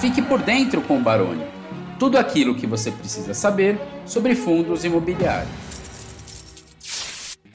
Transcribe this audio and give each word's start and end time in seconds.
Fique 0.00 0.22
por 0.22 0.40
dentro 0.40 0.80
com 0.80 0.96
o 0.96 1.02
Baroni. 1.02 1.44
Tudo 1.98 2.16
aquilo 2.16 2.54
que 2.54 2.66
você 2.66 2.90
precisa 2.90 3.34
saber 3.34 3.78
sobre 4.06 4.34
fundos 4.34 4.82
imobiliários. 4.82 5.52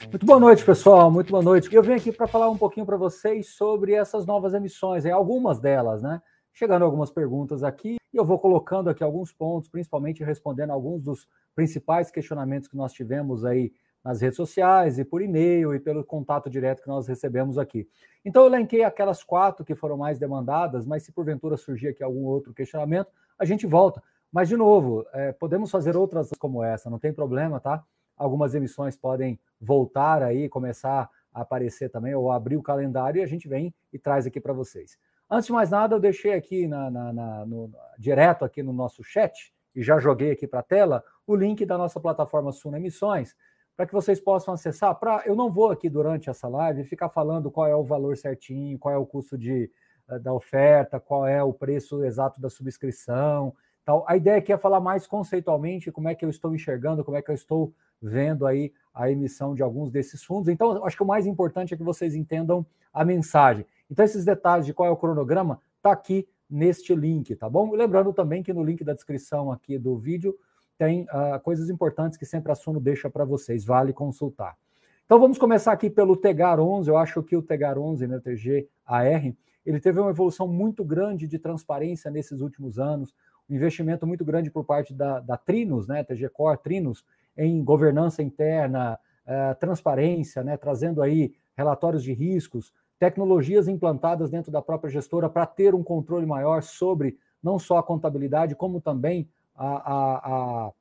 Muito 0.08 0.24
boa 0.24 0.38
noite, 0.38 0.64
pessoal. 0.64 1.10
Muito 1.10 1.32
boa 1.32 1.42
noite. 1.42 1.74
Eu 1.74 1.82
vim 1.82 1.94
aqui 1.94 2.12
para 2.12 2.28
falar 2.28 2.48
um 2.48 2.56
pouquinho 2.56 2.86
para 2.86 2.96
vocês 2.96 3.48
sobre 3.56 3.94
essas 3.94 4.24
novas 4.24 4.54
emissões, 4.54 5.04
algumas 5.06 5.58
delas, 5.58 6.00
né? 6.00 6.22
Chegando 6.52 6.84
algumas 6.84 7.10
perguntas 7.10 7.64
aqui, 7.64 7.96
e 8.14 8.16
eu 8.16 8.24
vou 8.24 8.38
colocando 8.38 8.88
aqui 8.88 9.02
alguns 9.02 9.32
pontos, 9.32 9.68
principalmente 9.68 10.22
respondendo 10.22 10.70
alguns 10.70 11.02
dos 11.02 11.26
principais 11.52 12.12
questionamentos 12.12 12.68
que 12.68 12.76
nós 12.76 12.92
tivemos 12.92 13.44
aí 13.44 13.72
nas 14.06 14.20
redes 14.20 14.36
sociais 14.36 15.00
e 15.00 15.04
por 15.04 15.20
e-mail 15.20 15.74
e 15.74 15.80
pelo 15.80 16.04
contato 16.04 16.48
direto 16.48 16.80
que 16.80 16.88
nós 16.88 17.08
recebemos 17.08 17.58
aqui. 17.58 17.88
Então 18.24 18.42
eu 18.42 18.46
elenquei 18.46 18.84
aquelas 18.84 19.24
quatro 19.24 19.64
que 19.64 19.74
foram 19.74 19.96
mais 19.96 20.16
demandadas, 20.16 20.86
mas 20.86 21.02
se 21.02 21.10
porventura 21.10 21.56
surgir 21.56 21.88
aqui 21.88 22.04
algum 22.04 22.24
outro 22.24 22.54
questionamento, 22.54 23.10
a 23.36 23.44
gente 23.44 23.66
volta. 23.66 24.00
Mas, 24.30 24.48
de 24.48 24.56
novo, 24.56 25.04
é, 25.12 25.32
podemos 25.32 25.72
fazer 25.72 25.96
outras 25.96 26.30
como 26.38 26.62
essa, 26.62 26.88
não 26.88 27.00
tem 27.00 27.12
problema, 27.12 27.58
tá? 27.58 27.82
Algumas 28.16 28.54
emissões 28.54 28.96
podem 28.96 29.40
voltar 29.60 30.22
aí, 30.22 30.48
começar 30.48 31.10
a 31.34 31.40
aparecer 31.40 31.90
também, 31.90 32.14
ou 32.14 32.30
abrir 32.30 32.56
o 32.56 32.62
calendário 32.62 33.18
e 33.18 33.22
a 33.24 33.26
gente 33.26 33.48
vem 33.48 33.74
e 33.92 33.98
traz 33.98 34.24
aqui 34.24 34.40
para 34.40 34.52
vocês. 34.52 34.96
Antes 35.28 35.46
de 35.46 35.52
mais 35.52 35.70
nada, 35.70 35.96
eu 35.96 36.00
deixei 36.00 36.32
aqui 36.32 36.68
na, 36.68 36.88
na, 36.88 37.12
na 37.12 37.44
no, 37.44 37.72
direto 37.98 38.44
aqui 38.44 38.62
no 38.62 38.72
nosso 38.72 39.02
chat 39.02 39.52
e 39.74 39.82
já 39.82 39.98
joguei 39.98 40.30
aqui 40.30 40.46
para 40.46 40.60
a 40.60 40.62
tela 40.62 41.04
o 41.26 41.34
link 41.34 41.66
da 41.66 41.76
nossa 41.76 41.98
plataforma 41.98 42.52
Suno 42.52 42.76
Emissões 42.76 43.34
para 43.76 43.86
que 43.86 43.92
vocês 43.92 44.18
possam 44.18 44.54
acessar. 44.54 44.94
Pra, 44.94 45.22
eu 45.26 45.36
não 45.36 45.50
vou 45.50 45.70
aqui 45.70 45.88
durante 45.88 46.30
essa 46.30 46.48
live 46.48 46.84
ficar 46.84 47.08
falando 47.08 47.50
qual 47.50 47.66
é 47.66 47.76
o 47.76 47.84
valor 47.84 48.16
certinho, 48.16 48.78
qual 48.78 48.94
é 48.94 48.96
o 48.96 49.04
custo 49.04 49.36
de, 49.36 49.70
eh, 50.08 50.18
da 50.18 50.32
oferta, 50.32 50.98
qual 50.98 51.26
é 51.26 51.42
o 51.42 51.52
preço 51.52 52.02
exato 52.02 52.40
da 52.40 52.48
subscrição. 52.48 53.54
Tal. 53.84 54.04
A 54.08 54.16
ideia 54.16 54.38
aqui 54.38 54.52
é 54.52 54.56
falar 54.56 54.80
mais 54.80 55.06
conceitualmente 55.06 55.92
como 55.92 56.08
é 56.08 56.14
que 56.14 56.24
eu 56.24 56.30
estou 56.30 56.54
enxergando, 56.54 57.04
como 57.04 57.16
é 57.16 57.22
que 57.22 57.30
eu 57.30 57.34
estou 57.34 57.72
vendo 58.00 58.46
aí 58.46 58.72
a 58.94 59.10
emissão 59.10 59.54
de 59.54 59.62
alguns 59.62 59.90
desses 59.90 60.24
fundos. 60.24 60.48
Então, 60.48 60.84
acho 60.84 60.96
que 60.96 61.02
o 61.02 61.06
mais 61.06 61.26
importante 61.26 61.74
é 61.74 61.76
que 61.76 61.84
vocês 61.84 62.14
entendam 62.14 62.66
a 62.92 63.04
mensagem. 63.04 63.66
Então, 63.90 64.04
esses 64.04 64.24
detalhes 64.24 64.66
de 64.66 64.74
qual 64.74 64.88
é 64.88 64.90
o 64.90 64.96
cronograma 64.96 65.60
está 65.76 65.92
aqui 65.92 66.26
neste 66.48 66.94
link, 66.94 67.34
tá 67.36 67.48
bom? 67.48 67.72
Lembrando 67.74 68.12
também 68.12 68.42
que 68.42 68.52
no 68.52 68.64
link 68.64 68.82
da 68.82 68.94
descrição 68.94 69.52
aqui 69.52 69.78
do 69.78 69.96
vídeo 69.96 70.36
tem 70.78 71.04
uh, 71.04 71.40
coisas 71.42 71.70
importantes 71.70 72.18
que 72.18 72.26
sempre 72.26 72.52
a 72.52 72.54
Suno 72.54 72.80
deixa 72.80 73.08
para 73.08 73.24
vocês, 73.24 73.64
vale 73.64 73.92
consultar. 73.92 74.56
Então 75.04 75.20
vamos 75.20 75.38
começar 75.38 75.72
aqui 75.72 75.88
pelo 75.88 76.16
Tegar 76.16 76.58
11. 76.58 76.90
Eu 76.90 76.96
acho 76.96 77.22
que 77.22 77.36
o 77.36 77.42
Tegar 77.42 77.78
11, 77.78 78.06
né, 78.06 78.20
TGAR, 78.20 79.34
ele 79.64 79.80
teve 79.80 80.00
uma 80.00 80.10
evolução 80.10 80.48
muito 80.48 80.84
grande 80.84 81.26
de 81.28 81.38
transparência 81.38 82.10
nesses 82.10 82.40
últimos 82.40 82.78
anos, 82.78 83.14
um 83.48 83.54
investimento 83.54 84.06
muito 84.06 84.24
grande 84.24 84.50
por 84.50 84.64
parte 84.64 84.92
da, 84.92 85.20
da 85.20 85.36
Trinos, 85.36 85.86
né, 85.86 86.02
TG 86.02 86.28
Core 86.30 86.58
Trinos, 86.58 87.04
em 87.36 87.62
governança 87.62 88.22
interna, 88.22 88.98
uh, 89.26 89.54
transparência, 89.60 90.42
né, 90.42 90.56
trazendo 90.56 91.02
aí 91.02 91.34
relatórios 91.56 92.02
de 92.02 92.12
riscos, 92.12 92.72
tecnologias 92.98 93.68
implantadas 93.68 94.30
dentro 94.30 94.50
da 94.50 94.62
própria 94.62 94.90
gestora 94.90 95.28
para 95.28 95.46
ter 95.46 95.74
um 95.74 95.82
controle 95.82 96.26
maior 96.26 96.62
sobre 96.62 97.16
não 97.42 97.58
só 97.58 97.78
a 97.78 97.82
contabilidade, 97.82 98.54
como 98.54 98.80
também 98.80 99.28
a, 99.56 99.92
a, 99.92 100.72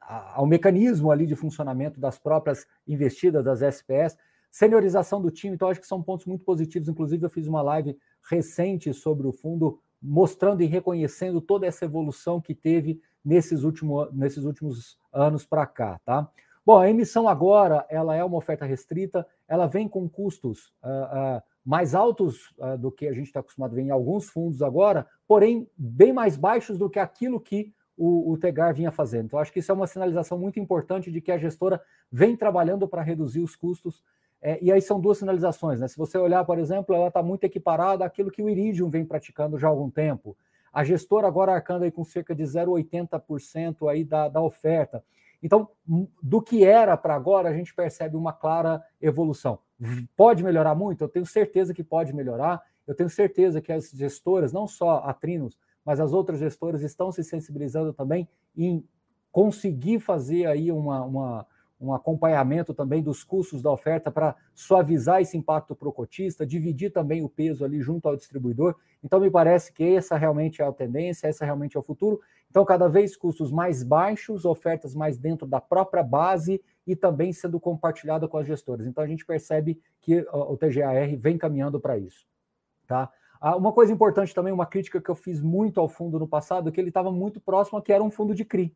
a, 0.00 0.38
ao 0.38 0.46
mecanismo 0.46 1.10
ali 1.10 1.26
de 1.26 1.34
funcionamento 1.34 1.98
das 2.00 2.18
próprias 2.18 2.66
investidas 2.86 3.44
das 3.44 3.62
SPS, 3.62 4.16
seniorização 4.50 5.20
do 5.20 5.30
time, 5.30 5.54
então 5.54 5.68
acho 5.68 5.80
que 5.80 5.86
são 5.86 6.02
pontos 6.02 6.26
muito 6.26 6.44
positivos. 6.44 6.88
Inclusive, 6.88 7.24
eu 7.24 7.30
fiz 7.30 7.46
uma 7.46 7.62
live 7.62 7.96
recente 8.28 8.92
sobre 8.92 9.26
o 9.26 9.32
fundo, 9.32 9.80
mostrando 10.00 10.62
e 10.62 10.66
reconhecendo 10.66 11.40
toda 11.40 11.66
essa 11.66 11.84
evolução 11.84 12.40
que 12.40 12.54
teve 12.54 13.00
nesses, 13.24 13.62
último, 13.62 14.06
nesses 14.12 14.44
últimos 14.44 14.98
anos 15.12 15.46
para 15.46 15.66
cá, 15.66 16.00
tá? 16.04 16.28
Bom, 16.64 16.78
a 16.78 16.88
emissão 16.88 17.28
agora 17.28 17.84
ela 17.88 18.14
é 18.14 18.22
uma 18.22 18.36
oferta 18.36 18.64
restrita, 18.64 19.26
ela 19.48 19.66
vem 19.66 19.88
com 19.88 20.08
custos 20.08 20.72
uh, 20.82 21.38
uh, 21.38 21.42
mais 21.64 21.92
altos 21.92 22.54
uh, 22.58 22.78
do 22.78 22.90
que 22.92 23.08
a 23.08 23.12
gente 23.12 23.26
está 23.26 23.40
acostumado 23.40 23.72
a 23.72 23.74
ver 23.74 23.82
em 23.82 23.90
alguns 23.90 24.28
fundos 24.28 24.62
agora, 24.62 25.08
porém 25.26 25.68
bem 25.76 26.12
mais 26.12 26.36
baixos 26.36 26.78
do 26.78 26.88
que 26.88 27.00
aquilo 27.00 27.40
que 27.40 27.72
o, 27.96 28.32
o 28.32 28.38
Tegar 28.38 28.74
vinha 28.74 28.90
fazendo. 28.90 29.26
Então, 29.26 29.38
acho 29.38 29.52
que 29.52 29.58
isso 29.58 29.70
é 29.70 29.74
uma 29.74 29.86
sinalização 29.86 30.38
muito 30.38 30.58
importante 30.58 31.10
de 31.10 31.20
que 31.20 31.30
a 31.30 31.38
gestora 31.38 31.80
vem 32.10 32.36
trabalhando 32.36 32.88
para 32.88 33.02
reduzir 33.02 33.40
os 33.40 33.54
custos. 33.54 34.02
É, 34.40 34.58
e 34.62 34.72
aí 34.72 34.82
são 34.82 35.00
duas 35.00 35.18
sinalizações, 35.18 35.80
né? 35.80 35.86
Se 35.86 35.96
você 35.96 36.18
olhar, 36.18 36.44
por 36.44 36.58
exemplo, 36.58 36.94
ela 36.94 37.08
está 37.08 37.22
muito 37.22 37.44
equiparada 37.44 38.04
àquilo 38.04 38.30
que 38.30 38.42
o 38.42 38.50
Iridium 38.50 38.88
vem 38.88 39.04
praticando 39.04 39.58
já 39.58 39.68
há 39.68 39.70
algum 39.70 39.88
tempo. 39.88 40.36
A 40.72 40.82
gestora 40.82 41.28
agora 41.28 41.52
arcando 41.52 41.84
aí 41.84 41.90
com 41.90 42.02
cerca 42.02 42.34
de 42.34 42.42
0,80% 42.42 43.88
aí 43.88 44.04
da, 44.04 44.28
da 44.28 44.40
oferta. 44.40 45.04
Então, 45.42 45.68
do 46.22 46.40
que 46.40 46.64
era 46.64 46.96
para 46.96 47.14
agora, 47.14 47.48
a 47.48 47.52
gente 47.52 47.74
percebe 47.74 48.16
uma 48.16 48.32
clara 48.32 48.82
evolução. 49.00 49.58
Pode 50.16 50.42
melhorar 50.42 50.74
muito? 50.74 51.02
Eu 51.02 51.08
tenho 51.08 51.26
certeza 51.26 51.74
que 51.74 51.82
pode 51.82 52.14
melhorar. 52.14 52.62
Eu 52.86 52.94
tenho 52.94 53.10
certeza 53.10 53.60
que 53.60 53.72
as 53.72 53.90
gestoras, 53.90 54.52
não 54.52 54.66
só 54.66 55.02
a 55.04 55.12
Trinos, 55.12 55.58
mas 55.84 56.00
as 56.00 56.12
outras 56.12 56.38
gestoras 56.38 56.82
estão 56.82 57.10
se 57.10 57.24
sensibilizando 57.24 57.92
também 57.92 58.28
em 58.56 58.84
conseguir 59.30 60.00
fazer 60.00 60.46
aí 60.46 60.70
uma, 60.70 61.02
uma 61.02 61.46
um 61.82 61.92
acompanhamento 61.92 62.72
também 62.72 63.02
dos 63.02 63.24
custos 63.24 63.60
da 63.60 63.70
oferta 63.70 64.10
para 64.10 64.36
suavizar 64.54 65.20
esse 65.20 65.36
impacto 65.36 65.74
para 65.74 65.88
o 65.88 65.92
cotista, 65.92 66.46
dividir 66.46 66.92
também 66.92 67.24
o 67.24 67.28
peso 67.28 67.64
ali 67.64 67.82
junto 67.82 68.08
ao 68.08 68.16
distribuidor. 68.16 68.76
Então, 69.02 69.18
me 69.18 69.28
parece 69.28 69.72
que 69.72 69.82
essa 69.96 70.16
realmente 70.16 70.62
é 70.62 70.64
a 70.64 70.72
tendência, 70.72 71.26
essa 71.26 71.44
realmente 71.44 71.76
é 71.76 71.80
o 71.80 71.82
futuro. 71.82 72.20
Então, 72.48 72.64
cada 72.64 72.88
vez 72.88 73.16
custos 73.16 73.50
mais 73.50 73.82
baixos, 73.82 74.44
ofertas 74.44 74.94
mais 74.94 75.18
dentro 75.18 75.44
da 75.44 75.60
própria 75.60 76.04
base 76.04 76.62
e 76.86 76.94
também 76.94 77.32
sendo 77.32 77.58
compartilhada 77.58 78.28
com 78.28 78.38
as 78.38 78.46
gestoras. 78.46 78.86
Então, 78.86 79.02
a 79.02 79.06
gente 79.06 79.26
percebe 79.26 79.80
que 80.00 80.20
o 80.32 80.56
TGAR 80.56 81.16
vem 81.18 81.36
caminhando 81.36 81.80
para 81.80 81.98
isso. 81.98 82.24
Tá? 82.86 83.10
Ah, 83.44 83.56
uma 83.56 83.72
coisa 83.72 83.92
importante 83.92 84.32
também, 84.32 84.52
uma 84.52 84.66
crítica 84.66 85.00
que 85.00 85.10
eu 85.10 85.16
fiz 85.16 85.40
muito 85.40 85.80
ao 85.80 85.88
fundo 85.88 86.16
no 86.16 86.28
passado, 86.28 86.68
é 86.68 86.72
que 86.72 86.80
ele 86.80 86.90
estava 86.90 87.10
muito 87.10 87.40
próximo 87.40 87.76
a 87.76 87.82
que 87.82 87.92
era 87.92 88.02
um 88.02 88.08
fundo 88.08 88.36
de 88.36 88.44
CRI. 88.44 88.72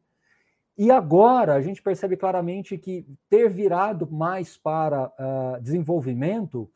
E 0.76 0.90
agora 0.90 1.54
a 1.54 1.62
gente 1.62 1.80
percebe 1.80 2.16
claramente 2.16 2.76
que 2.76 3.06
ter 3.30 3.48
virado 3.48 4.10
mais 4.10 4.58
para 4.58 5.06
uh, 5.06 5.62
desenvolvimento, 5.62 6.68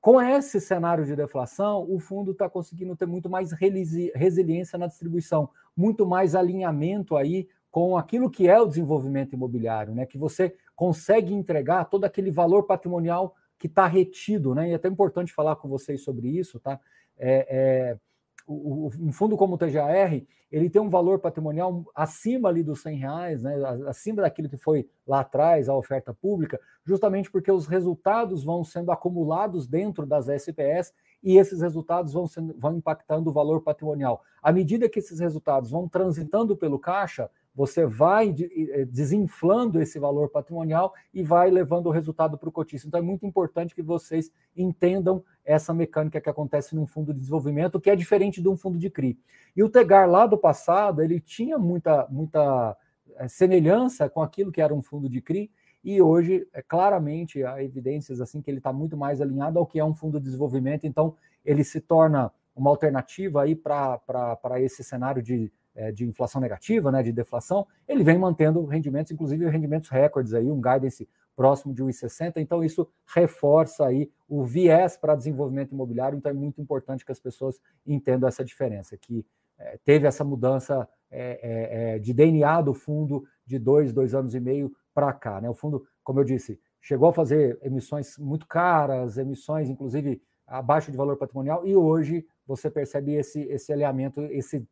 com 0.00 0.20
esse 0.20 0.60
cenário 0.60 1.06
de 1.06 1.14
deflação, 1.14 1.86
o 1.88 2.00
fundo 2.00 2.32
está 2.32 2.50
conseguindo 2.50 2.96
ter 2.96 3.06
muito 3.06 3.30
mais 3.30 3.52
resiliência 3.52 4.76
na 4.76 4.88
distribuição, 4.88 5.48
muito 5.76 6.04
mais 6.04 6.34
alinhamento 6.34 7.16
aí 7.16 7.48
com 7.70 7.96
aquilo 7.96 8.28
que 8.28 8.48
é 8.48 8.60
o 8.60 8.66
desenvolvimento 8.66 9.34
imobiliário, 9.34 9.94
né? 9.94 10.04
Que 10.04 10.18
você 10.18 10.56
consegue 10.74 11.32
entregar 11.32 11.84
todo 11.84 12.04
aquele 12.04 12.32
valor 12.32 12.64
patrimonial 12.64 13.36
que 13.62 13.68
está 13.68 13.86
retido, 13.86 14.56
né? 14.56 14.70
E 14.70 14.72
é 14.72 14.74
até 14.74 14.88
importante 14.88 15.32
falar 15.32 15.54
com 15.54 15.68
vocês 15.68 16.02
sobre 16.02 16.26
isso, 16.26 16.58
tá? 16.58 16.80
É, 17.16 17.46
é, 17.48 17.96
o, 18.44 18.90
um 18.98 19.12
fundo 19.12 19.36
como 19.36 19.54
o 19.54 19.56
TGAR, 19.56 20.20
ele 20.50 20.68
tem 20.68 20.82
um 20.82 20.88
valor 20.88 21.20
patrimonial 21.20 21.84
acima 21.94 22.48
ali 22.48 22.64
dos 22.64 22.82
100 22.82 22.96
reais, 22.96 23.40
né? 23.44 23.54
Acima 23.86 24.22
daquilo 24.22 24.48
que 24.48 24.56
foi 24.56 24.88
lá 25.06 25.20
atrás 25.20 25.68
a 25.68 25.76
oferta 25.76 26.12
pública, 26.12 26.60
justamente 26.84 27.30
porque 27.30 27.52
os 27.52 27.68
resultados 27.68 28.42
vão 28.42 28.64
sendo 28.64 28.90
acumulados 28.90 29.68
dentro 29.68 30.04
das 30.04 30.26
SPS 30.26 30.92
e 31.22 31.38
esses 31.38 31.60
resultados 31.60 32.12
vão, 32.12 32.26
sendo, 32.26 32.58
vão 32.58 32.74
impactando 32.74 33.30
o 33.30 33.32
valor 33.32 33.60
patrimonial. 33.60 34.24
À 34.42 34.50
medida 34.50 34.88
que 34.88 34.98
esses 34.98 35.20
resultados 35.20 35.70
vão 35.70 35.88
transitando 35.88 36.56
pelo 36.56 36.80
caixa, 36.80 37.30
você 37.54 37.86
vai 37.86 38.30
eh, 38.30 38.84
desinflando 38.86 39.80
esse 39.80 39.98
valor 39.98 40.28
patrimonial 40.30 40.92
e 41.12 41.22
vai 41.22 41.50
levando 41.50 41.86
o 41.86 41.90
resultado 41.90 42.38
para 42.38 42.48
o 42.48 42.52
cotista. 42.52 42.88
Então 42.88 42.98
é 42.98 43.02
muito 43.02 43.26
importante 43.26 43.74
que 43.74 43.82
vocês 43.82 44.30
entendam 44.56 45.22
essa 45.44 45.74
mecânica 45.74 46.20
que 46.20 46.30
acontece 46.30 46.74
num 46.74 46.86
fundo 46.86 47.12
de 47.12 47.20
desenvolvimento, 47.20 47.80
que 47.80 47.90
é 47.90 47.96
diferente 47.96 48.40
de 48.40 48.48
um 48.48 48.56
fundo 48.56 48.78
de 48.78 48.88
CRI. 48.88 49.18
E 49.56 49.62
o 49.62 49.68
Tegar 49.68 50.08
lá 50.08 50.26
do 50.26 50.38
passado, 50.38 51.02
ele 51.02 51.20
tinha 51.20 51.58
muita, 51.58 52.06
muita 52.08 52.76
eh, 53.16 53.28
semelhança 53.28 54.08
com 54.08 54.22
aquilo 54.22 54.50
que 54.50 54.60
era 54.60 54.74
um 54.74 54.82
fundo 54.82 55.08
de 55.08 55.20
CRI, 55.20 55.50
e 55.84 56.00
hoje, 56.00 56.46
é, 56.52 56.62
claramente, 56.62 57.42
há 57.42 57.62
evidências 57.62 58.20
assim 58.20 58.40
que 58.40 58.48
ele 58.48 58.58
está 58.58 58.72
muito 58.72 58.96
mais 58.96 59.20
alinhado 59.20 59.58
ao 59.58 59.66
que 59.66 59.80
é 59.80 59.84
um 59.84 59.92
fundo 59.92 60.18
de 60.18 60.24
desenvolvimento, 60.24 60.86
então 60.86 61.16
ele 61.44 61.64
se 61.64 61.80
torna 61.80 62.30
uma 62.54 62.70
alternativa 62.70 63.42
aí 63.42 63.56
para 63.56 64.60
esse 64.60 64.84
cenário 64.84 65.20
de 65.20 65.50
de 65.94 66.04
inflação 66.06 66.40
negativa, 66.40 66.92
né, 66.92 67.02
de 67.02 67.12
deflação, 67.12 67.66
ele 67.88 68.04
vem 68.04 68.18
mantendo 68.18 68.64
rendimentos, 68.66 69.10
inclusive 69.10 69.48
rendimentos 69.48 69.88
recordes 69.88 70.34
aí, 70.34 70.50
um 70.50 70.60
guidance 70.60 71.08
próximo 71.34 71.72
de 71.74 71.82
1,60, 71.82 72.34
então 72.36 72.62
isso 72.62 72.86
reforça 73.06 73.86
aí 73.86 74.10
o 74.28 74.44
viés 74.44 74.96
para 74.96 75.14
desenvolvimento 75.14 75.72
imobiliário, 75.72 76.16
então 76.16 76.30
é 76.30 76.34
muito 76.34 76.60
importante 76.60 77.04
que 77.04 77.12
as 77.12 77.20
pessoas 77.20 77.60
entendam 77.86 78.28
essa 78.28 78.44
diferença, 78.44 78.96
que 78.96 79.24
é, 79.58 79.78
teve 79.84 80.06
essa 80.06 80.24
mudança 80.24 80.88
é, 81.10 81.40
é, 81.42 81.94
é 81.94 81.98
de 81.98 82.12
DNA 82.12 82.60
do 82.62 82.74
fundo 82.74 83.24
de 83.46 83.58
dois, 83.58 83.92
dois 83.92 84.14
anos 84.14 84.34
e 84.34 84.40
meio 84.40 84.74
para 84.94 85.12
cá, 85.12 85.40
né? 85.40 85.48
O 85.48 85.54
fundo, 85.54 85.86
como 86.02 86.20
eu 86.20 86.24
disse, 86.24 86.60
chegou 86.80 87.08
a 87.08 87.12
fazer 87.12 87.58
emissões 87.62 88.18
muito 88.18 88.46
caras, 88.46 89.16
emissões, 89.16 89.68
inclusive, 89.68 90.22
abaixo 90.46 90.90
de 90.90 90.96
valor 90.96 91.16
patrimonial, 91.16 91.66
e 91.66 91.76
hoje 91.76 92.26
você 92.46 92.70
percebe 92.70 93.14
esse, 93.14 93.40
esse 93.42 93.72
alinhamento, 93.72 94.20
esse, 94.24 94.66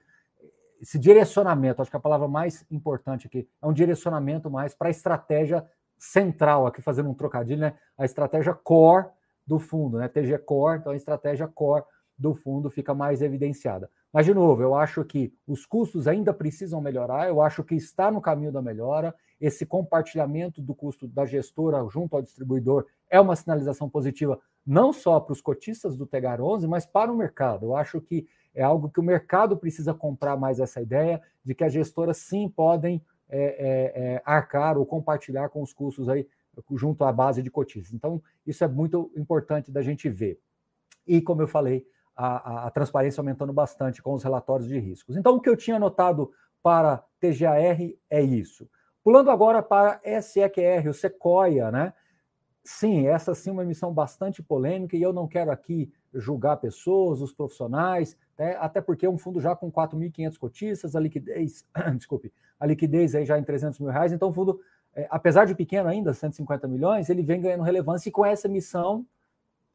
esse 0.80 0.98
direcionamento. 0.98 1.82
Acho 1.82 1.90
que 1.90 1.96
a 1.96 2.00
palavra 2.00 2.26
mais 2.26 2.64
importante 2.70 3.26
aqui 3.26 3.46
é 3.60 3.66
um 3.66 3.72
direcionamento 3.72 4.50
mais 4.50 4.74
para 4.74 4.88
a 4.88 4.90
estratégia 4.90 5.64
central, 5.98 6.66
aqui 6.66 6.80
fazendo 6.80 7.10
um 7.10 7.14
trocadilho, 7.14 7.60
né? 7.60 7.74
A 7.98 8.04
estratégia 8.04 8.54
core 8.54 9.06
do 9.46 9.58
fundo, 9.58 9.98
né? 9.98 10.08
TG 10.08 10.38
Core, 10.38 10.78
então 10.78 10.92
a 10.92 10.96
estratégia 10.96 11.46
core 11.46 11.84
do 12.16 12.34
fundo 12.34 12.70
fica 12.70 12.94
mais 12.94 13.20
evidenciada. 13.20 13.90
Mas, 14.12 14.26
de 14.26 14.34
novo, 14.34 14.62
eu 14.62 14.74
acho 14.74 15.04
que 15.04 15.32
os 15.46 15.64
custos 15.64 16.08
ainda 16.08 16.32
precisam 16.32 16.80
melhorar, 16.80 17.28
eu 17.28 17.40
acho 17.40 17.62
que 17.62 17.74
está 17.74 18.10
no 18.10 18.20
caminho 18.20 18.50
da 18.50 18.60
melhora. 18.60 19.14
Esse 19.40 19.64
compartilhamento 19.64 20.60
do 20.60 20.74
custo 20.74 21.06
da 21.06 21.24
gestora 21.24 21.84
junto 21.88 22.16
ao 22.16 22.22
distribuidor 22.22 22.86
é 23.08 23.20
uma 23.20 23.36
sinalização 23.36 23.88
positiva, 23.88 24.38
não 24.66 24.92
só 24.92 25.18
para 25.18 25.32
os 25.32 25.40
cotistas 25.40 25.96
do 25.96 26.06
Tegar 26.06 26.40
11, 26.40 26.66
mas 26.66 26.84
para 26.84 27.10
o 27.10 27.16
mercado. 27.16 27.66
Eu 27.66 27.76
acho 27.76 28.00
que 28.00 28.26
é 28.54 28.62
algo 28.62 28.90
que 28.90 29.00
o 29.00 29.02
mercado 29.02 29.56
precisa 29.56 29.94
comprar 29.94 30.36
mais 30.36 30.60
essa 30.60 30.80
ideia 30.80 31.22
de 31.44 31.54
que 31.54 31.64
as 31.64 31.72
gestoras 31.72 32.16
sim 32.16 32.48
podem 32.48 33.02
é, 33.28 33.38
é, 33.38 34.14
é, 34.14 34.22
arcar 34.24 34.76
ou 34.76 34.84
compartilhar 34.84 35.48
com 35.48 35.62
os 35.62 35.72
custos 35.72 36.08
aí 36.08 36.26
junto 36.72 37.04
à 37.04 37.12
base 37.12 37.42
de 37.42 37.50
cotistas. 37.50 37.94
Então, 37.94 38.22
isso 38.46 38.64
é 38.64 38.68
muito 38.68 39.10
importante 39.16 39.70
da 39.70 39.82
gente 39.82 40.08
ver. 40.08 40.38
E, 41.06 41.20
como 41.22 41.42
eu 41.42 41.48
falei, 41.48 41.86
a, 42.16 42.66
a, 42.66 42.70
transparência 42.70 43.20
aumentando 43.20 43.52
bastante 43.52 44.02
com 44.02 44.12
os 44.12 44.22
relatórios 44.22 44.68
de 44.68 44.78
riscos. 44.78 45.16
Então, 45.16 45.36
o 45.36 45.40
que 45.40 45.48
eu 45.48 45.56
tinha 45.56 45.76
anotado 45.76 46.30
para 46.62 47.04
TGAR 47.18 47.56
é 48.10 48.22
isso. 48.22 48.68
Pulando 49.02 49.30
agora 49.30 49.62
para 49.62 50.00
SEQR, 50.20 50.88
o 50.88 50.92
Sequoia, 50.92 51.70
né? 51.70 51.94
Sim, 52.62 53.06
essa 53.06 53.34
sim 53.34 53.50
é 53.50 53.52
uma 53.52 53.62
emissão 53.62 53.92
bastante 53.92 54.42
polêmica 54.42 54.96
e 54.96 55.02
eu 55.02 55.12
não 55.12 55.26
quero 55.26 55.50
aqui 55.50 55.90
julgar 56.12 56.58
pessoas, 56.58 57.22
os 57.22 57.32
profissionais, 57.32 58.16
né? 58.40 58.56
até 58.58 58.80
porque 58.80 59.04
é 59.04 59.10
um 59.10 59.18
fundo 59.18 59.38
já 59.38 59.54
com 59.54 59.70
4.500 59.70 60.38
cotistas, 60.38 60.96
a 60.96 61.00
liquidez, 61.00 61.62
desculpe, 61.94 62.32
a 62.58 62.64
liquidez 62.64 63.14
aí 63.14 63.26
já 63.26 63.38
em 63.38 63.44
300 63.44 63.78
mil 63.78 63.90
reais, 63.90 64.12
então 64.14 64.30
o 64.30 64.32
fundo, 64.32 64.58
é, 64.94 65.06
apesar 65.10 65.44
de 65.44 65.54
pequeno 65.54 65.90
ainda, 65.90 66.14
150 66.14 66.66
milhões, 66.66 67.10
ele 67.10 67.22
vem 67.22 67.38
ganhando 67.38 67.62
relevância 67.62 68.08
e 68.08 68.12
com 68.12 68.24
essa 68.24 68.48
emissão 68.48 69.06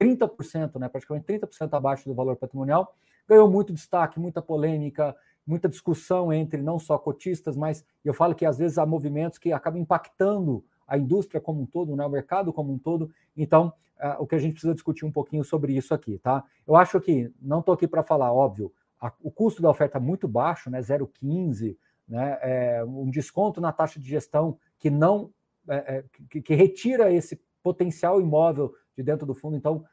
30%, 0.01 0.79
né, 0.79 0.89
praticamente 0.89 1.27
30% 1.27 1.77
abaixo 1.77 2.09
do 2.09 2.15
valor 2.15 2.35
patrimonial, 2.37 2.95
ganhou 3.27 3.47
muito 3.47 3.71
destaque, 3.71 4.19
muita 4.19 4.41
polêmica, 4.41 5.15
muita 5.45 5.69
discussão 5.69 6.33
entre 6.33 6.59
não 6.63 6.79
só 6.79 6.97
cotistas, 6.97 7.55
mas 7.55 7.85
eu 8.03 8.15
falo 8.15 8.33
que 8.33 8.47
às 8.47 8.57
vezes 8.57 8.79
há 8.79 8.85
movimentos 8.85 9.37
que 9.37 9.53
acabam 9.53 9.79
impactando 9.79 10.65
a 10.87 10.97
indústria 10.97 11.41
como 11.41 11.61
um 11.61 11.65
todo, 11.65 11.95
né, 11.95 12.05
o 12.05 12.09
mercado 12.09 12.53
como 12.53 12.71
um 12.71 12.77
todo. 12.77 13.11
Então, 13.35 13.73
uh, 13.99 14.21
o 14.21 14.27
que 14.27 14.35
a 14.35 14.39
gente 14.39 14.53
precisa 14.53 14.73
discutir 14.73 15.05
um 15.05 15.11
pouquinho 15.11 15.43
sobre 15.43 15.73
isso 15.75 15.93
aqui, 15.93 16.17
tá? 16.19 16.43
Eu 16.65 16.75
acho 16.75 16.99
que, 16.99 17.31
não 17.41 17.59
estou 17.59 17.73
aqui 17.73 17.87
para 17.87 18.03
falar, 18.03 18.31
óbvio, 18.31 18.71
a, 18.99 19.11
o 19.21 19.31
custo 19.31 19.61
da 19.61 19.69
oferta 19.69 19.97
é 19.97 20.01
muito 20.01 20.27
baixo, 20.27 20.69
né, 20.69 20.79
0,15, 20.79 21.77
né, 22.07 22.37
é, 22.41 22.83
um 22.83 23.09
desconto 23.09 23.59
na 23.59 23.71
taxa 23.71 23.99
de 23.99 24.07
gestão 24.07 24.57
que 24.77 24.89
não, 24.89 25.31
é, 25.67 25.75
é, 25.75 26.03
que, 26.29 26.41
que 26.41 26.53
retira 26.53 27.11
esse 27.11 27.41
potencial 27.63 28.21
imóvel 28.21 28.73
de 28.95 29.01
dentro 29.01 29.25
do 29.25 29.33
fundo, 29.33 29.57
então, 29.57 29.83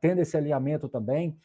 tendo 0.00 0.20
esse 0.20 0.36
alinhamento 0.36 0.88
também. 0.88 1.36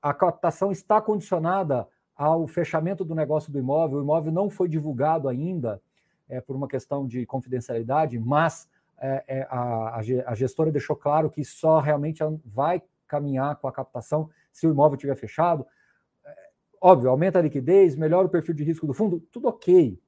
A 0.00 0.14
captação 0.14 0.70
está 0.70 1.00
condicionada 1.00 1.88
ao 2.14 2.46
fechamento 2.46 3.04
do 3.04 3.14
negócio 3.14 3.52
do 3.52 3.58
imóvel, 3.58 3.98
o 3.98 4.02
imóvel 4.02 4.32
não 4.32 4.48
foi 4.48 4.68
divulgado 4.68 5.28
ainda 5.28 5.82
é, 6.28 6.40
por 6.40 6.56
uma 6.56 6.68
questão 6.68 7.06
de 7.06 7.24
confidencialidade, 7.26 8.18
mas 8.18 8.68
é, 8.98 9.24
é, 9.28 9.46
a, 9.50 9.96
a 10.26 10.34
gestora 10.34 10.72
deixou 10.72 10.96
claro 10.96 11.30
que 11.30 11.44
só 11.44 11.80
realmente 11.80 12.22
vai 12.44 12.82
caminhar 13.06 13.56
com 13.56 13.68
a 13.68 13.72
captação 13.72 14.28
se 14.50 14.66
o 14.66 14.70
imóvel 14.70 14.96
estiver 14.96 15.14
fechado. 15.16 15.66
É, 16.24 16.34
óbvio, 16.80 17.10
aumenta 17.10 17.38
a 17.38 17.42
liquidez, 17.42 17.94
melhora 17.94 18.26
o 18.26 18.30
perfil 18.30 18.54
de 18.54 18.64
risco 18.64 18.86
do 18.86 18.94
fundo, 18.94 19.20
tudo 19.30 19.48
ok. 19.48 20.00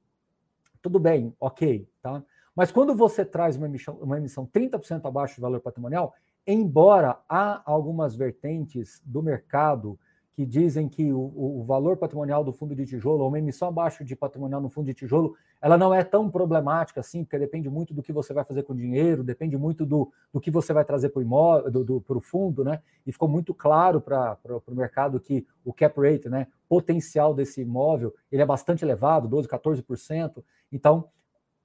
Tudo 0.81 0.99
bem, 0.99 1.35
ok. 1.39 1.87
Tá? 2.01 2.23
Mas 2.55 2.71
quando 2.71 2.95
você 2.95 3.23
traz 3.23 3.55
uma 3.55 3.67
emissão, 3.67 3.95
uma 3.95 4.17
emissão 4.17 4.47
30% 4.47 5.05
abaixo 5.05 5.35
do 5.35 5.41
valor 5.41 5.61
patrimonial, 5.61 6.13
embora 6.45 7.19
há 7.27 7.61
algumas 7.65 8.15
vertentes 8.15 9.01
do 9.05 9.21
mercado 9.21 9.99
que 10.39 10.45
dizem 10.45 10.87
que 10.87 11.11
o, 11.11 11.19
o, 11.35 11.63
valor 11.65 11.97
patrimonial 11.97 12.45
do 12.45 12.53
fundo 12.53 12.73
de 12.73 12.85
tijolo, 12.85 13.27
uma 13.27 13.37
emissão 13.37 13.67
abaixo 13.67 14.05
de 14.05 14.15
patrimonial 14.15 14.61
no 14.61 14.69
fundo 14.69 14.85
de 14.85 14.93
tijolo, 14.93 15.35
ela 15.61 15.77
não 15.77 15.93
é 15.93 16.01
tão 16.01 16.31
problemática 16.31 17.01
assim, 17.01 17.25
porque 17.25 17.37
depende 17.37 17.69
muito 17.69 17.93
do 17.93 18.01
que 18.01 18.13
você 18.13 18.33
vai 18.33 18.45
fazer 18.45 18.63
com 18.63 18.71
o 18.71 18.75
dinheiro, 18.77 19.21
depende 19.21 19.57
muito 19.57 19.85
do, 19.85 20.09
do 20.31 20.39
que 20.39 20.49
você 20.49 20.71
vai 20.71 20.85
trazer 20.85 21.09
para 21.09 21.19
o 21.19 21.21
imóvel, 21.21 21.69
do, 21.69 21.83
do, 21.83 22.21
fundo, 22.21 22.63
né? 22.63 22.79
E 23.05 23.11
ficou 23.11 23.27
muito 23.27 23.53
claro 23.53 23.99
para 23.99 24.37
o 24.65 24.73
mercado 24.73 25.19
que 25.19 25.45
o 25.65 25.73
cap 25.73 25.99
rate, 25.99 26.29
né, 26.29 26.47
potencial 26.69 27.33
desse 27.33 27.59
imóvel, 27.59 28.15
ele 28.31 28.41
é 28.41 28.45
bastante 28.45 28.85
elevado, 28.85 29.27
12, 29.27 29.45
14%. 29.45 30.41
Então, 30.71 31.09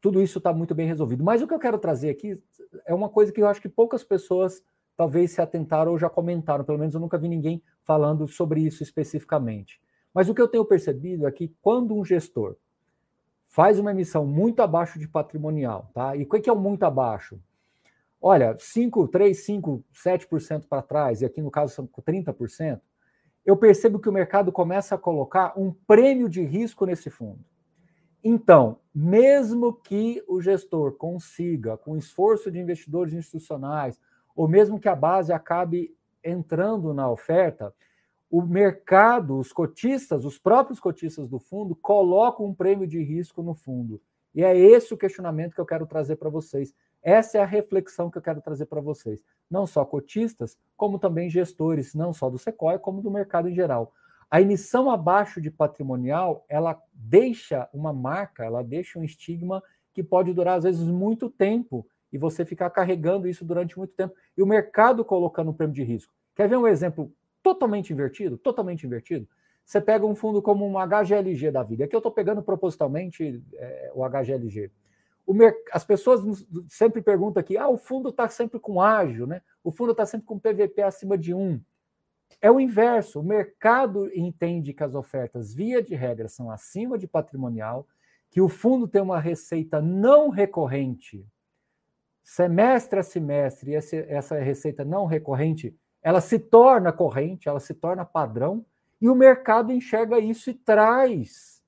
tudo 0.00 0.20
isso 0.20 0.38
está 0.38 0.53
muito 0.53 0.75
bem 0.75 0.88
resolvido. 0.88 1.23
Mas 1.23 1.41
o 1.41 1.47
que 1.47 1.55
eu 1.55 1.61
quero 1.61 1.79
trazer 1.79 2.11
aqui 2.11 2.43
é 2.85 2.93
uma 2.93 3.09
coisa 3.09 3.31
que 3.31 3.41
eu 3.41 3.47
acho 3.47 3.62
que 3.62 3.69
poucas 3.69 4.03
pessoas 4.03 4.61
talvez 4.97 5.32
se 5.32 5.41
atentaram 5.41 5.93
ou 5.93 5.99
já 5.99 6.09
comentaram, 6.09 6.65
pelo 6.65 6.79
menos 6.79 6.94
eu 6.94 7.00
nunca 7.00 7.19
vi 7.19 7.29
ninguém 7.29 7.62
falando 7.84 8.26
sobre 8.26 8.60
isso 8.60 8.82
especificamente. 8.82 9.81
Mas 10.12 10.28
o 10.28 10.34
que 10.34 10.40
eu 10.40 10.48
tenho 10.48 10.64
percebido 10.64 11.26
é 11.26 11.31
que 11.31 11.54
quando 11.62 11.94
um 11.94 12.04
gestor 12.04 12.56
faz 13.46 13.78
uma 13.78 13.92
emissão 13.92 14.26
muito 14.26 14.60
abaixo 14.60 14.98
de 14.98 15.06
patrimonial, 15.06 15.90
tá? 15.94 16.16
E 16.16 16.25
o 16.25 16.26
que 16.26 16.48
é 16.48 16.52
o 16.52 16.58
muito 16.58 16.82
abaixo? 16.82 17.40
Olha, 18.20 18.56
5, 18.58 19.06
3, 19.08 19.38
5, 19.38 19.84
7% 19.94 20.66
para 20.66 20.82
trás, 20.82 21.20
e 21.20 21.25
aqui 21.25 21.42
no 21.42 21.50
caso 21.50 21.75
são 21.75 21.86
30%, 21.86 22.81
eu 23.44 23.56
percebo 23.56 24.00
que 24.00 24.08
o 24.08 24.12
mercado 24.12 24.50
começa 24.50 24.94
a 24.94 24.98
colocar 24.98 25.52
um 25.56 25.70
prêmio 25.70 26.28
de 26.28 26.42
risco 26.42 26.86
nesse 26.86 27.10
fundo. 27.10 27.44
Então, 28.25 28.78
mesmo 28.94 29.75
que 29.75 30.25
o 30.26 30.40
gestor 30.40 30.92
consiga, 30.92 31.76
com 31.76 31.94
esforço 31.94 32.50
de 32.50 32.58
investidores 32.58 33.12
institucionais, 33.12 34.00
ou 34.34 34.48
mesmo 34.48 34.81
que 34.81 34.88
a 34.88 34.96
base 34.96 35.31
acabe 35.31 35.94
entrando 36.25 36.94
na 36.94 37.09
oferta, 37.11 37.75
o 38.31 38.43
mercado, 38.43 39.38
os 39.38 39.53
cotistas, 39.53 40.25
os 40.25 40.38
próprios 40.38 40.81
cotistas 40.81 41.29
do 41.29 41.38
fundo, 41.38 41.76
colocam 41.76 42.47
um 42.47 42.55
prêmio 42.55 42.87
de 42.87 43.00
risco 43.00 43.43
no 43.43 43.55
fundo. 43.55 44.00
E 44.35 44.43
é 44.43 44.59
esse 44.59 44.93
o 44.93 44.97
questionamento 44.97 45.55
que 45.55 45.61
eu 45.61 45.67
quero 45.67 45.87
trazer 45.87 46.17
para 46.17 46.29
vocês. 46.29 46.75
Essa 47.03 47.38
é 47.38 47.43
a 47.43 47.47
reflexão 47.47 48.11
que 48.11 48.19
eu 48.19 48.23
quero 48.23 48.41
trazer 48.41 48.67
para 48.67 48.81
vocês. 48.81 49.23
Não 49.49 49.67
só 49.67 49.85
cotistas, 49.85 50.56
como 50.76 50.99
também 50.99 51.31
gestores, 51.31 51.94
não 51.94 52.12
só 52.12 52.29
do 52.29 52.38
Sequoia, 52.38 52.79
como 52.79 53.03
do 53.03 53.11
mercado 53.11 53.49
em 53.49 53.55
geral. 53.55 53.93
A 54.31 54.41
emissão 54.41 54.91
abaixo 54.91 55.41
de 55.41 55.50
patrimonial, 55.50 56.44
ela 56.48 56.81
deixa 56.93 57.69
uma 57.72 57.93
marca, 57.93 58.44
ela 58.44 58.65
deixa 58.65 58.98
um 58.98 59.05
estigma 59.05 59.63
que 59.93 60.03
pode 60.03 60.32
durar, 60.32 60.58
às 60.58 60.65
vezes, 60.65 60.89
muito 60.89 61.31
tempo 61.31 61.87
e 62.13 62.19
você 62.19 62.44
ficar 62.44 62.70
carregando 62.70 63.29
isso 63.29 63.44
durante 63.44 63.79
muito 63.79 63.94
tempo 63.94 64.15
e 64.37 64.43
o 64.43 64.46
mercado 64.46 65.05
colocando 65.05 65.51
um 65.51 65.55
prêmio 65.55 65.75
de 65.75 65.84
risco. 65.84 66.13
Quer 66.34 66.48
ver 66.48 66.56
um 66.56 66.67
exemplo 66.67 67.12
totalmente 67.43 67.93
invertido? 67.93 68.36
Totalmente 68.36 68.86
invertido. 68.86 69.29
Você 69.64 69.81
pega 69.81 70.05
um 70.05 70.14
fundo 70.14 70.43
como 70.43 70.67
um 70.67 70.74
HGLG 70.79 71.50
da 71.50 71.62
vida. 71.62 71.84
Aqui 71.84 71.94
eu 71.94 71.98
estou 71.98 72.12
pegando 72.12 72.43
propositalmente 72.43 73.43
é, 73.55 73.93
o 73.94 74.05
HGLG. 74.06 74.70
O 75.26 75.34
As 75.72 75.84
pessoas 75.84 76.46
sempre 76.69 77.00
perguntam 77.00 77.41
aqui: 77.41 77.56
ah, 77.56 77.69
o 77.69 77.79
fundo 77.79 78.10
está 78.10 78.29
sempre 78.29 78.60
com 78.60 78.81
ágio, 78.81 79.26
né? 79.26 79.41
O 79.62 79.70
fundo 79.70 79.93
está 79.93 80.05
sempre 80.05 80.26
com 80.26 80.38
PVP 80.38 80.82
acima 80.82 81.17
de 81.17 81.32
1. 81.32 81.60
É 82.43 82.50
o 82.50 82.60
inverso. 82.60 83.20
O 83.20 83.24
mercado 83.24 84.10
entende 84.14 84.74
que 84.74 84.82
as 84.82 84.94
ofertas, 84.94 85.55
via 85.55 85.82
de 85.82 85.94
regra, 85.94 86.29
são 86.29 86.50
acima 86.50 86.98
de 86.98 87.06
patrimonial, 87.06 87.86
que 88.31 88.41
o 88.41 88.48
fundo 88.48 88.86
tem 88.86 89.00
uma 89.00 89.20
receita 89.20 89.81
não 89.81 90.29
recorrente, 90.29 91.26
semestre 92.22 92.98
a 92.98 93.03
semestre, 93.03 93.70
e 93.70 93.74
essa 93.76 94.38
receita 94.38 94.84
não 94.84 95.06
recorrente, 95.06 95.74
ela 96.05 96.20
se 96.20 96.39
torna 96.39 96.93
corrente, 96.93 97.49
ela 97.49 97.58
se 97.58 97.73
torna 97.73 98.05
padrão, 98.05 98.65
e 99.01 99.08
o 99.08 99.15
mercado 99.15 99.73
enxerga 99.73 100.19
isso 100.19 100.51
e 100.51 100.55
traz 100.55 101.63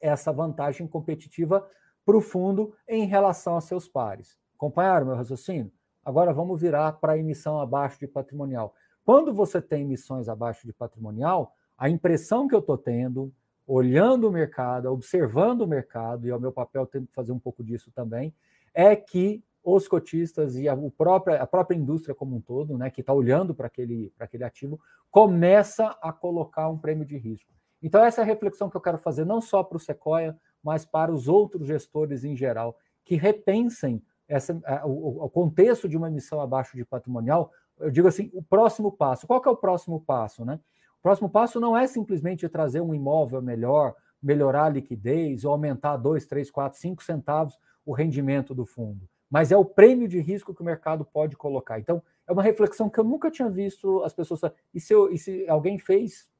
essa 0.00 0.32
vantagem 0.32 0.88
competitiva 0.88 1.68
para 2.04 2.16
o 2.16 2.20
fundo 2.22 2.74
em 2.88 3.04
relação 3.04 3.54
a 3.56 3.60
seus 3.60 3.86
pares. 3.86 4.38
Acompanharam 4.56 5.06
meu 5.06 5.16
raciocínio? 5.16 5.70
Agora 6.02 6.32
vamos 6.32 6.60
virar 6.60 6.92
para 6.94 7.12
a 7.12 7.18
emissão 7.18 7.60
abaixo 7.60 8.00
de 8.00 8.08
patrimonial. 8.08 8.74
Quando 9.04 9.34
você 9.34 9.60
tem 9.60 9.82
emissões 9.82 10.28
abaixo 10.28 10.66
de 10.66 10.72
patrimonial, 10.72 11.54
a 11.76 11.90
impressão 11.90 12.48
que 12.48 12.54
eu 12.54 12.60
estou 12.60 12.78
tendo, 12.78 13.32
olhando 13.66 14.28
o 14.28 14.32
mercado, 14.32 14.90
observando 14.90 15.60
o 15.60 15.66
mercado, 15.66 16.26
e 16.26 16.30
é 16.30 16.36
o 16.36 16.40
meu 16.40 16.52
papel 16.52 16.86
tendo 16.86 17.06
que 17.06 17.14
fazer 17.14 17.32
um 17.32 17.38
pouco 17.38 17.62
disso 17.62 17.90
também, 17.92 18.34
é 18.72 18.96
que 18.96 19.44
os 19.64 19.86
cotistas 19.86 20.56
e 20.56 20.68
a, 20.68 20.74
o 20.74 20.90
própria, 20.90 21.42
a 21.42 21.46
própria 21.46 21.76
indústria 21.76 22.14
como 22.14 22.36
um 22.36 22.40
todo, 22.40 22.76
né, 22.76 22.90
que 22.90 23.00
está 23.00 23.12
olhando 23.12 23.54
para 23.54 23.66
aquele, 23.66 24.12
aquele 24.18 24.44
ativo, 24.44 24.80
começa 25.10 25.96
a 26.02 26.12
colocar 26.12 26.68
um 26.68 26.78
prêmio 26.78 27.04
de 27.04 27.16
risco. 27.16 27.52
Então, 27.82 28.04
essa 28.04 28.20
é 28.20 28.22
a 28.22 28.26
reflexão 28.26 28.70
que 28.70 28.76
eu 28.76 28.80
quero 28.80 28.98
fazer, 28.98 29.24
não 29.24 29.40
só 29.40 29.62
para 29.62 29.76
o 29.76 29.80
Sequoia, 29.80 30.36
mas 30.62 30.84
para 30.84 31.12
os 31.12 31.28
outros 31.28 31.66
gestores 31.66 32.24
em 32.24 32.36
geral, 32.36 32.76
que 33.04 33.16
repensem 33.16 34.02
essa, 34.28 34.54
o, 34.84 35.24
o 35.24 35.28
contexto 35.28 35.88
de 35.88 35.96
uma 35.96 36.08
emissão 36.08 36.40
abaixo 36.40 36.76
de 36.76 36.84
patrimonial 36.84 37.50
eu 37.82 37.90
digo 37.90 38.08
assim, 38.08 38.30
o 38.32 38.42
próximo 38.42 38.92
passo. 38.92 39.26
Qual 39.26 39.42
é 39.44 39.48
o 39.48 39.56
próximo 39.56 40.00
passo, 40.00 40.44
né? 40.44 40.60
O 40.98 41.02
próximo 41.02 41.28
passo 41.28 41.58
não 41.58 41.76
é 41.76 41.86
simplesmente 41.86 42.48
trazer 42.48 42.80
um 42.80 42.94
imóvel 42.94 43.42
melhor, 43.42 43.94
melhorar 44.22 44.66
a 44.66 44.68
liquidez 44.68 45.44
ou 45.44 45.52
aumentar 45.52 45.96
2, 45.96 46.26
3, 46.26 46.50
4, 46.50 46.78
5 46.78 47.02
centavos 47.02 47.58
o 47.84 47.92
rendimento 47.92 48.54
do 48.54 48.64
fundo, 48.64 49.08
mas 49.32 49.50
é 49.50 49.56
o 49.56 49.64
prêmio 49.64 50.06
de 50.06 50.20
risco 50.20 50.52
que 50.54 50.60
o 50.60 50.64
mercado 50.64 51.06
pode 51.06 51.38
colocar. 51.38 51.80
Então, 51.80 52.02
é 52.28 52.32
uma 52.32 52.42
reflexão 52.42 52.90
que 52.90 53.00
eu 53.00 53.04
nunca 53.04 53.30
tinha 53.30 53.48
visto 53.48 54.02
as 54.04 54.12
pessoas. 54.12 54.42
E 54.74 54.78
se, 54.78 54.92
eu, 54.92 55.10
e 55.10 55.16
se 55.16 55.48
alguém 55.48 55.78
fez, 55.78 56.30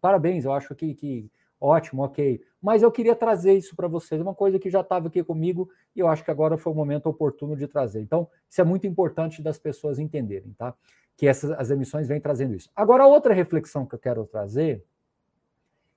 parabéns, 0.00 0.44
eu 0.44 0.52
acho 0.52 0.74
que, 0.74 0.92
que 0.92 1.30
ótimo, 1.60 2.02
ok. 2.02 2.42
Mas 2.60 2.82
eu 2.82 2.90
queria 2.90 3.14
trazer 3.14 3.52
isso 3.52 3.76
para 3.76 3.86
vocês, 3.86 4.20
uma 4.20 4.34
coisa 4.34 4.58
que 4.58 4.68
já 4.68 4.80
estava 4.80 5.06
aqui 5.06 5.22
comigo 5.22 5.70
e 5.94 6.00
eu 6.00 6.08
acho 6.08 6.24
que 6.24 6.30
agora 6.32 6.58
foi 6.58 6.72
o 6.72 6.76
momento 6.76 7.06
oportuno 7.06 7.54
de 7.54 7.68
trazer. 7.68 8.00
Então, 8.00 8.28
isso 8.50 8.60
é 8.60 8.64
muito 8.64 8.88
importante 8.88 9.40
das 9.40 9.56
pessoas 9.56 10.00
entenderem, 10.00 10.52
tá? 10.54 10.74
Que 11.16 11.28
essas 11.28 11.52
as 11.52 11.70
emissões 11.70 12.08
vêm 12.08 12.20
trazendo 12.20 12.56
isso. 12.56 12.68
Agora, 12.74 13.06
outra 13.06 13.32
reflexão 13.34 13.86
que 13.86 13.94
eu 13.94 14.00
quero 14.00 14.26
trazer, 14.26 14.84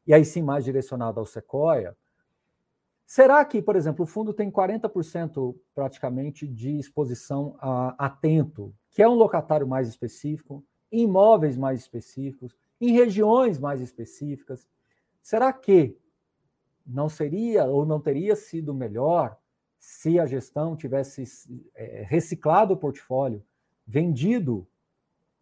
e 0.05 0.13
aí 0.13 0.23
sim 0.23 0.43
mais 0.43 0.63
direcionada 0.63 1.19
ao 1.19 1.25
Sequoia, 1.25 1.97
será 3.09 3.43
que, 3.43 3.59
por 3.59 3.75
exemplo, 3.75 4.03
o 4.03 4.07
fundo 4.07 4.31
tem 4.31 4.51
40% 4.51 5.55
praticamente 5.73 6.47
de 6.47 6.77
exposição 6.77 7.55
a 7.59 8.05
atento, 8.05 8.71
que 8.91 9.01
é 9.01 9.09
um 9.09 9.15
locatário 9.15 9.67
mais 9.67 9.87
específico, 9.87 10.63
em 10.91 11.05
imóveis 11.05 11.57
mais 11.57 11.79
específicos, 11.79 12.55
em 12.79 12.91
regiões 12.91 13.59
mais 13.59 13.81
específicas? 13.81 14.67
Será 15.23 15.51
que 15.51 15.97
não 16.85 17.09
seria 17.09 17.65
ou 17.65 17.83
não 17.83 17.99
teria 17.99 18.35
sido 18.35 18.75
melhor 18.75 19.35
se 19.79 20.19
a 20.19 20.27
gestão 20.27 20.75
tivesse 20.75 21.23
é, 21.73 22.03
reciclado 22.07 22.75
o 22.75 22.77
portfólio, 22.77 23.43
vendido, 23.87 24.67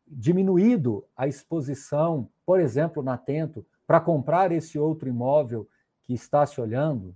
diminuído 0.07 1.05
a 1.17 1.27
exposição, 1.27 2.29
por 2.45 2.61
exemplo, 2.61 3.03
na 3.03 3.15
Atento, 3.15 3.65
para 3.85 3.99
comprar 3.99 4.53
esse 4.53 4.79
outro 4.79 5.09
imóvel 5.09 5.67
que 6.03 6.13
está 6.13 6.45
se 6.45 6.61
olhando? 6.61 7.13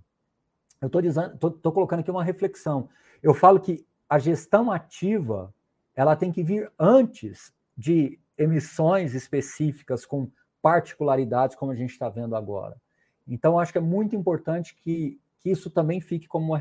Eu 0.82 0.88
estou 0.88 1.72
colocando 1.72 2.00
aqui 2.00 2.10
uma 2.10 2.24
reflexão. 2.24 2.88
Eu 3.22 3.32
falo 3.32 3.60
que 3.60 3.86
a 4.08 4.18
gestão 4.18 4.70
ativa 4.70 5.54
ela 5.94 6.16
tem 6.16 6.32
que 6.32 6.42
vir 6.42 6.70
antes 6.78 7.52
de 7.76 8.18
emissões 8.36 9.14
específicas 9.14 10.04
com 10.04 10.28
particularidades, 10.60 11.54
como 11.54 11.70
a 11.70 11.74
gente 11.74 11.90
está 11.90 12.08
vendo 12.08 12.34
agora. 12.34 12.76
Então, 13.26 13.58
acho 13.58 13.72
que 13.72 13.78
é 13.78 13.82
muito 13.82 14.16
importante 14.16 14.74
que, 14.74 15.20
que 15.40 15.50
isso 15.50 15.70
também 15.70 16.00
fique 16.00 16.26
como 16.26 16.46
uma 16.46 16.58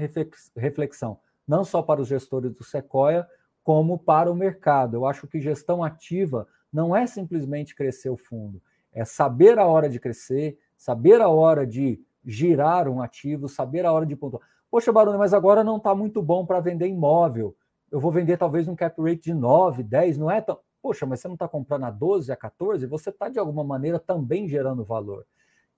reflexão, 0.55 1.19
não 1.47 1.63
só 1.63 1.81
para 1.81 2.01
os 2.01 2.07
gestores 2.07 2.51
do 2.53 2.63
Sequoia, 2.63 3.27
como 3.63 3.97
para 3.97 4.31
o 4.31 4.35
mercado. 4.35 4.95
Eu 4.95 5.05
acho 5.05 5.27
que 5.27 5.41
gestão 5.41 5.83
ativa 5.83 6.47
não 6.71 6.95
é 6.95 7.05
simplesmente 7.05 7.75
crescer 7.75 8.09
o 8.09 8.17
fundo, 8.17 8.61
é 8.93 9.03
saber 9.03 9.59
a 9.59 9.65
hora 9.65 9.89
de 9.89 9.99
crescer, 9.99 10.57
saber 10.77 11.21
a 11.21 11.27
hora 11.27 11.65
de 11.65 11.99
girar 12.25 12.87
um 12.87 13.01
ativo, 13.01 13.47
saber 13.47 13.85
a 13.85 13.91
hora 13.93 14.05
de 14.05 14.15
pontuar. 14.15 14.41
Poxa, 14.69 14.91
Barone, 14.91 15.17
mas 15.17 15.33
agora 15.33 15.63
não 15.63 15.77
está 15.77 15.93
muito 15.93 16.21
bom 16.21 16.45
para 16.45 16.59
vender 16.59 16.87
imóvel. 16.87 17.55
Eu 17.91 17.99
vou 17.99 18.11
vender 18.11 18.37
talvez 18.37 18.67
um 18.67 18.75
cap 18.75 19.01
rate 19.01 19.23
de 19.23 19.33
9, 19.33 19.83
10, 19.83 20.17
não 20.17 20.31
é 20.31 20.39
tão. 20.39 20.59
Poxa, 20.81 21.05
mas 21.05 21.19
você 21.19 21.27
não 21.27 21.35
está 21.35 21.47
comprando 21.47 21.83
a 21.83 21.91
12, 21.91 22.31
a 22.31 22.35
14, 22.35 22.85
você 22.87 23.09
está 23.09 23.29
de 23.29 23.37
alguma 23.37 23.63
maneira 23.63 23.99
também 23.99 24.47
gerando 24.47 24.83
valor. 24.83 25.25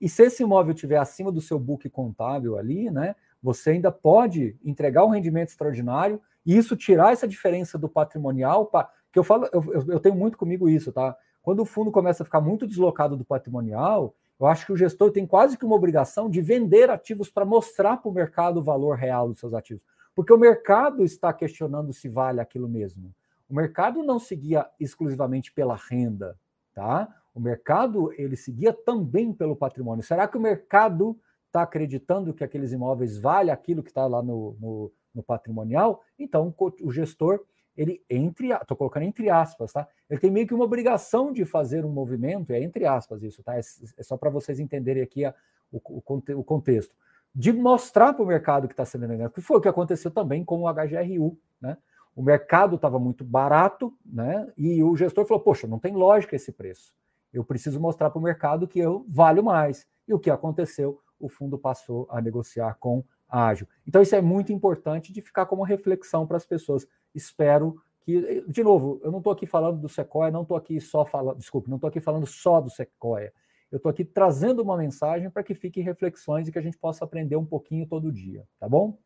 E 0.00 0.08
se 0.08 0.22
esse 0.24 0.42
imóvel 0.42 0.74
estiver 0.74 0.96
acima 0.96 1.30
do 1.30 1.40
seu 1.40 1.58
book 1.58 1.88
contábil 1.90 2.56
ali, 2.56 2.90
né, 2.90 3.14
você 3.42 3.70
ainda 3.70 3.92
pode 3.92 4.56
entregar 4.64 5.04
um 5.04 5.10
rendimento 5.10 5.48
extraordinário 5.48 6.20
e 6.46 6.56
isso 6.56 6.76
tirar 6.76 7.12
essa 7.12 7.28
diferença 7.28 7.76
do 7.76 7.88
patrimonial, 7.88 8.66
pra, 8.66 8.90
que 9.12 9.18
eu 9.18 9.24
falo, 9.24 9.48
eu, 9.52 9.62
eu 9.88 10.00
tenho 10.00 10.14
muito 10.14 10.38
comigo 10.38 10.68
isso, 10.68 10.92
tá? 10.92 11.16
Quando 11.42 11.60
o 11.60 11.66
fundo 11.66 11.90
começa 11.90 12.22
a 12.22 12.26
ficar 12.26 12.40
muito 12.40 12.66
deslocado 12.66 13.16
do 13.16 13.24
patrimonial, 13.24 14.14
eu 14.38 14.46
acho 14.46 14.66
que 14.66 14.72
o 14.72 14.76
gestor 14.76 15.10
tem 15.10 15.26
quase 15.26 15.56
que 15.56 15.64
uma 15.64 15.76
obrigação 15.76 16.28
de 16.28 16.40
vender 16.40 16.90
ativos 16.90 17.30
para 17.30 17.44
mostrar 17.44 17.98
para 17.98 18.10
o 18.10 18.14
mercado 18.14 18.58
o 18.58 18.62
valor 18.62 18.96
real 18.96 19.28
dos 19.28 19.38
seus 19.38 19.54
ativos. 19.54 19.84
Porque 20.14 20.32
o 20.32 20.38
mercado 20.38 21.04
está 21.04 21.32
questionando 21.32 21.92
se 21.92 22.08
vale 22.08 22.40
aquilo 22.40 22.68
mesmo. 22.68 23.14
O 23.48 23.54
mercado 23.54 24.02
não 24.02 24.18
seguia 24.18 24.68
exclusivamente 24.80 25.52
pela 25.52 25.76
renda, 25.76 26.38
tá? 26.72 27.08
O 27.34 27.40
mercado 27.40 28.12
ele 28.16 28.36
seguia 28.36 28.72
também 28.72 29.32
pelo 29.32 29.56
patrimônio. 29.56 30.04
Será 30.04 30.26
que 30.26 30.36
o 30.36 30.40
mercado 30.40 31.18
está 31.46 31.62
acreditando 31.62 32.32
que 32.32 32.44
aqueles 32.44 32.72
imóveis 32.72 33.18
valem 33.18 33.52
aquilo 33.52 33.82
que 33.82 33.90
está 33.90 34.06
lá 34.06 34.22
no, 34.22 34.56
no, 34.60 34.92
no, 35.14 35.22
patrimonial? 35.22 36.00
Então 36.18 36.54
o 36.82 36.92
gestor 36.92 37.44
ele 37.76 38.02
entre, 38.08 38.52
estou 38.52 38.76
colocando 38.76 39.02
entre 39.02 39.28
aspas, 39.28 39.72
tá? 39.72 39.86
Ele 40.08 40.20
tem 40.20 40.30
meio 40.30 40.46
que 40.46 40.54
uma 40.54 40.64
obrigação 40.64 41.32
de 41.32 41.44
fazer 41.44 41.84
um 41.84 41.90
movimento, 41.90 42.52
é 42.52 42.62
entre 42.62 42.86
aspas 42.86 43.22
isso, 43.22 43.42
tá? 43.42 43.56
É, 43.56 43.60
é 43.60 44.02
só 44.02 44.16
para 44.16 44.30
vocês 44.30 44.60
entenderem 44.60 45.02
aqui 45.02 45.24
a, 45.24 45.34
o, 45.72 45.78
o, 45.78 46.38
o, 46.38 46.44
contexto, 46.44 46.94
de 47.34 47.52
mostrar 47.52 48.12
para 48.12 48.22
o 48.22 48.26
mercado 48.26 48.68
que 48.68 48.74
está 48.74 48.84
sendo 48.84 49.08
negado, 49.08 49.32
que 49.32 49.40
foi 49.40 49.58
o 49.58 49.60
que 49.60 49.68
aconteceu 49.68 50.10
também 50.10 50.44
com 50.44 50.62
o 50.62 50.72
HGRU, 50.72 51.36
né? 51.60 51.76
O 52.16 52.22
mercado 52.22 52.76
estava 52.76 52.98
muito 52.98 53.24
barato, 53.24 53.92
né? 54.06 54.48
E 54.56 54.82
o 54.84 54.94
gestor 54.94 55.26
falou: 55.26 55.42
Poxa, 55.42 55.66
não 55.66 55.80
tem 55.80 55.94
lógica 55.94 56.36
esse 56.36 56.52
preço. 56.52 56.94
Eu 57.32 57.44
preciso 57.44 57.80
mostrar 57.80 58.10
para 58.10 58.20
o 58.20 58.22
mercado 58.22 58.68
que 58.68 58.78
eu 58.78 59.04
valho 59.08 59.42
mais. 59.42 59.84
E 60.06 60.14
o 60.14 60.20
que 60.20 60.30
aconteceu? 60.30 61.00
O 61.18 61.28
fundo 61.28 61.58
passou 61.58 62.06
a 62.08 62.20
negociar 62.20 62.76
com 62.78 63.02
Ágil. 63.34 63.66
Então, 63.86 64.00
isso 64.00 64.14
é 64.14 64.20
muito 64.20 64.52
importante 64.52 65.12
de 65.12 65.20
ficar 65.20 65.46
como 65.46 65.62
reflexão 65.64 66.26
para 66.26 66.36
as 66.36 66.46
pessoas. 66.46 66.86
Espero 67.14 67.82
que, 68.00 68.44
de 68.46 68.62
novo, 68.62 69.00
eu 69.02 69.10
não 69.10 69.18
estou 69.18 69.32
aqui 69.32 69.46
falando 69.46 69.80
do 69.80 69.88
Sequoia, 69.88 70.30
não 70.30 70.42
estou 70.42 70.56
aqui 70.56 70.80
só 70.80 71.04
falando, 71.04 71.38
desculpe, 71.38 71.68
não 71.68 71.76
estou 71.76 71.88
aqui 71.88 72.00
falando 72.00 72.26
só 72.26 72.60
do 72.60 72.70
Sequoia. 72.70 73.32
Eu 73.72 73.78
estou 73.78 73.90
aqui 73.90 74.04
trazendo 74.04 74.62
uma 74.62 74.76
mensagem 74.76 75.28
para 75.30 75.42
que 75.42 75.54
fiquem 75.54 75.82
reflexões 75.82 76.46
e 76.46 76.52
que 76.52 76.58
a 76.58 76.62
gente 76.62 76.78
possa 76.78 77.04
aprender 77.04 77.34
um 77.34 77.44
pouquinho 77.44 77.86
todo 77.86 78.12
dia, 78.12 78.46
tá 78.60 78.68
bom? 78.68 78.96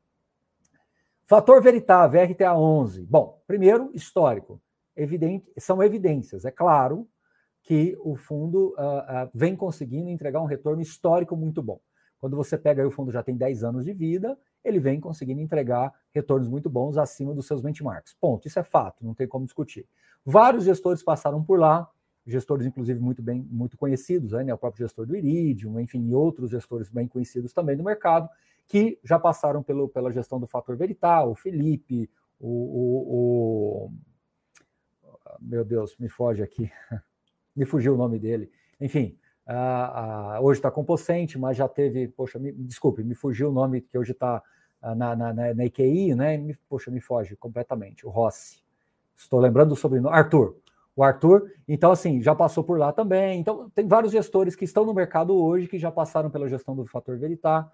Fator 1.24 1.62
veritável, 1.62 2.22
RTA 2.22 2.54
11. 2.54 3.06
Bom, 3.06 3.40
primeiro, 3.46 3.90
histórico. 3.94 4.60
Evidente, 4.96 5.50
são 5.58 5.82
evidências. 5.82 6.44
É 6.44 6.50
claro 6.50 7.08
que 7.62 7.96
o 8.00 8.16
fundo 8.16 8.74
uh, 8.78 9.26
uh, 9.26 9.30
vem 9.32 9.54
conseguindo 9.54 10.10
entregar 10.10 10.40
um 10.40 10.46
retorno 10.46 10.82
histórico 10.82 11.36
muito 11.36 11.62
bom. 11.62 11.80
Quando 12.18 12.36
você 12.36 12.58
pega 12.58 12.86
o 12.86 12.90
fundo 12.90 13.12
já 13.12 13.22
tem 13.22 13.36
10 13.36 13.64
anos 13.64 13.84
de 13.84 13.92
vida, 13.92 14.38
ele 14.64 14.78
vem 14.78 15.00
conseguindo 15.00 15.40
entregar 15.40 15.92
retornos 16.12 16.48
muito 16.48 16.68
bons 16.68 16.96
acima 16.96 17.34
dos 17.34 17.46
seus 17.46 17.60
benchmarks. 17.60 18.14
Ponto. 18.14 18.46
Isso 18.46 18.58
é 18.58 18.64
fato, 18.64 19.04
não 19.04 19.14
tem 19.14 19.26
como 19.26 19.44
discutir. 19.44 19.86
Vários 20.24 20.64
gestores 20.64 21.02
passaram 21.02 21.42
por 21.42 21.58
lá, 21.58 21.88
gestores, 22.26 22.66
inclusive, 22.66 23.00
muito 23.00 23.22
bem, 23.22 23.46
muito 23.50 23.76
conhecidos, 23.76 24.32
né? 24.32 24.52
o 24.52 24.58
próprio 24.58 24.84
gestor 24.84 25.06
do 25.06 25.16
Iridium, 25.16 25.80
enfim, 25.80 26.12
outros 26.12 26.50
gestores 26.50 26.90
bem 26.90 27.08
conhecidos 27.08 27.52
também 27.52 27.76
do 27.76 27.82
mercado, 27.82 28.28
que 28.66 28.98
já 29.02 29.18
passaram 29.18 29.62
pelo, 29.62 29.88
pela 29.88 30.12
gestão 30.12 30.38
do 30.38 30.46
fator 30.46 30.76
Verital, 30.76 31.30
o 31.30 31.34
Felipe, 31.34 32.10
o, 32.38 32.48
o, 32.48 33.88
o, 33.88 33.92
Meu 35.40 35.64
Deus, 35.64 35.96
me 35.96 36.08
foge 36.08 36.42
aqui. 36.42 36.70
me 37.56 37.64
fugiu 37.64 37.94
o 37.94 37.96
nome 37.96 38.18
dele. 38.18 38.50
Enfim, 38.80 39.18
uh, 39.48 40.40
uh, 40.40 40.44
hoje 40.44 40.58
está 40.58 40.70
com 40.70 40.84
Pocente, 40.84 41.38
mas 41.38 41.56
já 41.56 41.68
teve. 41.68 42.08
Poxa, 42.08 42.38
me, 42.38 42.52
desculpe, 42.52 43.02
me 43.02 43.14
fugiu 43.14 43.48
o 43.48 43.52
nome 43.52 43.80
que 43.80 43.96
hoje 43.96 44.12
está 44.12 44.42
uh, 44.82 44.94
na, 44.94 45.16
na, 45.16 45.32
na, 45.32 45.54
na 45.54 45.64
IQI, 45.64 46.14
né? 46.14 46.36
Me, 46.36 46.54
poxa, 46.68 46.90
me 46.90 47.00
foge 47.00 47.36
completamente. 47.36 48.06
O 48.06 48.10
Rossi. 48.10 48.62
Estou 49.16 49.40
lembrando 49.40 49.70
do 49.70 49.76
sobrenome. 49.76 50.14
Arthur. 50.14 50.56
O 50.94 51.02
Arthur, 51.02 51.52
então, 51.68 51.92
assim, 51.92 52.20
já 52.20 52.34
passou 52.34 52.64
por 52.64 52.76
lá 52.76 52.92
também. 52.92 53.38
Então, 53.38 53.70
tem 53.70 53.86
vários 53.86 54.10
gestores 54.10 54.56
que 54.56 54.64
estão 54.64 54.84
no 54.84 54.92
mercado 54.92 55.32
hoje 55.32 55.68
que 55.68 55.78
já 55.78 55.92
passaram 55.92 56.28
pela 56.28 56.48
gestão 56.48 56.74
do 56.74 56.84
fator 56.84 57.16
Veritar 57.16 57.70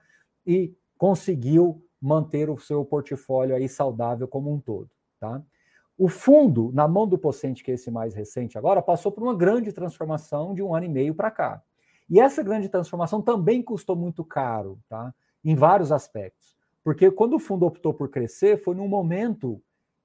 e 0.47 0.75
conseguiu 0.99 1.83
manter 1.99 2.51
o 2.51 2.59
seu 2.59 2.85
portfólio 2.85 3.57
aí 3.57 3.67
saudável 3.67 4.29
como 4.29 4.53
um 4.53 4.61
todo, 4.61 4.91
tá? 5.19 5.43
O 5.97 6.09
fundo, 6.09 6.73
na 6.73 6.89
mão 6.89 7.07
do 7.07 7.17
Pocente, 7.17 7.63
que 7.63 7.71
é 7.71 7.75
esse 7.75 7.91
mais 7.91 8.15
recente 8.15 8.59
agora, 8.59 8.83
passou 8.83 9.13
por 9.13 9.23
uma 9.23 9.35
grande 9.35 9.73
transformação 9.73 10.53
de 10.53 10.63
um 10.63 10.75
ano 10.75 10.87
e 10.87 10.89
meio 10.89 11.15
para 11.15 11.31
cá. 11.31 11.63
E 12.11 12.21
essa 12.21 12.43
grande 12.43 12.69
transformação 12.69 13.23
também 13.23 13.63
custou 13.63 13.95
muito 13.95 14.25
caro, 14.25 14.79
tá? 14.89 15.15
Em 15.45 15.55
vários 15.55 15.93
aspectos. 15.93 16.55
Porque 16.83 17.11
quando 17.11 17.35
o 17.35 17.39
fundo 17.39 17.65
optou 17.65 17.95
por 17.95 18.11
crescer, 18.11 18.63
foi 18.63 18.75
num 18.75 18.89
momento 18.89 19.63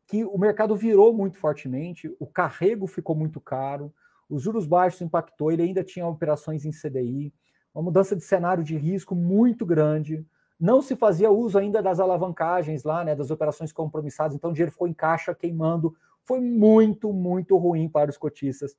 que 0.08 0.24
o 0.24 0.38
mercado 0.38 0.76
virou 0.76 1.14
muito 1.14 1.38
fortemente, 1.38 2.16
o 2.20 2.26
carrego 2.26 2.88
ficou 2.88 3.16
muito 3.16 3.42
caro, 3.42 3.94
os 4.30 4.44
juros 4.44 4.66
baixos 4.66 5.02
impactou, 5.02 5.52
ele 5.52 5.64
ainda 5.64 5.84
tinha 5.84 6.08
operações 6.08 6.66
em 6.66 6.72
CDI, 6.72 7.34
uma 7.74 7.84
mudança 7.84 8.16
de 8.16 8.24
cenário 8.24 8.64
de 8.64 8.78
risco 8.78 9.14
muito 9.14 9.66
grande, 9.66 10.26
não 10.60 10.82
se 10.82 10.96
fazia 10.96 11.32
uso 11.32 11.58
ainda 11.58 11.82
das 11.82 12.00
alavancagens 12.00 12.84
lá, 12.84 13.04
né, 13.04 13.16
das 13.16 13.32
operações 13.32 13.72
compromissadas, 13.72 14.36
então 14.36 14.50
o 14.50 14.54
dinheiro 14.54 14.72
ficou 14.72 14.88
em 14.88 14.94
caixa 14.94 15.34
queimando. 15.34 15.96
Foi 16.26 16.42
muito, 16.42 17.14
muito 17.14 17.58
ruim 17.58 17.88
para 17.88 18.10
os 18.10 18.18
cotistas 18.18 18.76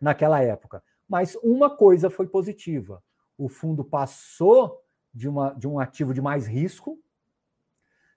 naquela 0.00 0.40
época. 0.42 0.82
Mas 1.08 1.34
uma 1.42 1.74
coisa 1.74 2.10
foi 2.10 2.26
positiva: 2.26 3.02
o 3.38 3.48
fundo 3.48 3.82
passou 3.82 4.84
de, 5.14 5.28
uma, 5.28 5.54
de 5.54 5.66
um 5.66 5.80
ativo 5.80 6.12
de 6.12 6.20
mais 6.20 6.46
risco, 6.46 7.00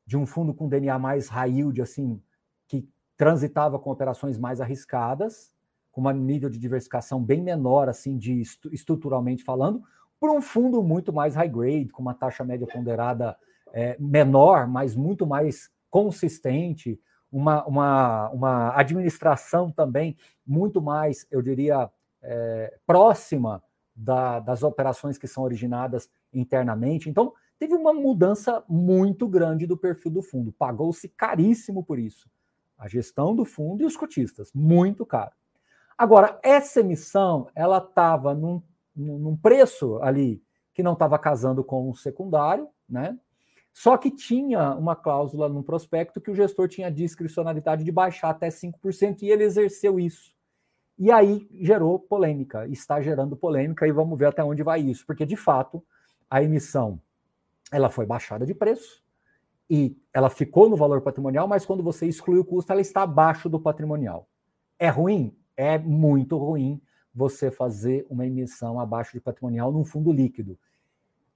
de 0.05 0.17
um 0.17 0.25
fundo 0.25 0.53
com 0.53 0.67
DNA 0.67 0.99
mais 0.99 1.29
high 1.29 1.49
yield, 1.49 1.81
assim, 1.81 2.21
que 2.67 2.87
transitava 3.15 3.79
com 3.79 3.89
operações 3.89 4.37
mais 4.37 4.59
arriscadas, 4.59 5.53
com 5.91 6.01
um 6.01 6.11
nível 6.11 6.49
de 6.49 6.59
diversificação 6.59 7.23
bem 7.23 7.41
menor, 7.41 7.87
assim, 7.87 8.17
de 8.17 8.41
estruturalmente 8.71 9.43
falando, 9.43 9.81
por 10.21 10.29
um 10.29 10.39
fundo 10.39 10.83
muito 10.83 11.11
mais 11.11 11.33
high 11.33 11.49
grade, 11.49 11.91
com 11.91 12.03
uma 12.03 12.13
taxa 12.13 12.43
média 12.43 12.67
ponderada 12.67 13.35
é, 13.73 13.97
menor, 13.99 14.67
mas 14.67 14.95
muito 14.95 15.25
mais 15.25 15.71
consistente, 15.89 17.01
uma, 17.31 17.65
uma, 17.65 18.29
uma 18.29 18.77
administração 18.77 19.71
também 19.71 20.15
muito 20.45 20.79
mais, 20.79 21.25
eu 21.31 21.41
diria, 21.41 21.89
é, 22.21 22.77
próxima 22.85 23.63
da, 23.95 24.39
das 24.39 24.61
operações 24.61 25.17
que 25.17 25.27
são 25.27 25.43
originadas 25.43 26.07
internamente. 26.31 27.09
Então, 27.09 27.33
teve 27.57 27.73
uma 27.73 27.91
mudança 27.91 28.63
muito 28.69 29.27
grande 29.27 29.65
do 29.65 29.75
perfil 29.75 30.11
do 30.11 30.21
fundo. 30.21 30.51
Pagou-se 30.51 31.09
caríssimo 31.09 31.83
por 31.83 31.97
isso. 31.97 32.29
A 32.77 32.87
gestão 32.87 33.35
do 33.35 33.43
fundo 33.43 33.81
e 33.81 33.85
os 33.85 33.97
cotistas, 33.97 34.51
muito 34.53 35.03
caro. 35.03 35.31
Agora, 35.97 36.39
essa 36.43 36.81
emissão, 36.81 37.47
ela 37.55 37.79
estava 37.79 38.35
num, 38.35 38.61
num 38.95 39.35
preço 39.35 39.97
ali 40.01 40.41
que 40.73 40.83
não 40.83 40.93
estava 40.93 41.17
casando 41.19 41.63
com 41.63 41.89
o 41.89 41.95
secundário, 41.95 42.67
né? 42.87 43.17
Só 43.73 43.97
que 43.97 44.11
tinha 44.11 44.75
uma 44.75 44.95
cláusula 44.95 45.47
no 45.47 45.63
prospecto 45.63 46.19
que 46.19 46.29
o 46.29 46.35
gestor 46.35 46.67
tinha 46.67 46.91
discricionalidade 46.91 47.83
de 47.83 47.91
baixar 47.91 48.29
até 48.29 48.49
5% 48.49 49.21
e 49.21 49.29
ele 49.29 49.43
exerceu 49.43 49.99
isso. 49.99 50.33
E 50.99 51.09
aí 51.09 51.47
gerou 51.61 51.97
polêmica, 51.97 52.67
está 52.67 53.01
gerando 53.01 53.35
polêmica 53.35 53.87
e 53.87 53.91
vamos 53.91 54.19
ver 54.19 54.27
até 54.27 54.43
onde 54.43 54.61
vai 54.61 54.81
isso, 54.81 55.05
porque 55.05 55.25
de 55.25 55.35
fato 55.35 55.83
a 56.29 56.43
emissão 56.43 57.01
ela 57.71 57.89
foi 57.89 58.05
baixada 58.05 58.45
de 58.45 58.53
preço 58.53 59.01
e 59.69 59.97
ela 60.13 60.29
ficou 60.29 60.69
no 60.69 60.75
valor 60.75 61.01
patrimonial, 61.01 61.47
mas 61.47 61.65
quando 61.65 61.81
você 61.81 62.05
exclui 62.05 62.37
o 62.37 62.45
custo, 62.45 62.71
ela 62.71 62.81
está 62.81 63.03
abaixo 63.03 63.47
do 63.47 63.59
patrimonial. 63.59 64.27
É 64.77 64.89
ruim? 64.89 65.35
É 65.55 65.77
muito 65.77 66.37
ruim 66.37 66.81
você 67.13 67.51
fazer 67.51 68.05
uma 68.09 68.25
emissão 68.25 68.79
abaixo 68.79 69.13
de 69.13 69.19
patrimonial 69.19 69.71
num 69.71 69.83
fundo 69.83 70.11
líquido. 70.11 70.57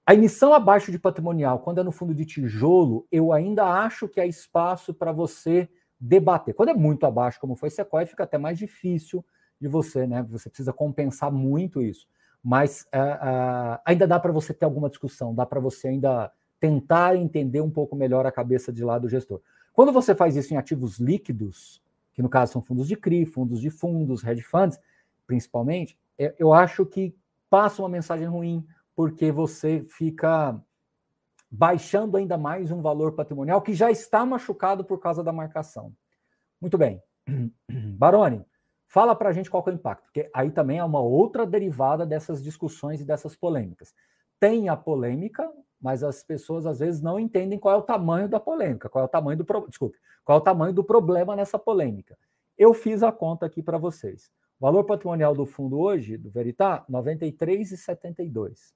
A 0.06 0.14
emissão 0.14 0.54
abaixo 0.54 0.92
de 0.92 0.98
patrimonial, 0.98 1.58
quando 1.58 1.80
é 1.80 1.82
no 1.82 1.90
fundo 1.90 2.14
de 2.14 2.24
tijolo, 2.24 3.06
eu 3.10 3.32
ainda 3.32 3.64
acho 3.64 4.08
que 4.08 4.20
há 4.20 4.26
espaço 4.26 4.94
para 4.94 5.10
você 5.10 5.68
debater. 5.98 6.54
Quando 6.54 6.68
é 6.68 6.74
muito 6.74 7.04
abaixo, 7.04 7.40
como 7.40 7.56
foi 7.56 7.70
Sequoia, 7.70 8.06
fica 8.06 8.22
até 8.22 8.38
mais 8.38 8.56
difícil 8.56 9.24
de 9.60 9.66
você, 9.66 10.06
né? 10.06 10.22
Você 10.30 10.48
precisa 10.48 10.72
compensar 10.72 11.32
muito 11.32 11.82
isso. 11.82 12.06
Mas 12.42 12.82
uh, 12.94 13.76
uh, 13.76 13.80
ainda 13.84 14.06
dá 14.06 14.20
para 14.20 14.30
você 14.30 14.54
ter 14.54 14.64
alguma 14.64 14.88
discussão, 14.88 15.34
dá 15.34 15.44
para 15.44 15.58
você 15.58 15.88
ainda 15.88 16.30
tentar 16.60 17.16
entender 17.16 17.60
um 17.60 17.70
pouco 17.70 17.96
melhor 17.96 18.24
a 18.26 18.32
cabeça 18.32 18.72
de 18.72 18.84
lá 18.84 18.98
do 18.98 19.08
gestor. 19.08 19.40
Quando 19.72 19.92
você 19.92 20.14
faz 20.14 20.36
isso 20.36 20.54
em 20.54 20.56
ativos 20.56 20.98
líquidos, 20.98 21.82
que 22.14 22.22
no 22.22 22.28
caso 22.28 22.52
são 22.52 22.62
fundos 22.62 22.86
de 22.86 22.96
CRI, 22.96 23.26
fundos 23.26 23.60
de 23.60 23.68
fundos, 23.68 24.24
hedge 24.24 24.42
funds, 24.42 24.78
principalmente, 25.26 25.98
eu 26.38 26.52
acho 26.52 26.86
que 26.86 27.14
passa 27.50 27.82
uma 27.82 27.88
mensagem 27.88 28.26
ruim 28.26 28.66
porque 28.94 29.30
você 29.30 29.82
fica 29.82 30.58
baixando 31.50 32.16
ainda 32.16 32.36
mais 32.36 32.70
um 32.70 32.80
valor 32.80 33.12
patrimonial 33.12 33.62
que 33.62 33.74
já 33.74 33.90
está 33.90 34.24
machucado 34.24 34.84
por 34.84 34.98
causa 34.98 35.22
da 35.22 35.32
marcação. 35.32 35.92
Muito 36.60 36.76
bem. 36.78 37.02
Baroni, 37.96 38.44
fala 38.88 39.14
para 39.14 39.28
a 39.28 39.32
gente 39.32 39.50
qual 39.50 39.64
é 39.66 39.70
o 39.70 39.74
impacto, 39.74 40.04
porque 40.04 40.30
aí 40.34 40.50
também 40.50 40.78
é 40.78 40.84
uma 40.84 41.00
outra 41.00 41.46
derivada 41.46 42.06
dessas 42.06 42.42
discussões 42.42 43.00
e 43.00 43.04
dessas 43.04 43.36
polêmicas. 43.36 43.94
Tem 44.40 44.68
a 44.68 44.76
polêmica, 44.76 45.50
mas 45.80 46.02
as 46.02 46.22
pessoas 46.22 46.66
às 46.66 46.78
vezes 46.78 47.00
não 47.00 47.18
entendem 47.18 47.58
qual 47.58 47.74
é 47.74 47.78
o 47.78 47.82
tamanho 47.82 48.28
da 48.28 48.40
polêmica, 48.40 48.88
qual 48.88 49.02
é 49.02 49.06
o 49.06 49.10
tamanho 49.10 49.38
do 49.38 49.44
pro... 49.44 49.68
desculpe, 49.68 49.98
qual 50.24 50.38
é 50.38 50.40
o 50.40 50.44
tamanho 50.44 50.72
do 50.72 50.84
problema 50.84 51.36
nessa 51.36 51.58
polêmica. 51.58 52.18
Eu 52.56 52.72
fiz 52.72 53.02
a 53.02 53.12
conta 53.12 53.44
aqui 53.44 53.62
para 53.62 53.78
vocês. 53.78 54.30
O 54.58 54.64
valor 54.64 54.84
patrimonial 54.84 55.34
do 55.34 55.44
fundo 55.44 55.78
hoje, 55.78 56.16
do 56.16 56.30
Veritá, 56.30 56.82
93,72. 56.88 58.72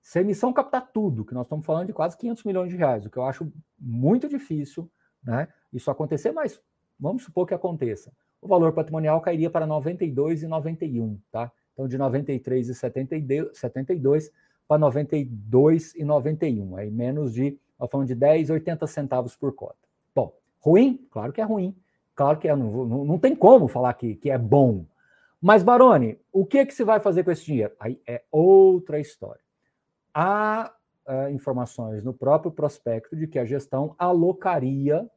Se 0.00 0.18
a 0.18 0.22
emissão 0.22 0.52
captar 0.52 0.90
tudo, 0.92 1.24
que 1.24 1.34
nós 1.34 1.46
estamos 1.46 1.64
falando 1.64 1.86
de 1.86 1.92
quase 1.92 2.16
500 2.16 2.42
milhões 2.42 2.70
de 2.70 2.76
reais, 2.76 3.06
o 3.06 3.10
que 3.10 3.16
eu 3.16 3.24
acho 3.24 3.52
muito 3.78 4.28
difícil, 4.28 4.90
né? 5.22 5.46
Isso 5.72 5.88
acontecer, 5.88 6.32
mas 6.32 6.60
vamos 6.98 7.22
supor 7.22 7.46
que 7.46 7.54
aconteça. 7.54 8.12
O 8.40 8.48
valor 8.48 8.72
patrimonial 8.72 9.20
cairia 9.20 9.48
para 9.48 9.68
92,91, 9.68 11.16
tá? 11.30 11.52
Então 11.72 11.86
de 11.86 11.96
93,72 11.96 14.32
para 14.66 14.80
92,91, 14.80 16.76
aí 16.76 16.90
menos 16.90 17.32
de, 17.32 17.56
nós 17.78 17.88
falando 17.88 18.08
de 18.08 18.16
10, 18.16 18.50
80 18.50 18.84
centavos 18.88 19.36
por 19.36 19.54
cota. 19.54 19.78
Bom, 20.12 20.36
ruim? 20.58 21.06
Claro 21.08 21.32
que 21.32 21.40
é 21.40 21.44
ruim. 21.44 21.72
Claro 22.22 22.38
que 22.38 22.46
é, 22.46 22.54
não, 22.54 22.86
não, 22.86 23.04
não 23.04 23.18
tem 23.18 23.34
como 23.34 23.66
falar 23.66 23.92
que, 23.94 24.14
que 24.14 24.30
é 24.30 24.38
bom. 24.38 24.86
Mas, 25.40 25.64
Baroni, 25.64 26.20
o 26.32 26.46
que, 26.46 26.58
é 26.58 26.64
que 26.64 26.72
se 26.72 26.84
vai 26.84 27.00
fazer 27.00 27.24
com 27.24 27.32
esse 27.32 27.44
dinheiro? 27.44 27.74
Aí 27.80 28.00
é 28.06 28.22
outra 28.30 29.00
história 29.00 29.42
há 30.14 30.72
uh, 31.04 31.30
informações 31.30 32.04
no 32.04 32.14
próprio 32.14 32.52
prospecto 32.52 33.16
de 33.16 33.26
que 33.26 33.40
a 33.40 33.44
gestão 33.44 33.96
alocaria 33.98 35.10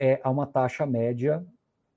é, 0.00 0.20
a 0.24 0.28
uma 0.28 0.48
taxa 0.48 0.84
média 0.84 1.46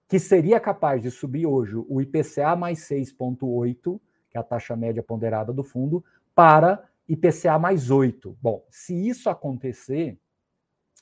que 0.08 0.20
seria 0.20 0.60
capaz 0.60 1.02
de 1.02 1.10
subir 1.10 1.48
hoje 1.48 1.76
o 1.76 2.00
IPCA 2.00 2.56
mais 2.56 2.88
6,8, 2.88 4.00
que 4.30 4.38
é 4.38 4.39
a 4.39 4.44
taxa 4.44 4.76
média 4.76 5.02
ponderada 5.02 5.52
do 5.52 5.63
fundo, 5.63 6.06
para 6.36 6.88
IPCA 7.08 7.58
mais 7.58 7.89
8. 7.89 8.38
Bom, 8.39 8.63
se 8.70 8.94
isso 8.94 9.28
acontecer, 9.28 10.20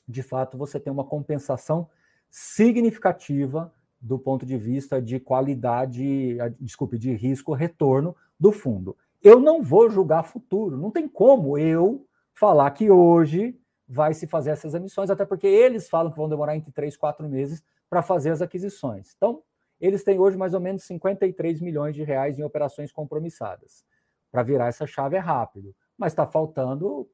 de 0.08 0.22
fato 0.22 0.56
você 0.56 0.80
tem 0.80 0.90
uma 0.90 1.04
compensação 1.04 1.90
significativa 2.30 3.72
do 4.00 4.18
ponto 4.18 4.46
de 4.46 4.56
vista 4.56 5.02
de 5.02 5.18
qualidade, 5.18 6.36
desculpe, 6.60 6.98
de 6.98 7.12
risco-retorno 7.12 8.14
do 8.38 8.52
fundo 8.52 8.96
eu 9.22 9.40
não 9.40 9.62
vou 9.62 9.90
julgar 9.90 10.22
futuro. 10.22 10.76
Não 10.76 10.90
tem 10.90 11.08
como 11.08 11.58
eu 11.58 12.06
falar 12.34 12.70
que 12.70 12.90
hoje 12.90 13.58
vai 13.86 14.14
se 14.14 14.26
fazer 14.26 14.50
essas 14.50 14.74
emissões, 14.74 15.10
até 15.10 15.24
porque 15.24 15.46
eles 15.46 15.88
falam 15.88 16.10
que 16.10 16.18
vão 16.18 16.28
demorar 16.28 16.56
entre 16.56 16.70
três, 16.70 16.96
quatro 16.96 17.28
meses 17.28 17.62
para 17.88 18.02
fazer 18.02 18.30
as 18.30 18.42
aquisições. 18.42 19.14
Então, 19.16 19.42
eles 19.80 20.04
têm 20.04 20.18
hoje 20.18 20.36
mais 20.36 20.54
ou 20.54 20.60
menos 20.60 20.84
53 20.84 21.60
milhões 21.60 21.94
de 21.94 22.02
reais 22.02 22.38
em 22.38 22.42
operações 22.42 22.92
compromissadas. 22.92 23.84
Para 24.30 24.42
virar 24.42 24.68
essa 24.68 24.86
chave 24.86 25.16
é 25.16 25.20
rápido, 25.20 25.74
mas 25.96 26.12
está 26.12 26.26
faltando 26.26 27.08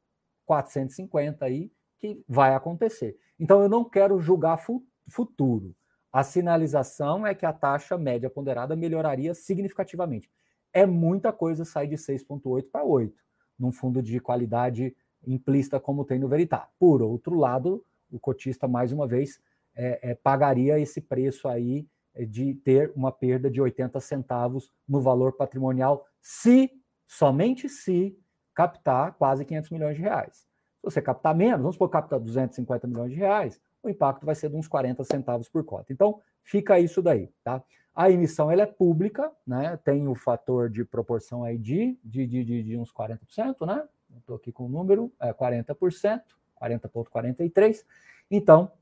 450 0.46 1.44
aí 1.44 1.70
que 1.98 2.22
vai 2.28 2.54
acontecer. 2.54 3.16
Então, 3.38 3.62
eu 3.62 3.68
não 3.68 3.84
quero 3.84 4.18
julgar 4.18 4.56
fu 4.56 4.84
futuro. 5.08 5.74
A 6.12 6.22
sinalização 6.22 7.26
é 7.26 7.34
que 7.34 7.44
a 7.44 7.52
taxa 7.52 7.98
média 7.98 8.30
ponderada 8.30 8.76
melhoraria 8.76 9.34
significativamente 9.34 10.30
é 10.74 10.84
muita 10.84 11.32
coisa 11.32 11.64
sair 11.64 11.86
de 11.86 11.94
6,8 11.94 12.68
para 12.70 12.84
8, 12.84 13.14
num 13.56 13.70
fundo 13.70 14.02
de 14.02 14.18
qualidade 14.18 14.94
implícita 15.24 15.78
como 15.78 16.04
tem 16.04 16.18
no 16.18 16.28
Veritá. 16.28 16.68
Por 16.78 17.00
outro 17.00 17.36
lado, 17.38 17.84
o 18.10 18.18
cotista, 18.18 18.66
mais 18.66 18.92
uma 18.92 19.06
vez, 19.06 19.40
é, 19.74 20.10
é, 20.10 20.14
pagaria 20.16 20.78
esse 20.78 21.00
preço 21.00 21.48
aí 21.48 21.86
é, 22.12 22.24
de 22.24 22.54
ter 22.56 22.92
uma 22.96 23.12
perda 23.12 23.48
de 23.48 23.60
80 23.60 24.00
centavos 24.00 24.70
no 24.86 25.00
valor 25.00 25.32
patrimonial, 25.32 26.04
se, 26.20 26.70
somente 27.06 27.68
se, 27.68 28.18
captar 28.52 29.14
quase 29.14 29.44
500 29.44 29.70
milhões 29.70 29.96
de 29.96 30.02
reais. 30.02 30.36
Se 30.36 30.82
você 30.82 31.00
captar 31.00 31.34
menos, 31.34 31.60
vamos 31.60 31.76
supor 31.76 31.88
que 31.88 31.92
capta 31.92 32.18
250 32.18 32.86
milhões 32.86 33.10
de 33.10 33.16
reais, 33.16 33.60
o 33.84 33.90
impacto 33.90 34.24
vai 34.24 34.34
ser 34.34 34.48
de 34.48 34.56
uns 34.56 34.66
40 34.66 35.04
centavos 35.04 35.48
por 35.48 35.64
cota. 35.64 35.92
Então, 35.92 36.20
fica 36.42 36.78
isso 36.78 37.02
daí, 37.02 37.30
tá? 37.42 37.62
A 37.94 38.10
emissão 38.10 38.50
ela 38.50 38.62
é 38.62 38.66
pública, 38.66 39.30
né? 39.46 39.78
Tem 39.84 40.08
o 40.08 40.14
fator 40.14 40.68
de 40.68 40.84
proporção 40.84 41.44
aí 41.44 41.56
de, 41.56 41.96
de, 42.02 42.26
de, 42.26 42.62
de 42.62 42.76
uns 42.76 42.92
40%, 42.92 43.66
né? 43.66 43.86
Estou 44.18 44.36
aqui 44.36 44.50
com 44.50 44.66
o 44.66 44.68
número, 44.68 45.12
é 45.20 45.32
40%, 45.32 46.22
40,43%. 46.60 47.84
Então, 48.30 48.72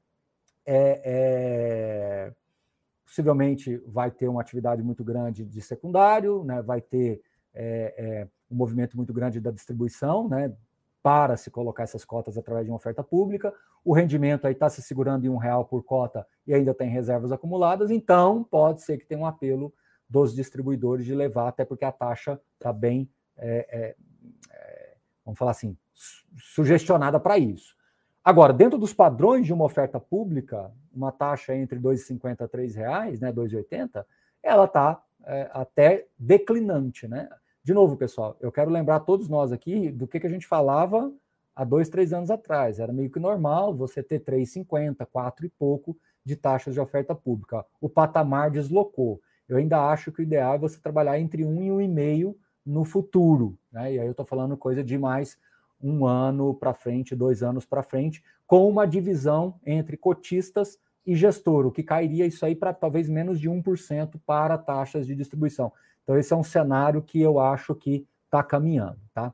é, 0.64 1.02
é, 1.04 2.32
possivelmente 3.04 3.76
vai 3.86 4.10
ter 4.10 4.28
uma 4.28 4.40
atividade 4.40 4.82
muito 4.82 5.04
grande 5.04 5.44
de 5.44 5.60
secundário, 5.60 6.44
né? 6.44 6.62
vai 6.62 6.80
ter 6.80 7.20
é, 7.52 7.94
é 7.96 8.28
um 8.50 8.56
movimento 8.56 8.96
muito 8.96 9.12
grande 9.12 9.40
da 9.40 9.50
distribuição, 9.50 10.28
né? 10.28 10.54
Para 11.02 11.36
se 11.36 11.50
colocar 11.50 11.82
essas 11.82 12.04
cotas 12.04 12.38
através 12.38 12.64
de 12.64 12.70
uma 12.70 12.76
oferta 12.76 13.02
pública. 13.02 13.52
O 13.84 13.92
rendimento 13.92 14.46
aí 14.46 14.52
está 14.52 14.70
se 14.70 14.80
segurando 14.80 15.24
em 15.24 15.28
um 15.28 15.36
real 15.36 15.64
por 15.64 15.82
cota 15.82 16.26
e 16.46 16.54
ainda 16.54 16.72
tem 16.72 16.88
reservas 16.88 17.32
acumuladas, 17.32 17.90
então 17.90 18.44
pode 18.44 18.82
ser 18.82 18.98
que 18.98 19.06
tenha 19.06 19.20
um 19.20 19.26
apelo 19.26 19.72
dos 20.08 20.34
distribuidores 20.34 21.04
de 21.04 21.14
levar, 21.14 21.48
até 21.48 21.64
porque 21.64 21.84
a 21.84 21.90
taxa 21.90 22.38
está 22.54 22.72
bem, 22.72 23.10
é, 23.36 23.66
é, 23.70 23.96
é, 24.50 24.94
vamos 25.24 25.38
falar 25.38 25.52
assim, 25.52 25.76
sugestionada 26.36 27.18
para 27.18 27.38
isso. 27.38 27.74
Agora, 28.24 28.52
dentro 28.52 28.78
dos 28.78 28.94
padrões 28.94 29.46
de 29.46 29.52
uma 29.52 29.64
oferta 29.64 29.98
pública, 29.98 30.70
uma 30.92 31.10
taxa 31.10 31.56
entre 31.56 31.78
R$ 31.78 31.82
2,50 31.82 32.42
a 32.42 32.56
R$ 32.56 32.66
reais, 32.68 33.20
né, 33.20 33.32
2,80, 33.32 34.04
ela 34.42 34.66
está 34.66 35.02
é, 35.24 35.50
até 35.52 36.06
declinante, 36.18 37.08
né? 37.08 37.28
De 37.64 37.72
novo, 37.72 37.96
pessoal, 37.96 38.36
eu 38.40 38.50
quero 38.50 38.72
lembrar 38.72 39.00
todos 39.00 39.28
nós 39.28 39.52
aqui 39.52 39.88
do 39.88 40.08
que, 40.08 40.18
que 40.18 40.26
a 40.26 40.30
gente 40.30 40.48
falava 40.48 41.12
há 41.54 41.62
dois, 41.64 41.88
três 41.88 42.12
anos 42.12 42.28
atrás. 42.28 42.80
Era 42.80 42.92
meio 42.92 43.08
que 43.08 43.20
normal 43.20 43.72
você 43.72 44.02
ter 44.02 44.18
3,50, 44.18 45.06
4 45.06 45.46
e 45.46 45.48
pouco 45.48 45.96
de 46.24 46.34
taxas 46.34 46.74
de 46.74 46.80
oferta 46.80 47.14
pública. 47.14 47.64
O 47.80 47.88
patamar 47.88 48.50
deslocou. 48.50 49.20
Eu 49.48 49.58
ainda 49.58 49.80
acho 49.90 50.10
que 50.10 50.20
o 50.20 50.22
ideal 50.24 50.56
é 50.56 50.58
você 50.58 50.80
trabalhar 50.80 51.20
entre 51.20 51.44
1 51.44 51.62
e 51.62 51.88
1,5 51.88 52.34
no 52.66 52.84
futuro. 52.84 53.56
Né? 53.70 53.94
E 53.94 54.00
aí 54.00 54.06
eu 54.06 54.10
estou 54.10 54.26
falando 54.26 54.56
coisa 54.56 54.82
de 54.82 54.98
mais 54.98 55.38
um 55.80 56.04
ano 56.04 56.54
para 56.54 56.74
frente, 56.74 57.14
dois 57.14 57.44
anos 57.44 57.64
para 57.64 57.82
frente, 57.84 58.24
com 58.44 58.68
uma 58.68 58.86
divisão 58.86 59.54
entre 59.64 59.96
cotistas 59.96 60.80
e 61.04 61.14
gestor, 61.14 61.66
o 61.66 61.72
que 61.72 61.82
cairia 61.82 62.26
isso 62.26 62.46
aí 62.46 62.54
para 62.54 62.72
talvez 62.72 63.08
menos 63.08 63.40
de 63.40 63.50
1% 63.50 64.20
para 64.24 64.56
taxas 64.56 65.06
de 65.06 65.14
distribuição. 65.14 65.72
Então, 66.02 66.18
esse 66.18 66.32
é 66.32 66.36
um 66.36 66.42
cenário 66.42 67.02
que 67.02 67.20
eu 67.20 67.38
acho 67.38 67.74
que 67.74 68.06
está 68.24 68.42
caminhando. 68.42 68.98
Tá? 69.14 69.32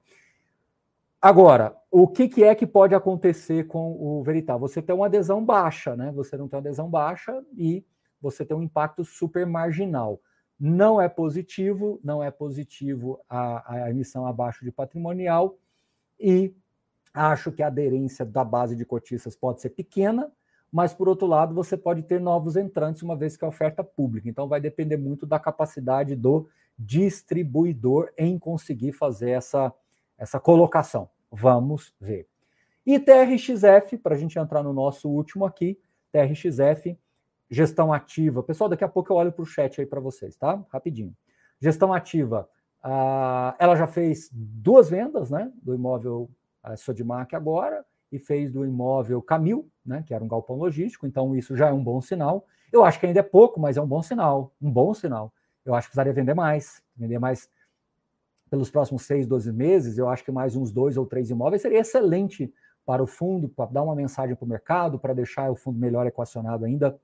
Agora, 1.20 1.76
o 1.90 2.06
que, 2.06 2.28
que, 2.28 2.44
é 2.44 2.54
que 2.54 2.66
pode 2.66 2.94
acontecer 2.94 3.66
com 3.66 3.92
o 3.92 4.22
Veritar? 4.22 4.56
Você 4.58 4.82
tem 4.82 4.94
uma 4.94 5.06
adesão 5.06 5.44
baixa, 5.44 5.96
né? 5.96 6.12
Você 6.12 6.36
não 6.36 6.48
tem 6.48 6.56
uma 6.56 6.62
adesão 6.62 6.88
baixa 6.88 7.42
e 7.56 7.84
você 8.20 8.44
tem 8.44 8.56
um 8.56 8.62
impacto 8.62 9.04
super 9.04 9.46
marginal. 9.46 10.20
Não 10.60 11.00
é 11.00 11.08
positivo, 11.08 12.00
não 12.02 12.22
é 12.22 12.30
positivo 12.30 13.20
a, 13.28 13.86
a 13.86 13.90
emissão 13.90 14.26
abaixo 14.26 14.64
de 14.64 14.72
patrimonial 14.72 15.56
e 16.18 16.54
acho 17.14 17.52
que 17.52 17.62
a 17.62 17.68
aderência 17.68 18.24
da 18.24 18.44
base 18.44 18.76
de 18.76 18.84
cotistas 18.84 19.34
pode 19.36 19.60
ser 19.60 19.70
pequena, 19.70 20.30
mas 20.70 20.92
por 20.92 21.08
outro 21.08 21.26
lado 21.26 21.54
você 21.54 21.76
pode 21.76 22.02
ter 22.02 22.20
novos 22.20 22.56
entrantes 22.56 23.02
uma 23.02 23.16
vez 23.16 23.36
que 23.36 23.44
é 23.44 23.48
oferta 23.48 23.82
pública. 23.82 24.28
Então 24.28 24.48
vai 24.48 24.60
depender 24.60 24.96
muito 24.96 25.26
da 25.26 25.38
capacidade 25.38 26.14
do 26.14 26.48
distribuidor 26.78 28.10
em 28.16 28.38
conseguir 28.38 28.92
fazer 28.92 29.30
essa, 29.30 29.72
essa 30.16 30.38
colocação. 30.38 31.08
Vamos 31.30 31.92
ver. 32.00 32.26
E 32.86 32.98
TRXF, 32.98 33.98
para 33.98 34.14
a 34.14 34.18
gente 34.18 34.38
entrar 34.38 34.62
no 34.62 34.72
nosso 34.72 35.08
último 35.08 35.44
aqui, 35.44 35.78
TRXF, 36.12 36.98
gestão 37.50 37.92
ativa. 37.92 38.42
Pessoal, 38.42 38.70
daqui 38.70 38.84
a 38.84 38.88
pouco 38.88 39.12
eu 39.12 39.16
olho 39.16 39.32
para 39.32 39.42
o 39.42 39.46
chat 39.46 39.80
aí 39.80 39.86
para 39.86 40.00
vocês, 40.00 40.36
tá? 40.36 40.62
Rapidinho. 40.70 41.14
Gestão 41.60 41.92
ativa. 41.92 42.48
Uh, 42.84 43.52
ela 43.58 43.74
já 43.74 43.86
fez 43.86 44.30
duas 44.32 44.88
vendas, 44.88 45.30
né? 45.30 45.50
Do 45.62 45.74
imóvel 45.74 46.30
uh, 46.64 46.76
Sodimac 46.76 47.34
agora 47.34 47.84
e 48.10 48.18
fez 48.18 48.50
do 48.50 48.64
imóvel 48.64 49.20
Camil, 49.20 49.68
né? 49.88 50.04
Que 50.06 50.14
era 50.14 50.22
um 50.22 50.28
galpão 50.28 50.56
logístico. 50.56 51.06
Então 51.06 51.34
isso 51.34 51.56
já 51.56 51.68
é 51.68 51.72
um 51.72 51.82
bom 51.82 52.00
sinal. 52.00 52.46
Eu 52.72 52.84
acho 52.84 53.00
que 53.00 53.06
ainda 53.06 53.20
é 53.20 53.22
pouco, 53.22 53.58
mas 53.58 53.76
é 53.76 53.80
um 53.80 53.86
bom 53.86 54.02
sinal. 54.02 54.52
Um 54.60 54.70
bom 54.70 54.92
sinal. 54.94 55.32
Eu 55.64 55.74
acho 55.74 55.88
que 55.88 55.90
precisaria 55.90 56.12
vender 56.12 56.34
mais, 56.34 56.82
vender 56.96 57.18
mais 57.18 57.50
pelos 58.50 58.70
próximos 58.70 59.02
seis, 59.02 59.26
12 59.26 59.52
meses. 59.52 59.98
Eu 59.98 60.08
acho 60.08 60.24
que 60.24 60.30
mais 60.30 60.54
uns 60.54 60.70
dois 60.70 60.96
ou 60.96 61.06
três 61.06 61.30
imóveis 61.30 61.62
seria 61.62 61.80
excelente 61.80 62.52
para 62.84 63.02
o 63.02 63.06
fundo, 63.06 63.48
para 63.48 63.70
dar 63.70 63.82
uma 63.82 63.94
mensagem 63.94 64.34
para 64.34 64.44
o 64.44 64.48
mercado, 64.48 64.98
para 64.98 65.12
deixar 65.12 65.50
o 65.50 65.54
fundo 65.54 65.78
melhor 65.78 66.06
equacionado 66.06 66.64
ainda, 66.64 66.98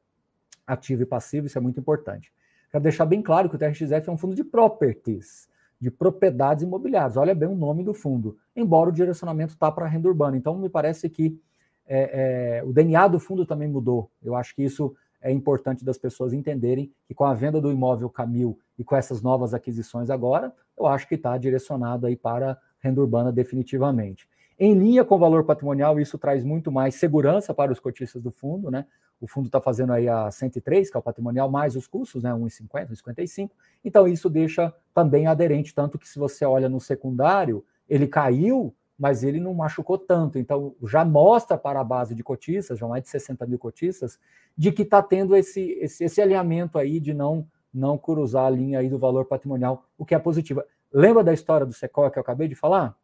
ativo 0.67 1.03
e 1.03 1.07
passivo. 1.07 1.47
Isso 1.47 1.59
é 1.59 1.61
muito 1.61 1.79
importante. 1.79 2.33
Quero 2.71 2.83
deixar 2.83 3.05
bem 3.05 3.23
claro 3.23 3.49
que 3.49 3.57
o 3.57 3.59
TRXF 3.59 4.09
é 4.09 4.11
um 4.11 4.17
fundo 4.17 4.35
de 4.35 4.43
properties 4.43 5.49
de 5.85 5.91
propriedades 5.91 6.63
imobiliárias. 6.63 7.17
Olha 7.17 7.35
bem 7.35 7.49
o 7.49 7.55
nome 7.55 7.85
do 7.85 7.93
fundo, 7.93 8.39
embora 8.57 8.89
o 8.89 8.93
direcionamento 8.93 9.53
está 9.53 9.71
para 9.71 9.87
renda 9.87 10.09
urbana. 10.09 10.37
Então, 10.37 10.57
me 10.57 10.71
parece 10.71 11.11
que 11.11 11.39
é, 11.87 12.59
é, 12.59 12.65
o 12.65 12.73
DNA 12.73 13.09
do 13.09 13.19
fundo 13.19 13.45
também 13.45 13.69
mudou. 13.69 14.11
Eu 14.23 14.35
acho 14.35 14.55
que 14.55 14.63
isso 14.63 14.95
é 15.21 15.31
importante 15.31 15.85
das 15.85 15.97
pessoas 15.97 16.33
entenderem 16.33 16.93
que 17.07 17.15
com 17.15 17.25
a 17.25 17.35
venda 17.35 17.61
do 17.61 17.73
imóvel 17.73 18.11
Camil 18.11 18.59
e 18.79 18.85
com 18.85 18.95
essas 18.95 19.23
novas 19.23 19.55
aquisições 19.55 20.11
agora, 20.11 20.53
eu 20.79 20.87
acho 20.87 21.09
que 21.09 21.15
está 21.15 21.37
direcionado 21.39 22.07
aí 22.07 22.17
para 22.17 22.59
renda 22.79 23.01
urbana 23.01 23.33
definitivamente. 23.33 24.29
Em 24.59 24.75
linha 24.75 25.05
com 25.05 25.15
o 25.15 25.19
valor 25.19 25.45
patrimonial, 25.45 25.99
isso 25.99 26.19
traz 26.19 26.45
muito 26.45 26.71
mais 26.71 26.97
segurança 26.97 27.53
para 27.53 27.73
os 27.73 27.81
cotistas 27.81 28.23
do 28.23 28.31
fundo, 28.31 28.71
né? 28.71 28.87
O 29.21 29.27
fundo 29.27 29.47
está 29.47 29.61
fazendo 29.61 29.93
aí 29.93 30.09
a 30.09 30.31
103, 30.31 30.91
que 30.91 30.97
é 30.97 31.01
o 31.01 31.03
patrimonial, 31.03 31.51
mais 31.51 31.75
os 31.75 31.87
custos, 31.87 32.23
né? 32.23 32.31
1,50, 32.31 32.91
1,55. 32.91 33.51
Então, 33.85 34.07
isso 34.07 34.29
deixa 34.29 34.73
também 34.95 35.27
aderente, 35.27 35.75
tanto 35.75 35.99
que 35.99 36.09
se 36.09 36.19
você 36.19 36.45
olha 36.45 36.69
no 36.69 36.79
secundário, 36.79 37.65
ele 37.89 38.07
caiu, 38.07 38.75
mas 38.99 39.25
ele 39.25 39.41
não 39.41 39.55
machucou 39.55 39.99
tanto. 39.99 40.39
Então, 40.39 40.75
já 40.85 41.05
mostra 41.05 41.59
para 41.59 41.81
a 41.81 41.85
base 41.85 42.15
de 42.15 42.23
cotistas, 42.23 42.79
já 42.79 42.87
mais 42.87 43.03
de 43.03 43.09
60 43.09 43.47
mil 43.47 43.59
cotistas, 43.59 44.19
de 44.57 44.71
que 44.71 44.83
está 44.83 45.03
tendo 45.03 45.35
esse, 45.37 45.73
esse, 45.81 46.05
esse 46.05 46.21
alinhamento 46.21 46.79
aí 46.79 47.01
de 47.01 47.13
não, 47.13 47.47
não 47.73 47.99
cruzar 47.99 48.47
a 48.47 48.51
linha 48.51 48.79
aí 48.79 48.89
do 48.89 48.99
valor 48.99 49.25
patrimonial, 49.25 49.85
o 49.99 50.05
que 50.05 50.15
é 50.15 50.19
positivo. 50.19 50.63
Lembra 50.93 51.25
da 51.25 51.33
história 51.33 51.67
do 51.67 51.73
Sequoia 51.73 52.11
que 52.11 52.19
eu 52.19 52.23
acabei 52.23 52.47
de 52.47 52.55
falar? 52.55 52.97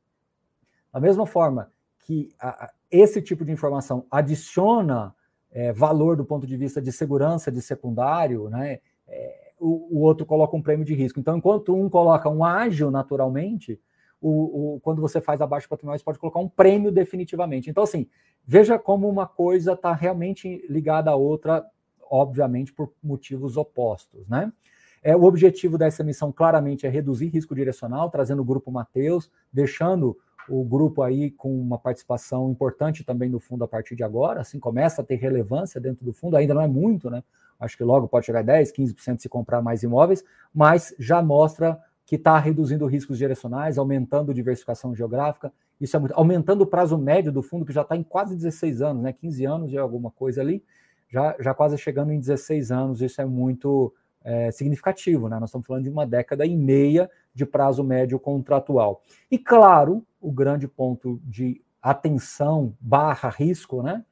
Da 0.92 1.00
mesma 1.00 1.26
forma 1.26 1.72
que 2.00 2.33
a, 2.38 2.66
a, 2.66 2.70
esse 2.90 3.20
tipo 3.20 3.44
de 3.44 3.53
informação 3.53 4.07
adiciona 4.11 5.14
é, 5.50 5.72
valor 5.72 6.16
do 6.16 6.24
ponto 6.24 6.46
de 6.46 6.57
vista 6.57 6.81
de 6.81 6.92
segurança 6.92 7.50
de 7.50 7.61
secundário, 7.61 8.48
né? 8.48 8.79
É, 9.09 9.50
o, 9.59 9.98
o, 9.98 10.00
outro 10.00 10.24
coloca 10.24 10.57
um 10.57 10.62
prêmio 10.62 10.87
de 10.87 10.94
risco. 10.94 11.20
Então, 11.20 11.37
enquanto 11.37 11.74
um 11.74 11.90
coloca 11.90 12.29
um 12.31 12.44
ágil 12.44 12.90
naturalmente, 12.90 13.79
o, 14.20 14.74
o, 14.76 14.80
quando 14.80 15.00
você 15.00 15.20
faz 15.20 15.40
abaixo 15.40 15.68
patrimonial, 15.68 15.98
você 15.98 16.04
pode 16.04 16.18
colocar 16.18 16.40
um 16.40 16.48
prêmio 16.48 16.92
definitivamente. 16.92 17.70
Então, 17.70 17.83
assim, 17.83 18.06
veja 18.44 18.78
como 18.78 19.09
uma 19.09 19.26
coisa 19.26 19.72
está 19.72 19.92
realmente 19.92 20.64
ligada 20.68 21.11
à 21.11 21.16
outra, 21.16 21.64
obviamente, 22.11 22.72
por 22.72 22.92
motivos 23.02 23.56
opostos, 23.56 24.28
né? 24.28 24.52
É, 25.02 25.16
o 25.16 25.24
objetivo 25.24 25.78
dessa 25.78 26.02
emissão 26.02 26.30
claramente 26.30 26.87
é 26.87 26.90
reduzir 26.90 27.28
risco 27.28 27.54
direcional, 27.54 28.11
trazendo 28.11 28.42
o 28.42 28.44
grupo 28.44 28.70
Mateus, 28.70 29.30
deixando 29.50 30.14
o 30.46 30.62
grupo 30.62 31.02
aí 31.02 31.30
com 31.30 31.59
uma 31.59 31.78
participação 31.78 32.50
importante 32.50 33.04
também 33.04 33.30
no 33.30 33.40
fundo 33.40 33.64
a 33.64 33.68
partir 33.68 33.94
de 33.94 34.02
agora, 34.02 34.40
assim, 34.40 34.59
começa 34.59 35.00
a 35.00 35.04
ter 35.04 35.16
relevância 35.16 35.80
dentro 35.80 36.04
do 36.04 36.12
fundo, 36.12 36.37
ainda 36.37 36.52
não 36.52 36.61
é 36.61 36.68
muito, 36.68 37.09
né? 37.09 37.22
Acho 37.59 37.76
que 37.76 37.85
logo 37.85 38.09
pode 38.09 38.26
chegar 38.26 38.40
a 38.40 38.42
10, 38.42 38.72
15% 38.72 39.20
se 39.20 39.28
comprar 39.28 39.62
mais 39.62 39.83
imóveis, 39.83 40.24
mas 40.52 40.94
já 40.98 41.22
mostra 41.22 41.78
que 42.10 42.16
está 42.16 42.36
reduzindo 42.40 42.86
riscos 42.86 43.16
direcionais, 43.16 43.78
aumentando 43.78 44.34
diversificação 44.34 44.92
geográfica, 44.96 45.52
isso 45.80 45.96
é 45.96 46.00
muito, 46.00 46.12
aumentando 46.16 46.62
o 46.62 46.66
prazo 46.66 46.98
médio 46.98 47.30
do 47.30 47.40
fundo, 47.40 47.64
que 47.64 47.72
já 47.72 47.82
está 47.82 47.96
em 47.96 48.02
quase 48.02 48.34
16 48.34 48.82
anos, 48.82 49.00
né? 49.00 49.12
15 49.12 49.44
anos 49.44 49.70
de 49.70 49.78
alguma 49.78 50.10
coisa 50.10 50.40
ali, 50.40 50.60
já, 51.08 51.36
já 51.38 51.54
quase 51.54 51.78
chegando 51.78 52.10
em 52.10 52.18
16 52.18 52.72
anos, 52.72 53.00
isso 53.00 53.22
é 53.22 53.24
muito 53.24 53.94
é, 54.24 54.50
significativo, 54.50 55.28
né? 55.28 55.38
Nós 55.38 55.50
estamos 55.50 55.64
falando 55.64 55.84
de 55.84 55.88
uma 55.88 56.04
década 56.04 56.44
e 56.44 56.56
meia 56.56 57.08
de 57.32 57.46
prazo 57.46 57.84
médio 57.84 58.18
contratual. 58.18 59.04
E 59.30 59.38
claro, 59.38 60.04
o 60.20 60.32
grande 60.32 60.66
ponto 60.66 61.20
de 61.22 61.62
atenção 61.80 62.74
barra 62.80 63.28
risco, 63.28 63.84
né? 63.84 64.04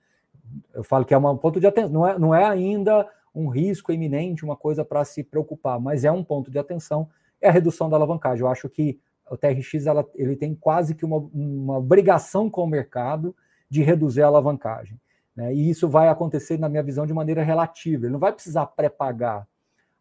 Eu 0.73 0.85
falo 0.85 1.05
que 1.05 1.13
é 1.13 1.19
um 1.19 1.37
ponto 1.37 1.59
de 1.59 1.67
atenção, 1.67 1.91
não 1.91 2.07
é, 2.07 2.17
não 2.17 2.33
é 2.33 2.45
ainda 2.45 3.09
um 3.35 3.49
risco 3.49 3.91
iminente, 3.91 4.45
uma 4.45 4.57
coisa 4.57 4.85
para 4.85 5.05
se 5.05 5.25
preocupar, 5.25 5.81
mas 5.81 6.05
é 6.05 6.13
um 6.13 6.23
ponto 6.23 6.49
de 6.49 6.61
atenção, 6.61 7.09
é 7.41 7.49
a 7.49 7.53
redução 7.53 7.89
da 7.89 7.97
alavancagem. 7.97 8.41
Eu 8.43 8.49
acho 8.49 8.69
que 8.69 8.99
o 9.31 9.37
TRX 9.37 9.87
ela, 9.87 10.09
ele 10.15 10.37
tem 10.37 10.55
quase 10.55 10.95
que 10.95 11.05
uma, 11.05 11.19
uma 11.33 11.79
obrigação 11.79 12.49
com 12.49 12.65
o 12.65 12.67
mercado 12.67 13.35
de 13.69 13.83
reduzir 13.83 14.23
a 14.23 14.27
alavancagem. 14.27 14.99
Né? 15.37 15.55
E 15.55 15.71
isso 15.71 15.89
vai 15.89 16.09
acontecer, 16.09 16.59
na 16.59 16.69
minha 16.69 16.83
visão, 16.83 17.07
de 17.07 17.13
maneira 17.13 17.43
relativa. 17.43 18.07
Ele 18.07 18.13
não 18.13 18.19
vai 18.19 18.33
precisar 18.33 18.67
pré-pagar 18.67 19.47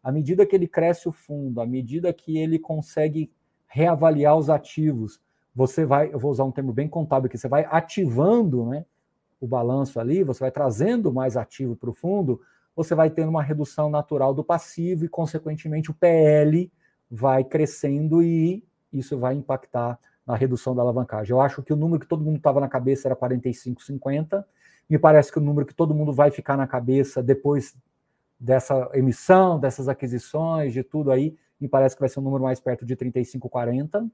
à 0.02 0.12
medida 0.12 0.46
que 0.46 0.56
ele 0.56 0.66
cresce 0.66 1.08
o 1.08 1.12
fundo, 1.12 1.60
à 1.60 1.66
medida 1.66 2.12
que 2.12 2.38
ele 2.38 2.58
consegue 2.58 3.30
reavaliar 3.66 4.36
os 4.36 4.48
ativos, 4.48 5.20
você 5.54 5.84
vai, 5.84 6.12
eu 6.12 6.18
vou 6.18 6.30
usar 6.30 6.44
um 6.44 6.52
termo 6.52 6.72
bem 6.72 6.88
contábil 6.88 7.26
aqui, 7.26 7.36
você 7.36 7.48
vai 7.48 7.66
ativando 7.70 8.64
né, 8.66 8.86
o 9.40 9.46
balanço 9.46 10.00
ali, 10.00 10.22
você 10.22 10.40
vai 10.40 10.50
trazendo 10.50 11.12
mais 11.12 11.36
ativo 11.36 11.76
para 11.76 11.90
o 11.90 11.92
fundo, 11.92 12.40
você 12.74 12.94
vai 12.94 13.10
tendo 13.10 13.28
uma 13.28 13.42
redução 13.42 13.90
natural 13.90 14.32
do 14.32 14.44
passivo 14.44 15.04
e, 15.04 15.08
consequentemente, 15.08 15.90
o 15.90 15.94
PL 15.94 16.70
vai 17.10 17.44
crescendo 17.44 18.22
e 18.22 18.64
isso 18.92 19.18
vai 19.18 19.34
impactar 19.34 19.98
na 20.26 20.36
redução 20.36 20.74
da 20.74 20.82
alavancagem. 20.82 21.30
Eu 21.30 21.40
acho 21.40 21.62
que 21.62 21.72
o 21.72 21.76
número 21.76 22.00
que 22.00 22.06
todo 22.06 22.22
mundo 22.22 22.36
estava 22.36 22.60
na 22.60 22.68
cabeça 22.68 23.08
era 23.08 23.16
45,50. 23.16 24.44
Me 24.88 24.98
parece 24.98 25.32
que 25.32 25.38
o 25.38 25.42
número 25.42 25.66
que 25.66 25.74
todo 25.74 25.94
mundo 25.94 26.12
vai 26.12 26.30
ficar 26.30 26.56
na 26.56 26.66
cabeça 26.66 27.22
depois 27.22 27.74
dessa 28.38 28.90
emissão, 28.94 29.58
dessas 29.58 29.88
aquisições, 29.88 30.72
de 30.72 30.82
tudo 30.82 31.10
aí, 31.10 31.36
me 31.60 31.66
parece 31.66 31.96
que 31.96 32.00
vai 32.00 32.08
ser 32.08 32.20
um 32.20 32.22
número 32.22 32.44
mais 32.44 32.60
perto 32.60 32.86
de 32.86 32.94
35, 32.94 33.48
40. 33.48 34.06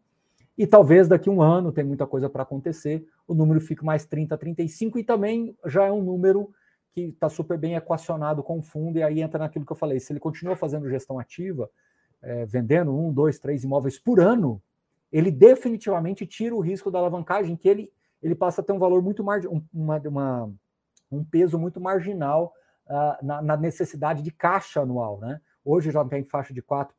E 0.57 0.66
talvez 0.66 1.09
daqui 1.09 1.28
a 1.28 1.33
um 1.33 1.42
ano, 1.42 1.72
tem 1.72 1.85
muita 1.85 2.07
coisa 2.07 2.30
para 2.30 2.42
acontecer, 2.42 3.07
o 3.26 3.35
número 3.35 3.61
fique 3.61 3.85
mais 3.85 4.07
30, 4.07 4.38
35, 4.38 4.98
e 4.98 5.04
também 5.04 5.57
já 5.66 5.85
é 5.85 5.92
um 5.92 6.02
número 6.02 6.50
que 6.92 7.02
está 7.02 7.28
super 7.28 7.59
bem 7.59 7.74
equacionado 7.74 8.42
com 8.42 8.59
o 8.59 8.62
fundo, 8.62 8.98
e 8.98 9.02
aí 9.02 9.20
entra 9.20 9.40
naquilo 9.40 9.66
que 9.66 9.72
eu 9.72 9.76
falei: 9.76 9.98
se 9.98 10.12
ele 10.12 10.20
continua 10.20 10.54
fazendo 10.54 10.88
gestão 10.88 11.18
ativa, 11.18 11.68
é, 12.24 12.46
vendendo 12.46 12.94
um, 12.94 13.12
dois, 13.12 13.38
três 13.38 13.64
imóveis 13.64 13.98
por 13.98 14.20
ano, 14.20 14.62
ele 15.12 15.30
definitivamente 15.30 16.26
tira 16.26 16.54
o 16.54 16.60
risco 16.60 16.90
da 16.90 16.98
alavancagem, 16.98 17.56
que 17.56 17.68
ele, 17.68 17.92
ele 18.22 18.34
passa 18.34 18.60
a 18.60 18.64
ter 18.64 18.72
um 18.72 18.78
valor 18.78 19.02
muito 19.02 19.22
marginal, 19.22 19.62
uma, 19.72 19.98
uma, 19.98 20.52
um 21.10 21.24
peso 21.24 21.58
muito 21.58 21.80
marginal 21.80 22.52
uh, 22.87 23.24
na, 23.24 23.40
na, 23.40 23.56
necessidade 23.56 24.22
de 24.22 24.30
caixa 24.30 24.80
anual. 24.80 25.20
Né? 25.20 25.40
Hoje 25.64 25.90
já 25.90 26.04
tem 26.04 26.24
faixa 26.24 26.52
de 26.52 26.62
4%, 26.62 26.90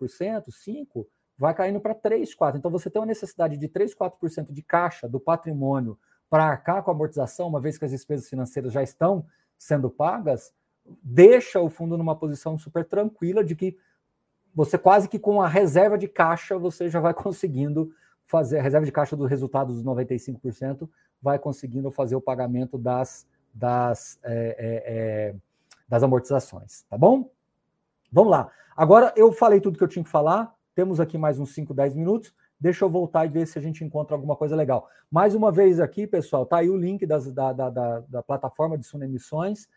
5%, 0.48 1.06
vai 1.38 1.54
caindo 1.54 1.82
para 1.82 1.94
3%, 1.94 2.30
4%. 2.40 2.56
Então 2.56 2.72
você 2.72 2.90
tem 2.90 3.02
uma 3.02 3.08
necessidade 3.08 3.58
de 3.58 3.68
3%, 3.68 3.96
4% 3.96 4.54
de 4.54 4.62
caixa 4.62 5.10
do 5.10 5.20
patrimônio 5.20 6.00
para 6.30 6.46
arcar 6.46 6.84
com 6.84 6.92
a 6.92 6.94
amortização, 6.94 7.48
uma 7.48 7.60
vez 7.60 7.78
que 7.78 7.86
as 7.86 7.92
despesas 7.92 8.30
financeiras 8.30 8.72
já 8.72 8.82
estão 8.82 9.26
sendo 9.58 9.90
pagas, 9.90 10.54
deixa 11.04 11.60
o 11.60 11.70
fundo 11.70 11.98
numa 11.98 12.16
posição 12.16 12.58
super 12.58 12.86
tranquila 12.86 13.44
de 13.44 13.56
que 13.56 13.78
você 14.56 14.78
quase 14.78 15.10
que 15.10 15.20
com 15.20 15.42
a 15.42 15.48
reserva 15.48 15.98
de 15.98 16.08
caixa 16.08 16.58
você 16.58 16.90
já 16.90 17.00
vai 17.00 17.14
conseguindo 17.14 17.92
fazer 18.26 18.60
a 18.60 18.62
reserva 18.62 18.86
de 18.86 18.92
caixa 18.92 19.16
dos 19.16 19.30
resultados 19.30 19.76
dos 19.76 19.86
95%, 19.86 20.90
vai 21.22 21.38
conseguindo 21.38 21.92
fazer 21.92 22.16
o 22.16 22.22
pagamento 22.22 22.78
das, 22.78 23.28
das, 23.54 24.18
é, 24.24 24.56
é, 24.58 24.84
é, 24.86 25.36
das 25.88 26.02
amortizações, 26.02 26.84
tá 26.90 26.98
bom? 26.98 27.30
Vamos 28.12 28.32
lá. 28.32 28.50
Agora 28.76 29.14
eu 29.16 29.32
falei 29.32 29.62
tudo 29.62 29.78
que 29.78 29.84
eu 29.84 29.88
tinha 29.88 30.04
que 30.04 30.10
falar, 30.10 30.56
temos 30.74 31.00
aqui 31.00 31.18
mais 31.18 31.40
uns 31.40 31.54
5, 31.54 31.74
10 31.74 31.96
minutos. 31.96 32.34
Deixa 32.60 32.86
eu 32.86 32.90
voltar 32.90 33.26
e 33.26 33.30
ver 33.30 33.46
se 33.46 33.60
a 33.60 33.62
gente 33.62 33.84
encontra 33.84 34.16
alguma 34.16 34.36
coisa 34.36 34.56
legal. 34.56 34.88
Mais 35.12 35.36
uma 35.36 35.52
vez 35.52 35.80
aqui, 35.80 36.08
pessoal, 36.08 36.46
tá 36.46 36.58
aí 36.58 36.70
o 36.70 36.78
link 36.78 37.06
das, 37.06 37.32
da, 37.32 37.54
da, 37.54 37.70
da, 37.70 38.00
da 38.02 38.24
plataforma 38.24 38.78
de 38.78 38.86
Suno 38.86 39.04
Emissões. 39.04 39.68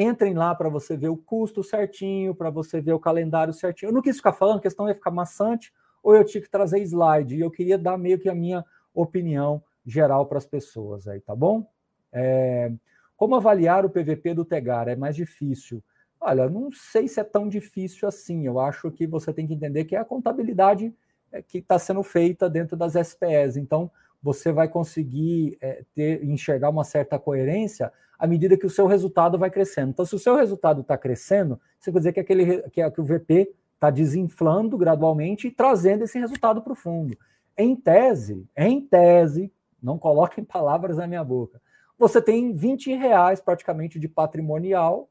Entrem 0.00 0.32
lá 0.32 0.54
para 0.54 0.68
você 0.68 0.96
ver 0.96 1.08
o 1.08 1.16
custo 1.16 1.64
certinho, 1.64 2.32
para 2.32 2.50
você 2.50 2.80
ver 2.80 2.92
o 2.92 3.00
calendário 3.00 3.52
certinho. 3.52 3.88
Eu 3.88 3.92
não 3.92 4.00
quis 4.00 4.18
ficar 4.18 4.32
falando, 4.32 4.58
a 4.58 4.62
questão 4.62 4.86
ia 4.86 4.94
ficar 4.94 5.10
maçante, 5.10 5.72
ou 6.00 6.14
eu 6.14 6.24
tinha 6.24 6.40
que 6.40 6.48
trazer 6.48 6.78
slide. 6.82 7.34
E 7.34 7.40
eu 7.40 7.50
queria 7.50 7.76
dar 7.76 7.98
meio 7.98 8.16
que 8.16 8.28
a 8.28 8.34
minha 8.34 8.64
opinião 8.94 9.60
geral 9.84 10.24
para 10.26 10.38
as 10.38 10.46
pessoas 10.46 11.08
aí, 11.08 11.20
tá 11.20 11.34
bom? 11.34 11.68
É, 12.12 12.70
como 13.16 13.34
avaliar 13.34 13.84
o 13.84 13.90
PVP 13.90 14.34
do 14.34 14.44
Tegar? 14.44 14.86
É 14.86 14.94
mais 14.94 15.16
difícil. 15.16 15.82
Olha, 16.20 16.48
não 16.48 16.70
sei 16.70 17.08
se 17.08 17.18
é 17.18 17.24
tão 17.24 17.48
difícil 17.48 18.06
assim. 18.06 18.46
Eu 18.46 18.60
acho 18.60 18.92
que 18.92 19.04
você 19.04 19.32
tem 19.32 19.48
que 19.48 19.54
entender 19.54 19.84
que 19.84 19.96
é 19.96 19.98
a 19.98 20.04
contabilidade 20.04 20.94
é, 21.32 21.42
que 21.42 21.58
está 21.58 21.76
sendo 21.76 22.04
feita 22.04 22.48
dentro 22.48 22.76
das 22.76 22.94
SPEs. 22.94 23.56
Então, 23.56 23.90
você 24.22 24.52
vai 24.52 24.68
conseguir 24.68 25.58
é, 25.60 25.84
ter, 25.92 26.24
enxergar 26.24 26.70
uma 26.70 26.84
certa 26.84 27.18
coerência 27.18 27.92
à 28.18 28.26
medida 28.26 28.56
que 28.56 28.66
o 28.66 28.70
seu 28.70 28.86
resultado 28.86 29.38
vai 29.38 29.50
crescendo. 29.50 29.90
Então, 29.90 30.04
se 30.04 30.14
o 30.14 30.18
seu 30.18 30.34
resultado 30.34 30.80
está 30.80 30.98
crescendo, 30.98 31.60
você 31.78 31.92
quer 31.92 31.98
dizer 31.98 32.12
que, 32.12 32.20
aquele, 32.20 32.62
que, 32.70 32.90
que 32.90 33.00
o 33.00 33.04
VP 33.04 33.54
está 33.74 33.90
desinflando 33.90 34.76
gradualmente 34.76 35.46
e 35.46 35.50
trazendo 35.50 36.04
esse 36.04 36.18
resultado 36.18 36.60
para 36.60 36.72
o 36.72 36.76
fundo. 36.76 37.16
Em 37.56 37.76
tese, 37.76 38.48
em 38.56 38.80
tese, 38.80 39.52
não 39.80 39.98
coloquem 39.98 40.42
palavras 40.44 40.96
na 40.96 41.06
minha 41.06 41.22
boca, 41.22 41.60
você 41.96 42.22
tem 42.22 42.54
20 42.54 42.94
reais 42.94 43.40
praticamente 43.40 43.98
de 43.98 44.08
patrimonial 44.08 45.08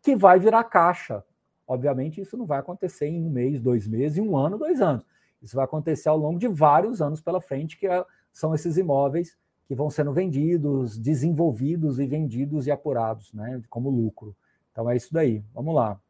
que 0.00 0.14
vai 0.14 0.38
virar 0.38 0.62
caixa. 0.64 1.24
Obviamente, 1.66 2.20
isso 2.20 2.36
não 2.36 2.46
vai 2.46 2.60
acontecer 2.60 3.06
em 3.06 3.24
um 3.24 3.30
mês, 3.30 3.60
dois 3.60 3.88
meses, 3.88 4.18
em 4.18 4.20
um 4.20 4.36
ano, 4.36 4.58
dois 4.58 4.80
anos. 4.80 5.04
Isso 5.40 5.56
vai 5.56 5.64
acontecer 5.64 6.08
ao 6.08 6.16
longo 6.16 6.38
de 6.38 6.46
vários 6.46 7.02
anos 7.02 7.20
pela 7.20 7.40
frente, 7.40 7.76
que 7.76 7.86
é, 7.86 8.04
são 8.32 8.54
esses 8.54 8.76
imóveis 8.76 9.36
que 9.66 9.74
vão 9.74 9.90
sendo 9.90 10.12
vendidos, 10.12 10.98
desenvolvidos 10.98 11.98
e 11.98 12.06
vendidos 12.06 12.66
e 12.66 12.70
apurados, 12.70 13.32
né, 13.32 13.62
como 13.70 13.90
lucro. 13.90 14.36
Então 14.70 14.90
é 14.90 14.96
isso 14.96 15.12
daí. 15.12 15.44
Vamos 15.54 15.74
lá. 15.74 16.00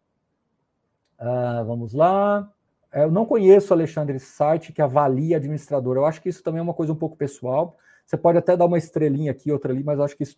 Uh, 1.20 1.64
vamos 1.64 1.92
lá. 1.92 2.50
Eu 2.92 3.10
não 3.10 3.24
conheço, 3.24 3.72
Alexandre, 3.72 4.16
esse 4.16 4.26
site 4.26 4.72
que 4.72 4.82
avalia 4.82 5.36
administrador. 5.36 5.96
Eu 5.96 6.04
acho 6.04 6.20
que 6.20 6.28
isso 6.28 6.42
também 6.42 6.60
é 6.60 6.62
uma 6.62 6.74
coisa 6.74 6.92
um 6.92 6.96
pouco 6.96 7.16
pessoal. 7.16 7.76
Você 8.04 8.16
pode 8.16 8.38
até 8.38 8.56
dar 8.56 8.66
uma 8.66 8.78
estrelinha 8.78 9.30
aqui, 9.30 9.50
outra 9.50 9.72
ali, 9.72 9.82
mas 9.82 9.98
acho 9.98 10.16
que 10.16 10.24
isso 10.24 10.36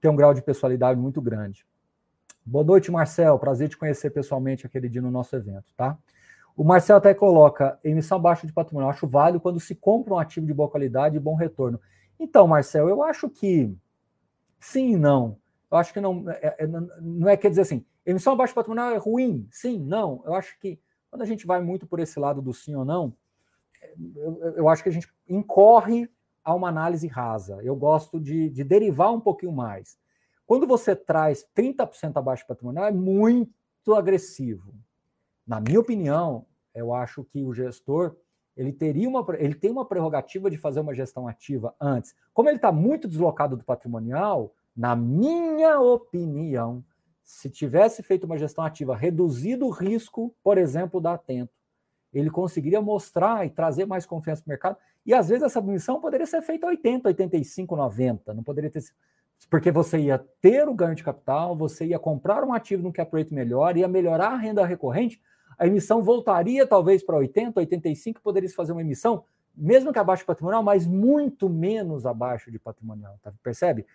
tem 0.00 0.10
um 0.10 0.16
grau 0.16 0.32
de 0.32 0.42
pessoalidade 0.42 1.00
muito 1.00 1.20
grande. 1.20 1.66
Boa 2.44 2.64
noite, 2.64 2.90
Marcel. 2.90 3.38
Prazer 3.38 3.68
te 3.68 3.76
conhecer 3.76 4.10
pessoalmente 4.10 4.64
aquele 4.64 4.88
dia 4.88 5.02
no 5.02 5.10
nosso 5.10 5.34
evento, 5.34 5.64
tá? 5.76 5.98
O 6.56 6.62
Marcel 6.62 6.96
até 6.96 7.12
coloca 7.12 7.78
emissão 7.82 8.16
abaixo 8.16 8.46
de 8.46 8.52
patrimônio. 8.52 8.86
Eu 8.86 8.90
acho 8.90 9.06
válido 9.06 9.40
quando 9.40 9.58
se 9.58 9.74
compra 9.74 10.14
um 10.14 10.18
ativo 10.18 10.46
de 10.46 10.54
boa 10.54 10.68
qualidade 10.68 11.16
e 11.16 11.20
bom 11.20 11.34
retorno. 11.34 11.80
Então, 12.18 12.46
Marcel, 12.46 12.88
eu 12.88 13.02
acho 13.02 13.28
que 13.28 13.74
sim 14.58 14.92
e 14.92 14.96
não. 14.96 15.38
Eu 15.70 15.78
acho 15.78 15.92
que 15.92 16.00
não 16.00 16.30
é, 16.30 16.56
é, 16.58 16.66
não 16.66 17.28
é 17.28 17.36
quer 17.36 17.50
dizer 17.50 17.62
assim, 17.62 17.84
emissão 18.04 18.32
abaixo 18.32 18.54
patrimonial 18.54 18.90
é 18.90 18.96
ruim? 18.96 19.46
Sim, 19.50 19.78
não. 19.78 20.22
Eu 20.24 20.34
acho 20.34 20.58
que 20.58 20.78
quando 21.10 21.22
a 21.22 21.26
gente 21.26 21.46
vai 21.46 21.60
muito 21.60 21.86
por 21.86 22.00
esse 22.00 22.18
lado 22.18 22.40
do 22.40 22.52
sim 22.52 22.74
ou 22.74 22.84
não, 22.84 23.14
eu, 24.16 24.54
eu 24.56 24.68
acho 24.68 24.82
que 24.82 24.88
a 24.88 24.92
gente 24.92 25.08
incorre 25.28 26.08
a 26.44 26.54
uma 26.54 26.68
análise 26.68 27.06
rasa. 27.06 27.58
Eu 27.62 27.74
gosto 27.74 28.20
de, 28.20 28.48
de 28.50 28.64
derivar 28.64 29.12
um 29.12 29.20
pouquinho 29.20 29.52
mais. 29.52 29.98
Quando 30.46 30.66
você 30.66 30.94
traz 30.94 31.44
30% 31.56 32.16
abaixo 32.16 32.46
patrimonial, 32.46 32.86
é 32.86 32.92
muito 32.92 33.94
agressivo 33.94 34.72
na 35.46 35.60
minha 35.60 35.78
opinião, 35.78 36.44
eu 36.74 36.92
acho 36.92 37.22
que 37.22 37.44
o 37.44 37.54
gestor 37.54 38.16
ele 38.56 38.72
teria 38.72 39.08
uma, 39.08 39.24
ele 39.38 39.54
tem 39.54 39.70
uma 39.70 39.84
prerrogativa 39.84 40.50
de 40.50 40.56
fazer 40.56 40.80
uma 40.80 40.94
gestão 40.94 41.28
ativa 41.28 41.74
antes. 41.80 42.14
Como 42.32 42.48
ele 42.48 42.56
está 42.56 42.72
muito 42.72 43.06
deslocado 43.06 43.56
do 43.56 43.64
patrimonial, 43.64 44.54
na 44.74 44.96
minha 44.96 45.78
opinião, 45.80 46.82
se 47.22 47.50
tivesse 47.50 48.02
feito 48.02 48.24
uma 48.24 48.38
gestão 48.38 48.64
ativa, 48.64 48.96
reduzido 48.96 49.66
o 49.66 49.70
risco, 49.70 50.34
por 50.42 50.56
exemplo, 50.58 51.00
da 51.00 51.14
Atento, 51.14 51.52
ele 52.12 52.30
conseguiria 52.30 52.80
mostrar 52.80 53.44
e 53.44 53.50
trazer 53.50 53.84
mais 53.84 54.06
confiança 54.06 54.42
para 54.42 54.48
o 54.48 54.52
mercado. 54.52 54.76
E 55.04 55.12
às 55.12 55.28
vezes 55.28 55.42
essa 55.42 55.58
admissão 55.58 56.00
poderia 56.00 56.26
ser 56.26 56.40
feita 56.40 56.66
80, 56.66 57.08
85, 57.08 57.76
90, 57.76 58.32
não 58.32 58.42
poderia 58.42 58.70
ter 58.70 58.82
porque 59.50 59.70
você 59.70 59.98
ia 59.98 60.18
ter 60.40 60.66
o 60.66 60.74
ganho 60.74 60.94
de 60.94 61.04
capital, 61.04 61.54
você 61.54 61.84
ia 61.86 61.98
comprar 61.98 62.42
um 62.42 62.54
ativo 62.54 62.82
no 62.82 62.92
cap 62.92 63.14
rate 63.14 63.34
melhor, 63.34 63.76
ia 63.76 63.86
melhorar 63.86 64.28
a 64.28 64.36
renda 64.36 64.64
recorrente, 64.64 65.20
a 65.58 65.66
emissão 65.66 66.02
voltaria 66.02 66.66
talvez 66.66 67.02
para 67.02 67.16
80, 67.16 67.58
85, 67.60 68.20
poderia 68.20 68.48
fazer 68.50 68.72
uma 68.72 68.82
emissão, 68.82 69.24
mesmo 69.54 69.92
que 69.92 69.98
abaixo 69.98 70.22
de 70.22 70.26
patrimonial, 70.26 70.62
mas 70.62 70.86
muito 70.86 71.48
menos 71.48 72.04
abaixo 72.04 72.50
de 72.50 72.58
patrimonial, 72.58 73.18
tá? 73.22 73.32
percebe? 73.42 73.86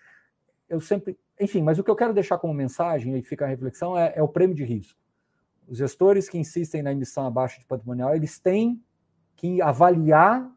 Eu 0.67 0.79
sempre, 0.79 1.17
enfim, 1.39 1.61
mas 1.61 1.77
o 1.77 1.83
que 1.83 1.91
eu 1.91 1.95
quero 1.95 2.13
deixar 2.13 2.37
como 2.37 2.53
mensagem 2.53 3.15
e 3.17 3.21
fica 3.21 3.45
a 3.45 3.47
reflexão 3.47 3.97
é, 3.97 4.13
é 4.15 4.23
o 4.23 4.27
prêmio 4.27 4.55
de 4.55 4.63
risco. 4.63 4.99
Os 5.67 5.77
gestores 5.77 6.27
que 6.27 6.37
insistem 6.37 6.81
na 6.81 6.91
emissão 6.91 7.27
abaixo 7.27 7.59
de 7.59 7.65
patrimonial, 7.65 8.15
eles 8.15 8.39
têm 8.39 8.81
que 9.35 9.61
avaliar, 9.61 10.49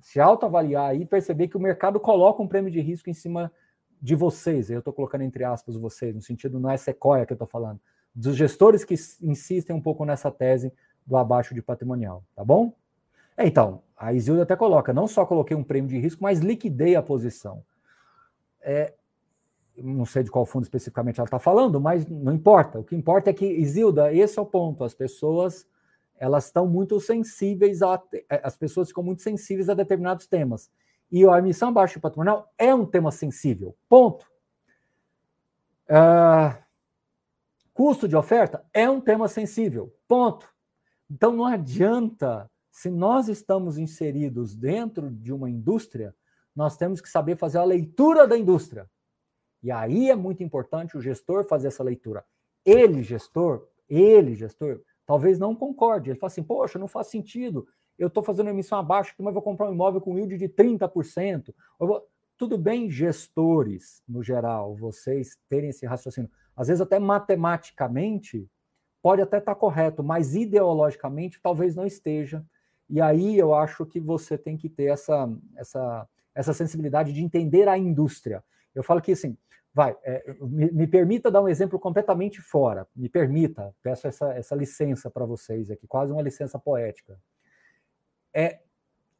se 0.00 0.18
autoavaliar 0.18 0.96
e 0.96 1.04
perceber 1.04 1.48
que 1.48 1.56
o 1.56 1.60
mercado 1.60 2.00
coloca 2.00 2.42
um 2.42 2.48
prêmio 2.48 2.70
de 2.70 2.80
risco 2.80 3.08
em 3.08 3.14
cima 3.14 3.52
de 4.00 4.14
vocês. 4.14 4.70
Eu 4.70 4.80
estou 4.80 4.92
colocando 4.92 5.22
entre 5.22 5.44
aspas 5.44 5.76
vocês, 5.76 6.14
no 6.14 6.22
sentido 6.22 6.58
não 6.58 6.70
é 6.70 6.76
sequoia 6.76 7.24
que 7.24 7.32
eu 7.32 7.36
estou 7.36 7.46
falando 7.46 7.80
dos 8.16 8.34
gestores 8.34 8.82
que 8.82 8.94
insistem 9.20 9.76
um 9.76 9.80
pouco 9.80 10.04
nessa 10.06 10.30
tese 10.30 10.72
do 11.06 11.16
abaixo 11.16 11.54
de 11.54 11.60
patrimonial, 11.60 12.24
tá 12.34 12.42
bom? 12.42 12.74
É, 13.36 13.46
então, 13.46 13.82
a 13.94 14.14
Isilda 14.14 14.42
até 14.42 14.56
coloca, 14.56 14.92
não 14.94 15.06
só 15.06 15.26
coloquei 15.26 15.54
um 15.54 15.62
prêmio 15.62 15.90
de 15.90 15.98
risco, 15.98 16.22
mas 16.22 16.40
liquidei 16.40 16.96
a 16.96 17.02
posição. 17.02 17.62
É, 18.62 18.94
não 19.76 20.06
sei 20.06 20.22
de 20.22 20.30
qual 20.30 20.46
fundo 20.46 20.62
especificamente 20.62 21.20
ela 21.20 21.26
está 21.26 21.38
falando, 21.38 21.78
mas 21.78 22.06
não 22.06 22.32
importa. 22.32 22.80
O 22.80 22.84
que 22.84 22.96
importa 22.96 23.28
é 23.28 23.34
que, 23.34 23.44
Isilda, 23.44 24.12
esse 24.12 24.38
é 24.38 24.42
o 24.42 24.46
ponto. 24.46 24.82
As 24.82 24.94
pessoas 24.94 25.66
elas 26.18 26.46
estão 26.46 26.66
muito 26.66 26.98
sensíveis 26.98 27.82
a. 27.82 28.02
As 28.42 28.56
pessoas 28.56 28.88
ficam 28.88 29.04
muito 29.04 29.20
sensíveis 29.20 29.68
a 29.68 29.74
determinados 29.74 30.26
temas. 30.26 30.70
E 31.12 31.26
a 31.28 31.38
emissão 31.38 31.68
abaixo 31.68 31.94
de 31.94 32.00
patrimonial 32.00 32.50
é 32.56 32.74
um 32.74 32.86
tema 32.86 33.12
sensível. 33.12 33.76
Ponto. 33.88 34.26
Uh, 35.88 36.65
Custo 37.76 38.08
de 38.08 38.16
oferta 38.16 38.64
é 38.72 38.88
um 38.88 39.02
tema 39.02 39.28
sensível. 39.28 39.94
Ponto. 40.08 40.50
Então 41.10 41.30
não 41.30 41.44
adianta, 41.44 42.50
se 42.72 42.88
nós 42.88 43.28
estamos 43.28 43.76
inseridos 43.76 44.56
dentro 44.56 45.10
de 45.10 45.30
uma 45.30 45.50
indústria, 45.50 46.16
nós 46.54 46.78
temos 46.78 47.02
que 47.02 47.08
saber 47.10 47.36
fazer 47.36 47.58
a 47.58 47.64
leitura 47.64 48.26
da 48.26 48.34
indústria. 48.34 48.88
E 49.62 49.70
aí 49.70 50.08
é 50.08 50.16
muito 50.16 50.42
importante 50.42 50.96
o 50.96 51.02
gestor 51.02 51.46
fazer 51.46 51.68
essa 51.68 51.84
leitura. 51.84 52.24
Ele, 52.64 53.02
gestor, 53.02 53.68
ele, 53.86 54.34
gestor, 54.34 54.80
talvez 55.04 55.38
não 55.38 55.54
concorde. 55.54 56.08
Ele 56.08 56.18
fala 56.18 56.28
assim: 56.28 56.42
poxa, 56.42 56.78
não 56.78 56.88
faz 56.88 57.08
sentido. 57.08 57.68
Eu 57.98 58.08
estou 58.08 58.22
fazendo 58.22 58.48
emissão 58.48 58.78
abaixo, 58.78 59.14
mas 59.18 59.34
vou 59.34 59.42
comprar 59.42 59.68
um 59.68 59.74
imóvel 59.74 60.00
com 60.00 60.16
yield 60.16 60.38
de 60.38 60.48
30%. 60.48 61.54
Vou... 61.78 62.02
Tudo 62.38 62.56
bem, 62.56 62.90
gestores, 62.90 64.02
no 64.08 64.22
geral, 64.22 64.74
vocês 64.76 65.36
terem 65.46 65.70
esse 65.70 65.84
raciocínio 65.84 66.30
às 66.56 66.68
vezes 66.68 66.80
até 66.80 66.98
matematicamente 66.98 68.48
pode 69.02 69.22
até 69.22 69.38
estar 69.38 69.54
tá 69.54 69.60
correto, 69.60 70.02
mas 70.02 70.34
ideologicamente 70.34 71.40
talvez 71.40 71.76
não 71.76 71.86
esteja. 71.86 72.44
E 72.88 73.00
aí 73.00 73.38
eu 73.38 73.54
acho 73.54 73.84
que 73.84 74.00
você 74.00 74.38
tem 74.38 74.56
que 74.56 74.68
ter 74.68 74.86
essa, 74.86 75.28
essa, 75.56 76.08
essa 76.34 76.52
sensibilidade 76.52 77.12
de 77.12 77.22
entender 77.22 77.68
a 77.68 77.76
indústria. 77.76 78.42
Eu 78.74 78.82
falo 78.82 79.00
que 79.00 79.12
assim, 79.12 79.36
vai, 79.72 79.96
é, 80.02 80.34
me, 80.40 80.70
me, 80.70 80.86
permita 80.86 81.30
dar 81.30 81.42
um 81.42 81.48
exemplo 81.48 81.78
completamente 81.78 82.40
fora, 82.40 82.86
me 82.96 83.08
permita, 83.08 83.74
peço 83.82 84.06
essa, 84.06 84.32
essa 84.32 84.54
licença 84.54 85.10
para 85.10 85.26
vocês 85.26 85.70
aqui, 85.70 85.86
quase 85.86 86.12
uma 86.12 86.22
licença 86.22 86.58
poética. 86.58 87.20
É 88.32 88.60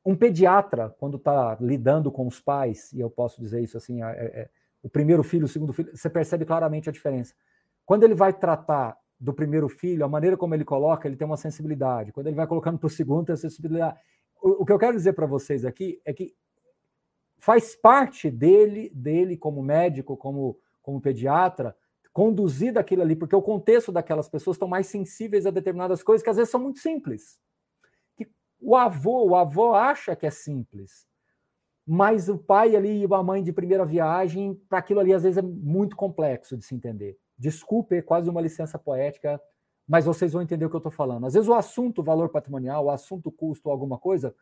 um 0.04 0.16
pediatra, 0.16 0.94
quando 0.98 1.16
está 1.16 1.58
lidando 1.60 2.10
com 2.10 2.26
os 2.26 2.40
pais, 2.40 2.92
e 2.92 3.00
eu 3.00 3.10
posso 3.10 3.40
dizer 3.40 3.60
isso 3.60 3.76
assim, 3.76 4.02
é, 4.02 4.06
é, 4.06 4.50
o 4.86 4.88
primeiro 4.88 5.24
filho, 5.24 5.46
o 5.46 5.48
segundo 5.48 5.72
filho, 5.72 5.90
você 5.92 6.08
percebe 6.08 6.44
claramente 6.44 6.88
a 6.88 6.92
diferença. 6.92 7.34
Quando 7.84 8.04
ele 8.04 8.14
vai 8.14 8.32
tratar 8.32 8.96
do 9.18 9.34
primeiro 9.34 9.68
filho, 9.68 10.04
a 10.04 10.08
maneira 10.08 10.36
como 10.36 10.54
ele 10.54 10.64
coloca, 10.64 11.08
ele 11.08 11.16
tem 11.16 11.26
uma 11.26 11.36
sensibilidade. 11.36 12.12
Quando 12.12 12.28
ele 12.28 12.36
vai 12.36 12.46
colocando 12.46 12.78
para 12.78 12.86
o 12.86 12.90
segundo, 12.90 13.26
tem 13.26 13.36
sensibilidade. 13.36 13.98
O, 14.40 14.64
que 14.64 14.70
eu 14.70 14.78
quero 14.78 14.96
dizer 14.96 15.14
para 15.14 15.26
vocês 15.26 15.64
aqui 15.64 16.00
é 16.04 16.12
que 16.12 16.36
faz 17.36 17.74
parte 17.74 18.30
dele, 18.30 18.88
dele 18.94 19.36
como 19.36 19.60
médico, 19.60 20.16
como, 20.16 20.56
como 20.80 21.00
pediatra, 21.00 21.76
conduzir 22.12 22.78
aquilo 22.78 23.02
ali, 23.02 23.16
porque 23.16 23.34
o 23.34 23.42
contexto 23.42 23.90
daquelas 23.90 24.28
pessoas 24.28 24.54
estão 24.54 24.68
mais 24.68 24.86
sensíveis 24.86 25.46
a 25.46 25.50
determinadas 25.50 26.00
coisas 26.00 26.22
que 26.22 26.30
às 26.30 26.36
vezes 26.36 26.50
são 26.50 26.60
muito 26.60 26.78
simples. 26.78 27.40
Que 28.16 28.30
o 28.60 28.76
avô, 28.76 29.30
o 29.30 29.34
avô 29.34 29.74
acha 29.74 30.14
que 30.14 30.26
é 30.26 30.30
simples, 30.30 31.08
mas 31.86 32.28
o 32.28 32.36
pai 32.36 32.74
ali 32.74 33.04
e 33.04 33.14
a 33.14 33.22
mãe 33.22 33.42
de 33.42 33.52
primeira 33.52 33.84
viagem, 33.84 34.54
para 34.68 34.78
aquilo 34.78 35.00
ali 35.00 35.14
às 35.14 35.22
vezes 35.22 35.38
é 35.38 35.42
muito 35.42 35.94
complexo 35.94 36.56
de 36.56 36.64
se 36.64 36.74
entender. 36.74 37.16
Desculpe, 37.38 37.96
é 37.96 38.02
quase 38.02 38.28
uma 38.28 38.40
licença 38.40 38.78
poética, 38.78 39.40
mas 39.86 40.04
vocês 40.04 40.32
vão 40.32 40.42
entender 40.42 40.64
o 40.64 40.70
que 40.70 40.74
eu 40.74 40.78
estou 40.78 40.90
falando. 40.90 41.26
Às 41.26 41.34
vezes 41.34 41.48
o 41.48 41.54
assunto 41.54 42.02
valor 42.02 42.28
patrimonial, 42.30 42.86
o 42.86 42.90
assunto 42.90 43.30
custo, 43.30 43.70
alguma 43.70 43.98
coisa, 43.98 44.34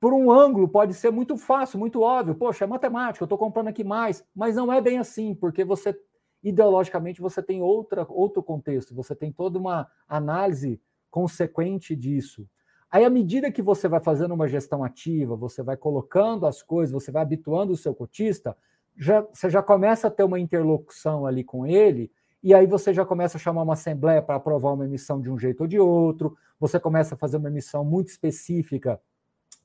por 0.00 0.14
um 0.14 0.30
ângulo 0.30 0.68
pode 0.68 0.94
ser 0.94 1.10
muito 1.10 1.36
fácil, 1.36 1.78
muito 1.78 2.00
óbvio. 2.00 2.34
Poxa, 2.34 2.64
é 2.64 2.66
matemática, 2.66 3.22
eu 3.22 3.26
estou 3.26 3.38
comprando 3.38 3.68
aqui 3.68 3.84
mais, 3.84 4.24
mas 4.34 4.56
não 4.56 4.72
é 4.72 4.80
bem 4.80 4.98
assim, 4.98 5.34
porque 5.34 5.64
você 5.64 5.94
ideologicamente 6.42 7.22
você 7.22 7.42
tem 7.42 7.62
outra, 7.62 8.06
outro 8.10 8.42
contexto, 8.42 8.94
você 8.94 9.16
tem 9.16 9.32
toda 9.32 9.58
uma 9.58 9.90
análise 10.06 10.78
consequente 11.10 11.96
disso. 11.96 12.46
Aí, 12.94 13.04
à 13.04 13.10
medida 13.10 13.50
que 13.50 13.60
você 13.60 13.88
vai 13.88 13.98
fazendo 13.98 14.34
uma 14.34 14.46
gestão 14.46 14.84
ativa, 14.84 15.34
você 15.34 15.64
vai 15.64 15.76
colocando 15.76 16.46
as 16.46 16.62
coisas, 16.62 16.92
você 16.92 17.10
vai 17.10 17.22
habituando 17.22 17.72
o 17.72 17.76
seu 17.76 17.92
cotista, 17.92 18.56
já, 18.96 19.20
você 19.20 19.50
já 19.50 19.60
começa 19.60 20.06
a 20.06 20.10
ter 20.12 20.22
uma 20.22 20.38
interlocução 20.38 21.26
ali 21.26 21.42
com 21.42 21.66
ele, 21.66 22.08
e 22.40 22.54
aí 22.54 22.68
você 22.68 22.94
já 22.94 23.04
começa 23.04 23.36
a 23.36 23.40
chamar 23.40 23.62
uma 23.62 23.72
assembleia 23.72 24.22
para 24.22 24.36
aprovar 24.36 24.74
uma 24.74 24.84
emissão 24.84 25.20
de 25.20 25.28
um 25.28 25.36
jeito 25.36 25.62
ou 25.62 25.66
de 25.66 25.76
outro, 25.76 26.36
você 26.60 26.78
começa 26.78 27.16
a 27.16 27.18
fazer 27.18 27.36
uma 27.36 27.48
emissão 27.48 27.84
muito 27.84 28.10
específica 28.10 29.00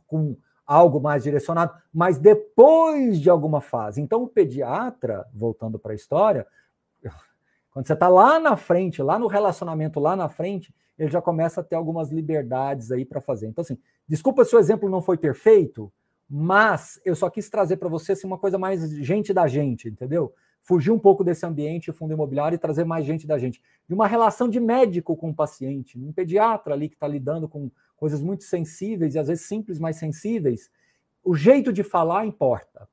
com 0.08 0.36
algo 0.66 1.00
mais 1.00 1.22
direcionado, 1.22 1.80
mas 1.94 2.18
depois 2.18 3.22
de 3.22 3.30
alguma 3.30 3.62
fase. 3.62 4.02
Então, 4.02 4.24
o 4.24 4.28
pediatra, 4.28 5.24
voltando 5.32 5.78
para 5.78 5.92
a 5.92 5.96
história, 5.96 6.48
quando 7.70 7.86
você 7.86 7.94
está 7.94 8.08
lá 8.08 8.40
na 8.40 8.56
frente, 8.56 9.04
lá 9.04 9.20
no 9.20 9.28
relacionamento, 9.28 10.00
lá 10.00 10.16
na 10.16 10.30
frente, 10.30 10.74
ele 11.00 11.10
já 11.10 11.22
começa 11.22 11.62
a 11.62 11.64
ter 11.64 11.76
algumas 11.76 12.12
liberdades 12.12 12.92
aí 12.92 13.06
para 13.06 13.22
fazer. 13.22 13.48
Então, 13.48 13.62
assim, 13.62 13.78
desculpa 14.08 14.46
se 14.46 14.56
o 14.56 14.60
exemplo 14.60 14.90
não 14.90 15.02
foi 15.02 15.18
perfeito, 15.18 15.92
mas 16.30 17.00
eu 17.04 17.16
só 17.16 17.30
quis 17.30 17.50
trazer 17.50 17.78
para 17.78 17.90
você 17.90 18.12
assim, 18.12 18.28
uma 18.28 18.38
coisa 18.38 18.58
mais 18.58 18.88
gente 18.98 19.34
da 19.34 19.48
gente, 19.48 19.88
entendeu? 19.88 20.34
Fugir 20.62 20.92
um 20.92 21.00
pouco 21.00 21.24
desse 21.24 21.46
ambiente 21.46 21.92
fundo 21.92 22.14
imobiliário 22.14 22.56
e 22.56 22.60
trazer 22.60 22.84
mais 22.84 23.06
gente 23.06 23.26
da 23.26 23.40
gente. 23.40 23.62
De 23.88 23.94
uma 23.96 24.06
relação 24.06 24.48
de 24.48 24.60
médico 24.60 25.16
com 25.16 25.30
o 25.30 25.36
paciente, 25.36 25.98
um 25.98 26.12
pediatra 26.12 26.74
ali 26.74 26.90
que 26.90 26.96
está 26.96 27.08
lidando 27.08 27.48
com 27.48 27.72
coisas 27.96 28.22
muito 28.22 28.44
sensíveis 28.44 29.16
e 29.16 29.20
às 29.20 29.28
vezes 29.28 29.46
simples, 29.46 29.80
mas 29.80 29.96
sensíveis. 29.96 30.70
O 31.24 31.34
jeito 31.34 31.74
de 31.74 31.82
falar 31.82 32.26
importa 32.26 32.88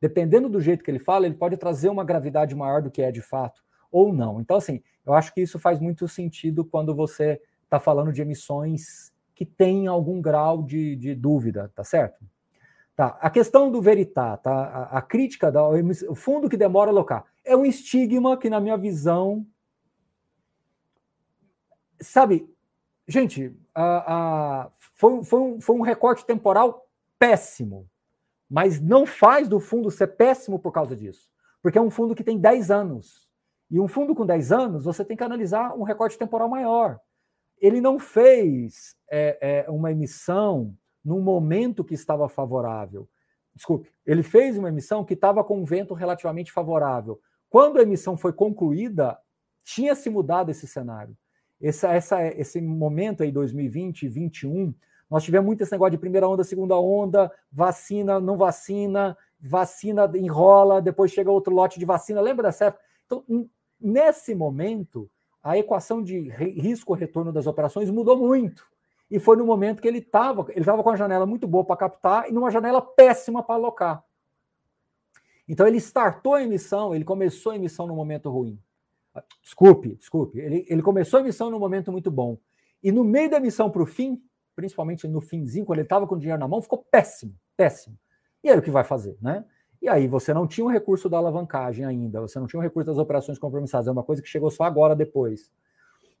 dependendo 0.00 0.48
do 0.48 0.60
jeito 0.60 0.82
que 0.82 0.90
ele 0.90 0.98
fala, 0.98 1.26
ele 1.26 1.34
pode 1.34 1.56
trazer 1.56 1.90
uma 1.90 2.02
gravidade 2.02 2.54
maior 2.54 2.80
do 2.80 2.90
que 2.90 3.02
é 3.02 3.12
de 3.12 3.20
fato, 3.20 3.62
ou 3.90 4.12
não. 4.12 4.40
Então, 4.40 4.56
assim, 4.56 4.82
eu 5.04 5.14
acho 5.14 5.32
que 5.32 5.40
isso 5.40 5.58
faz 5.58 5.78
muito 5.80 6.06
sentido 6.08 6.64
quando 6.64 6.94
você 6.94 7.40
está 7.64 7.78
falando 7.78 8.12
de 8.12 8.22
emissões 8.22 9.12
que 9.34 9.44
têm 9.44 9.86
algum 9.86 10.20
grau 10.20 10.62
de, 10.62 10.96
de, 10.96 11.14
dúvida, 11.14 11.70
tá 11.74 11.82
certo? 11.82 12.24
Tá. 12.94 13.18
A 13.20 13.30
questão 13.30 13.70
do 13.70 13.80
veritá, 13.80 14.36
tá? 14.36 14.52
A, 14.52 14.98
a 14.98 15.02
crítica 15.02 15.50
do 15.50 16.14
fundo 16.14 16.48
que 16.48 16.56
demora 16.56 16.90
a 16.90 16.92
alocar 16.92 17.24
é 17.44 17.56
um 17.56 17.64
estigma 17.64 18.36
que, 18.36 18.50
na 18.50 18.60
minha 18.60 18.76
visão, 18.76 19.46
sabe, 22.00 22.48
gente, 23.08 23.56
a, 23.74 24.14
a, 24.64 24.70
foi, 24.94 25.24
foi, 25.24 25.40
um, 25.40 25.60
foi 25.60 25.76
um 25.76 25.82
recorte 25.82 26.26
temporal 26.26 26.86
péssimo 27.18 27.88
mas 28.50 28.80
não 28.80 29.06
faz 29.06 29.46
do 29.46 29.60
fundo 29.60 29.90
ser 29.92 30.08
péssimo 30.08 30.58
por 30.58 30.72
causa 30.72 30.96
disso. 30.96 31.30
Porque 31.62 31.78
é 31.78 31.80
um 31.80 31.90
fundo 31.90 32.16
que 32.16 32.24
tem 32.24 32.36
10 32.36 32.72
anos. 32.72 33.29
E 33.70 33.78
um 33.78 33.86
fundo 33.86 34.14
com 34.14 34.26
10 34.26 34.52
anos, 34.52 34.84
você 34.84 35.04
tem 35.04 35.16
que 35.16 35.22
analisar 35.22 35.74
um 35.76 35.82
recorte 35.82 36.18
temporal 36.18 36.48
maior. 36.48 36.98
Ele 37.58 37.80
não 37.80 37.98
fez 37.98 38.96
é, 39.10 39.64
é, 39.66 39.70
uma 39.70 39.92
emissão 39.92 40.74
num 41.04 41.20
momento 41.20 41.84
que 41.84 41.94
estava 41.94 42.28
favorável. 42.28 43.08
Desculpe, 43.54 43.90
ele 44.04 44.22
fez 44.22 44.58
uma 44.58 44.68
emissão 44.68 45.04
que 45.04 45.14
estava 45.14 45.44
com 45.44 45.60
um 45.60 45.64
vento 45.64 45.94
relativamente 45.94 46.50
favorável. 46.50 47.20
Quando 47.48 47.78
a 47.78 47.82
emissão 47.82 48.16
foi 48.16 48.32
concluída, 48.32 49.18
tinha 49.64 49.94
se 49.94 50.08
mudado 50.08 50.50
esse 50.50 50.66
cenário. 50.66 51.16
Essa, 51.60 51.92
essa, 51.92 52.26
esse 52.26 52.60
momento 52.60 53.22
aí, 53.22 53.30
2020 53.30 54.02
e 54.02 54.06
2021, 54.06 54.74
nós 55.10 55.22
tivemos 55.22 55.46
muito 55.46 55.62
esse 55.62 55.72
negócio 55.72 55.90
de 55.90 55.98
primeira 55.98 56.28
onda, 56.28 56.44
segunda 56.44 56.78
onda, 56.78 57.30
vacina, 57.52 58.18
não 58.20 58.36
vacina, 58.36 59.16
vacina 59.40 60.10
enrola, 60.14 60.80
depois 60.80 61.10
chega 61.10 61.30
outro 61.30 61.54
lote 61.54 61.78
de 61.78 61.84
vacina. 61.84 62.20
Lembra 62.20 62.44
dessa 62.44 62.66
época? 62.66 62.82
Então, 63.04 63.24
nesse 63.80 64.34
momento, 64.34 65.10
a 65.42 65.56
equação 65.56 66.02
de 66.02 66.18
risco-retorno 66.20 67.32
das 67.32 67.46
operações 67.46 67.90
mudou 67.90 68.16
muito. 68.16 68.68
E 69.10 69.18
foi 69.18 69.36
no 69.36 69.44
momento 69.44 69.82
que 69.82 69.88
ele 69.88 69.98
estava, 69.98 70.46
ele 70.50 70.60
estava 70.60 70.82
com 70.82 70.90
a 70.90 70.96
janela 70.96 71.26
muito 71.26 71.46
boa 71.48 71.64
para 71.64 71.76
captar 71.76 72.28
e 72.28 72.32
numa 72.32 72.50
janela 72.50 72.80
péssima 72.80 73.42
para 73.42 73.56
alocar. 73.56 74.04
Então 75.48 75.66
ele 75.66 75.78
startou 75.78 76.34
a 76.34 76.42
emissão, 76.42 76.94
ele 76.94 77.04
começou 77.04 77.52
a 77.52 77.56
emissão 77.56 77.86
no 77.86 77.96
momento 77.96 78.30
ruim. 78.30 78.56
Desculpe, 79.42 79.96
desculpe. 79.96 80.38
Ele, 80.38 80.64
ele 80.68 80.82
começou 80.82 81.18
a 81.18 81.20
emissão 81.22 81.50
no 81.50 81.58
momento 81.58 81.90
muito 81.90 82.10
bom. 82.10 82.38
E 82.80 82.92
no 82.92 83.02
meio 83.02 83.28
da 83.28 83.38
emissão 83.38 83.68
para 83.68 83.82
o 83.82 83.86
fim, 83.86 84.22
principalmente 84.54 85.08
no 85.08 85.20
finzinho, 85.20 85.64
quando 85.64 85.78
ele 85.80 85.86
estava 85.86 86.06
com 86.06 86.14
o 86.14 86.18
dinheiro 86.18 86.38
na 86.38 86.46
mão, 86.46 86.62
ficou 86.62 86.78
péssimo, 86.78 87.34
péssimo. 87.56 87.98
E 88.44 88.48
aí 88.48 88.56
o 88.56 88.62
que 88.62 88.70
vai 88.70 88.84
fazer, 88.84 89.18
né? 89.20 89.44
E 89.80 89.88
aí 89.88 90.06
você 90.06 90.34
não 90.34 90.46
tinha 90.46 90.64
o 90.64 90.70
recurso 90.70 91.08
da 91.08 91.16
alavancagem 91.16 91.84
ainda, 91.84 92.20
você 92.20 92.38
não 92.38 92.46
tinha 92.46 92.60
o 92.60 92.62
recurso 92.62 92.88
das 92.88 92.98
operações 92.98 93.38
compromissadas, 93.38 93.88
é 93.88 93.90
uma 93.90 94.02
coisa 94.02 94.20
que 94.20 94.28
chegou 94.28 94.50
só 94.50 94.64
agora 94.64 94.94
depois. 94.94 95.50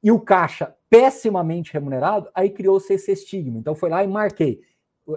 E 0.02 0.10
o 0.10 0.18
caixa 0.18 0.74
pessimamente 0.88 1.72
remunerado, 1.72 2.30
aí 2.34 2.48
criou-se 2.48 2.92
esse 2.92 3.12
estigma. 3.12 3.58
Então 3.58 3.74
foi 3.74 3.90
lá 3.90 4.02
e 4.02 4.08
marquei. 4.08 4.62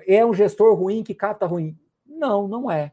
É 0.08 0.26
um 0.26 0.34
gestor 0.34 0.76
ruim 0.76 1.04
que 1.04 1.16
capta 1.16 1.46
ruim. 1.46 1.78
Não, 2.06 2.48
não 2.48 2.70
é. 2.70 2.92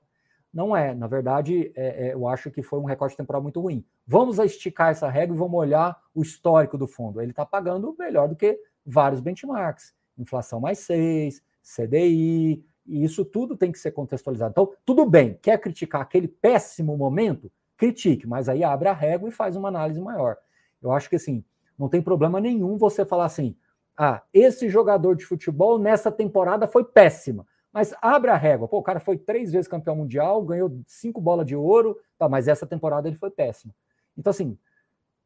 Não 0.55 0.77
é. 0.77 0.95
Na 0.95 1.09
verdade, 1.09 1.73
é, 1.75 2.09
é, 2.09 2.15
eu 2.15 2.29
acho 2.29 2.51
que 2.51 2.63
foi 2.63 2.79
um 2.79 2.85
recorte 2.85 3.17
temporal 3.17 3.43
muito 3.43 3.61
ruim. 3.61 3.85
Vamos 4.07 4.39
esticar 4.39 4.91
essa 4.91 5.09
regra 5.09 5.35
e 5.35 5.39
vamos 5.39 5.59
olhar 5.59 6.01
o 6.15 6.23
histórico 6.23 6.79
do 6.79 6.87
fundo. 6.87 7.21
Ele 7.21 7.33
está 7.33 7.45
pagando 7.45 7.95
melhor 7.99 8.29
do 8.29 8.37
que 8.37 8.57
vários 8.87 9.21
benchmarks 9.21 9.95
inflação 10.21 10.61
mais 10.61 10.79
6, 10.81 11.43
CDI, 11.63 12.65
e 12.91 13.05
isso 13.05 13.25
tudo 13.25 13.57
tem 13.57 13.71
que 13.71 13.79
ser 13.79 13.93
contextualizado. 13.93 14.51
Então, 14.51 14.73
tudo 14.85 15.07
bem, 15.07 15.39
quer 15.41 15.59
criticar 15.59 16.03
aquele 16.03 16.29
péssimo 16.29 16.97
momento? 16.97 17.51
Critique, 17.77 18.27
mas 18.27 18.49
aí 18.49 18.65
abre 18.65 18.89
a 18.89 18.93
régua 18.93 19.29
e 19.29 19.33
faz 19.33 19.57
uma 19.57 19.69
análise 19.69 20.01
maior. 20.01 20.37
Eu 20.83 20.93
acho 20.93 21.09
que 21.09 21.17
assim, 21.17 21.45
não 21.79 21.89
tem 21.89 22.03
problema 22.03 22.41
nenhum 22.41 22.77
você 22.77 23.05
falar 23.05 23.25
assim: 23.25 23.57
ah, 23.97 24.23
esse 24.33 24.69
jogador 24.69 25.15
de 25.15 25.25
futebol 25.25 25.79
nessa 25.79 26.11
temporada 26.11 26.67
foi 26.67 26.85
péssima. 26.85 27.47
Mas 27.73 27.95
abre 28.03 28.31
a 28.31 28.37
régua. 28.37 28.67
Pô, 28.67 28.79
o 28.79 28.83
cara 28.83 28.99
foi 28.99 29.17
três 29.17 29.53
vezes 29.53 29.69
campeão 29.69 29.95
mundial, 29.95 30.43
ganhou 30.43 30.81
cinco 30.87 31.21
bolas 31.21 31.47
de 31.47 31.55
ouro, 31.55 31.97
tá, 32.19 32.29
mas 32.29 32.49
essa 32.49 32.67
temporada 32.67 33.09
ele 33.09 33.17
foi 33.17 33.31
péssimo. 33.31 33.73
Então, 34.19 34.31
assim, 34.31 34.59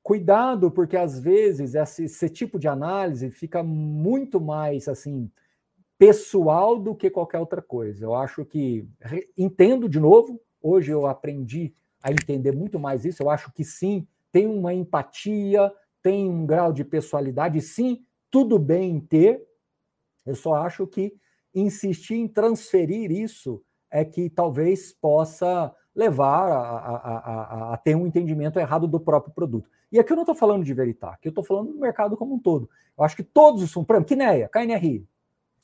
cuidado, 0.02 0.70
porque 0.70 0.96
às 0.96 1.18
vezes 1.18 1.74
esse, 1.74 2.04
esse, 2.04 2.28
tipo 2.28 2.58
de 2.58 2.68
análise 2.68 3.30
fica 3.30 3.62
muito 3.62 4.40
mais 4.40 4.86
assim 4.86 5.30
pessoal 5.98 6.78
do 6.78 6.94
que 6.94 7.10
qualquer 7.10 7.38
outra 7.38 7.62
coisa. 7.62 8.04
Eu 8.04 8.14
acho 8.14 8.44
que 8.44 8.88
entendo 9.36 9.88
de 9.88 10.00
novo. 10.00 10.40
Hoje 10.60 10.90
eu 10.90 11.06
aprendi 11.06 11.74
a 12.02 12.10
entender 12.10 12.52
muito 12.52 12.78
mais 12.78 13.04
isso. 13.04 13.22
Eu 13.22 13.30
acho 13.30 13.52
que 13.52 13.64
sim, 13.64 14.06
tem 14.32 14.46
uma 14.46 14.74
empatia, 14.74 15.72
tem 16.02 16.28
um 16.28 16.44
grau 16.44 16.72
de 16.72 16.84
pessoalidade. 16.84 17.60
Sim, 17.60 18.04
tudo 18.30 18.58
bem 18.58 18.96
em 18.96 19.00
ter. 19.00 19.42
Eu 20.26 20.34
só 20.34 20.54
acho 20.54 20.86
que 20.86 21.14
insistir 21.54 22.16
em 22.16 22.26
transferir 22.26 23.10
isso 23.10 23.62
é 23.90 24.04
que 24.04 24.28
talvez 24.28 24.92
possa 24.92 25.72
levar 25.94 26.50
a, 26.50 26.58
a, 26.58 26.96
a, 26.96 27.74
a, 27.74 27.76
ter 27.76 27.94
um 27.94 28.06
entendimento 28.06 28.58
errado 28.58 28.88
do 28.88 28.98
próprio 28.98 29.32
produto. 29.32 29.70
E 29.92 29.98
aqui 30.00 30.12
eu 30.12 30.16
não 30.16 30.24
estou 30.24 30.34
falando 30.34 30.64
de 30.64 30.74
Veritá, 30.74 31.10
aqui 31.10 31.28
eu 31.28 31.30
estou 31.30 31.44
falando 31.44 31.72
do 31.72 31.78
mercado 31.78 32.16
como 32.16 32.34
um 32.34 32.38
todo. 32.38 32.68
Eu 32.98 33.04
acho 33.04 33.14
que 33.14 33.22
todos 33.22 33.62
os 33.62 33.72
fundos, 33.72 33.86
por 33.86 33.94
exemplo, 33.94 34.08
Kineia, 34.08 34.48
KNRI, 34.48 35.06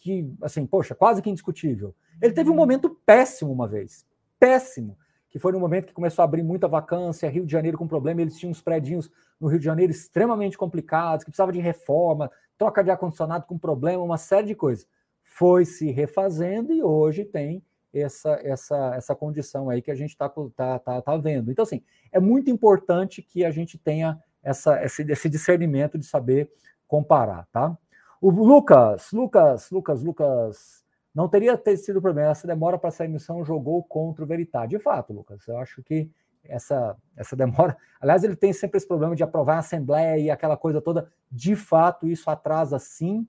que, 0.01 0.35
assim, 0.43 0.67
poxa, 0.67 0.95
quase 0.95 1.23
que 1.23 1.31
indiscutível. 1.31 1.95
Ele 2.21 2.33
teve 2.33 2.51
um 2.51 2.55
momento 2.55 2.91
péssimo 3.07 3.53
uma 3.53 3.69
vez, 3.69 4.05
péssimo, 4.39 4.99
que 5.29 5.39
foi 5.39 5.53
no 5.53 5.61
momento 5.61 5.87
que 5.87 5.93
começou 5.93 6.23
a 6.23 6.25
abrir 6.25 6.43
muita 6.43 6.67
vacância, 6.67 7.29
Rio 7.29 7.47
de 7.47 7.53
Janeiro 7.53 7.79
com 7.79 7.87
problema, 7.87 8.23
eles 8.23 8.37
tinham 8.37 8.51
uns 8.51 8.61
prédios 8.61 9.11
no 9.39 9.47
Rio 9.47 9.59
de 9.59 9.65
Janeiro 9.65 9.93
extremamente 9.93 10.59
complicados, 10.59 11.23
que 11.23 11.31
precisava 11.31 11.53
de 11.53 11.61
reforma, 11.61 12.31
troca 12.59 12.83
de 12.83 12.91
ar-condicionado 12.91 13.47
com 13.47 13.57
problema, 13.57 14.03
uma 14.03 14.19
série 14.19 14.49
de 14.49 14.55
coisas. 14.55 14.89
Foi 15.23 15.65
se 15.65 15.91
refazendo 15.91 16.73
e 16.73 16.83
hoje 16.83 17.25
tem 17.25 17.63
essa, 17.93 18.41
essa, 18.43 18.95
essa 18.97 19.15
condição 19.15 19.69
aí 19.69 19.83
que 19.83 19.91
a 19.91 19.95
gente 19.95 20.11
está 20.11 20.29
tá, 20.29 20.79
tá, 20.79 21.03
tá 21.03 21.17
vendo. 21.17 21.51
Então, 21.51 21.63
assim, 21.63 21.83
é 22.11 22.19
muito 22.19 22.51
importante 22.51 23.23
que 23.23 23.45
a 23.45 23.51
gente 23.51 23.79
tenha 23.79 24.19
essa, 24.43 24.83
esse, 24.83 25.03
esse 25.03 25.29
discernimento 25.29 25.99
de 25.99 26.07
saber 26.07 26.51
comparar, 26.89 27.47
tá? 27.53 27.77
O 28.21 28.31
Lucas, 28.31 29.13
Lucas, 29.13 29.71
Lucas, 29.71 30.03
Lucas, 30.03 30.85
não 31.15 31.27
teria 31.27 31.57
ter 31.57 31.77
sido 31.79 32.03
problema. 32.03 32.31
Essa 32.31 32.47
demora 32.47 32.79
para 32.79 32.89
essa 32.89 33.05
emissão 33.05 33.43
jogou 33.43 33.83
contra 33.83 34.23
o 34.23 34.27
Veritá. 34.27 34.67
De 34.67 34.79
fato, 34.79 35.13
Lucas, 35.13 35.49
eu 35.49 35.57
acho 35.57 35.83
que 35.83 36.11
essa, 36.45 36.97
essa 37.17 37.35
demora. 37.37 37.77
Aliás, 37.99 38.23
ele 38.23 38.37
tem 38.37 38.53
sempre 38.53 38.77
esse 38.77 38.87
problema 38.87 39.17
de 39.17 39.23
aprovar 39.23 39.57
a 39.57 39.59
Assembleia 39.61 40.19
e 40.19 40.31
aquela 40.31 40.57
coisa 40.57 40.83
toda. 40.83 41.11
De 41.33 41.57
fato, 41.57 42.07
isso 42.07 42.29
atrasa 42.29 42.79
sim. 42.79 43.27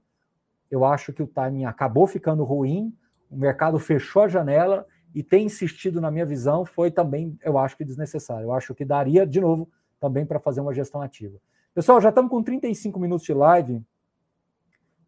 Eu 0.69 0.83
acho 0.83 1.13
que 1.13 1.23
o 1.23 1.27
timing 1.27 1.65
acabou 1.65 2.05
ficando 2.05 2.43
ruim, 2.43 2.93
o 3.29 3.37
mercado 3.37 3.79
fechou 3.79 4.23
a 4.23 4.27
janela 4.27 4.85
e 5.13 5.21
tem 5.21 5.45
insistido, 5.45 5.99
na 5.99 6.09
minha 6.09 6.25
visão, 6.25 6.63
foi 6.65 6.89
também, 6.89 7.37
eu 7.43 7.57
acho 7.57 7.75
que 7.77 7.83
desnecessário. 7.83 8.45
Eu 8.45 8.53
acho 8.53 8.73
que 8.73 8.85
daria, 8.85 9.25
de 9.25 9.39
novo, 9.39 9.69
também 9.99 10.25
para 10.25 10.39
fazer 10.39 10.61
uma 10.61 10.73
gestão 10.73 11.01
ativa. 11.01 11.37
Pessoal, 11.73 12.01
já 12.01 12.09
estamos 12.09 12.29
com 12.29 12.43
35 12.43 12.99
minutos 12.99 13.25
de 13.25 13.33
live. 13.33 13.81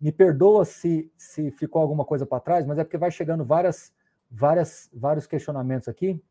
Me 0.03 0.11
perdoa 0.11 0.65
se, 0.65 1.09
se 1.15 1.49
ficou 1.49 1.81
alguma 1.81 2.03
coisa 2.03 2.25
para 2.25 2.41
trás, 2.41 2.65
mas 2.65 2.77
é 2.77 2.83
porque 2.83 2.97
vai 2.97 3.09
chegando 3.09 3.45
várias, 3.45 3.93
várias, 4.29 4.89
vários 4.93 5.25
questionamentos 5.25 5.87
aqui. 5.87 6.21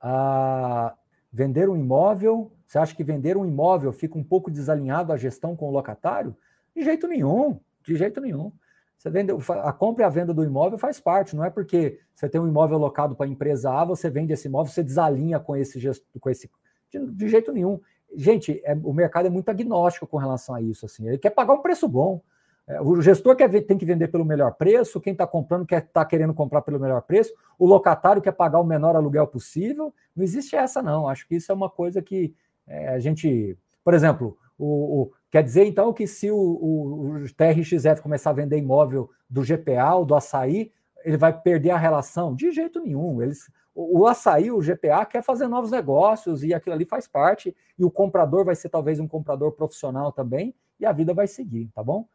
Ah, 0.00 0.96
vender 1.30 1.68
um 1.68 1.76
imóvel, 1.76 2.50
você 2.64 2.78
acha 2.78 2.96
que 2.96 3.04
vender 3.04 3.36
um 3.36 3.44
imóvel 3.44 3.92
fica 3.92 4.16
um 4.16 4.24
pouco 4.24 4.50
desalinhado 4.50 5.12
a 5.12 5.18
gestão 5.18 5.54
com 5.54 5.68
o 5.68 5.70
locatário? 5.70 6.34
De 6.74 6.82
jeito 6.82 7.06
nenhum, 7.06 7.60
de 7.84 7.94
jeito 7.94 8.22
nenhum. 8.22 8.52
Você 8.96 9.10
vende, 9.10 9.32
a 9.62 9.72
compra 9.74 10.04
e 10.04 10.06
a 10.06 10.08
venda 10.08 10.32
do 10.32 10.42
imóvel 10.42 10.78
faz 10.78 10.98
parte, 10.98 11.36
não 11.36 11.44
é 11.44 11.50
porque 11.50 12.00
você 12.14 12.26
tem 12.26 12.40
um 12.40 12.48
imóvel 12.48 12.78
locado 12.78 13.14
para 13.14 13.26
a 13.26 13.28
empresa 13.28 13.70
A, 13.70 13.84
você 13.84 14.08
vende 14.08 14.32
esse 14.32 14.48
imóvel, 14.48 14.72
você 14.72 14.82
desalinha 14.82 15.38
com 15.38 15.54
esse 15.54 15.78
com 16.18 16.30
esse 16.30 16.50
de, 16.90 17.06
de 17.06 17.28
jeito 17.28 17.52
nenhum. 17.52 17.78
Gente, 18.16 18.60
é, 18.64 18.74
o 18.82 18.92
mercado 18.92 19.26
é 19.26 19.30
muito 19.30 19.48
agnóstico 19.48 20.06
com 20.06 20.16
relação 20.16 20.54
a 20.54 20.62
isso. 20.62 20.86
Assim, 20.86 21.06
ele 21.06 21.18
quer 21.18 21.30
pagar 21.30 21.54
um 21.54 21.62
preço 21.62 21.88
bom. 21.88 22.20
É, 22.66 22.80
o 22.80 23.00
gestor 23.00 23.34
quer 23.34 23.48
ver, 23.48 23.62
tem 23.62 23.78
que 23.78 23.84
vender 23.84 24.08
pelo 24.08 24.24
melhor 24.24 24.54
preço, 24.54 25.00
quem 25.00 25.12
está 25.12 25.26
comprando 25.26 25.66
quer 25.66 25.82
está 25.82 26.04
querendo 26.04 26.34
comprar 26.34 26.60
pelo 26.62 26.78
melhor 26.78 27.00
preço, 27.02 27.32
o 27.58 27.66
locatário 27.66 28.20
quer 28.20 28.32
pagar 28.32 28.60
o 28.60 28.64
menor 28.64 28.94
aluguel 28.94 29.26
possível. 29.26 29.92
Não 30.14 30.22
existe 30.22 30.54
essa, 30.54 30.82
não. 30.82 31.08
Acho 31.08 31.26
que 31.26 31.36
isso 31.36 31.50
é 31.50 31.54
uma 31.54 31.70
coisa 31.70 32.02
que 32.02 32.34
é, 32.66 32.88
a 32.88 32.98
gente. 32.98 33.56
Por 33.82 33.94
exemplo, 33.94 34.36
o, 34.58 35.02
o, 35.02 35.12
quer 35.30 35.42
dizer 35.42 35.64
então 35.64 35.92
que 35.92 36.06
se 36.06 36.30
o, 36.30 36.36
o, 36.36 37.14
o 37.16 37.34
TRXF 37.34 38.02
começar 38.02 38.30
a 38.30 38.34
vender 38.34 38.58
imóvel 38.58 39.08
do 39.30 39.42
GPA 39.42 39.94
ou 39.94 40.04
do 40.04 40.14
açaí, 40.14 40.70
ele 41.04 41.16
vai 41.16 41.32
perder 41.32 41.70
a 41.70 41.78
relação? 41.78 42.34
De 42.34 42.50
jeito 42.50 42.80
nenhum. 42.80 43.22
Eles, 43.22 43.50
o, 43.80 44.08
açaí, 44.08 44.50
o 44.50 44.60
GPA, 44.60 45.06
quer 45.06 45.22
fazer 45.22 45.46
novos 45.46 45.70
negócios 45.70 46.42
e 46.42 46.52
aquilo 46.52 46.74
ali 46.74 46.84
faz 46.84 47.06
parte, 47.06 47.54
e 47.78 47.84
o 47.84 47.90
comprador 47.90 48.44
vai 48.44 48.56
ser 48.56 48.68
talvez 48.68 48.98
um 48.98 49.06
comprador 49.06 49.52
profissional 49.52 50.10
também, 50.10 50.52
e 50.80 50.84
a 50.84 50.90
vida 50.90 51.14
vai 51.14 51.28
seguir, 51.28 51.70
tá 51.72 51.82
bom? 51.82 52.08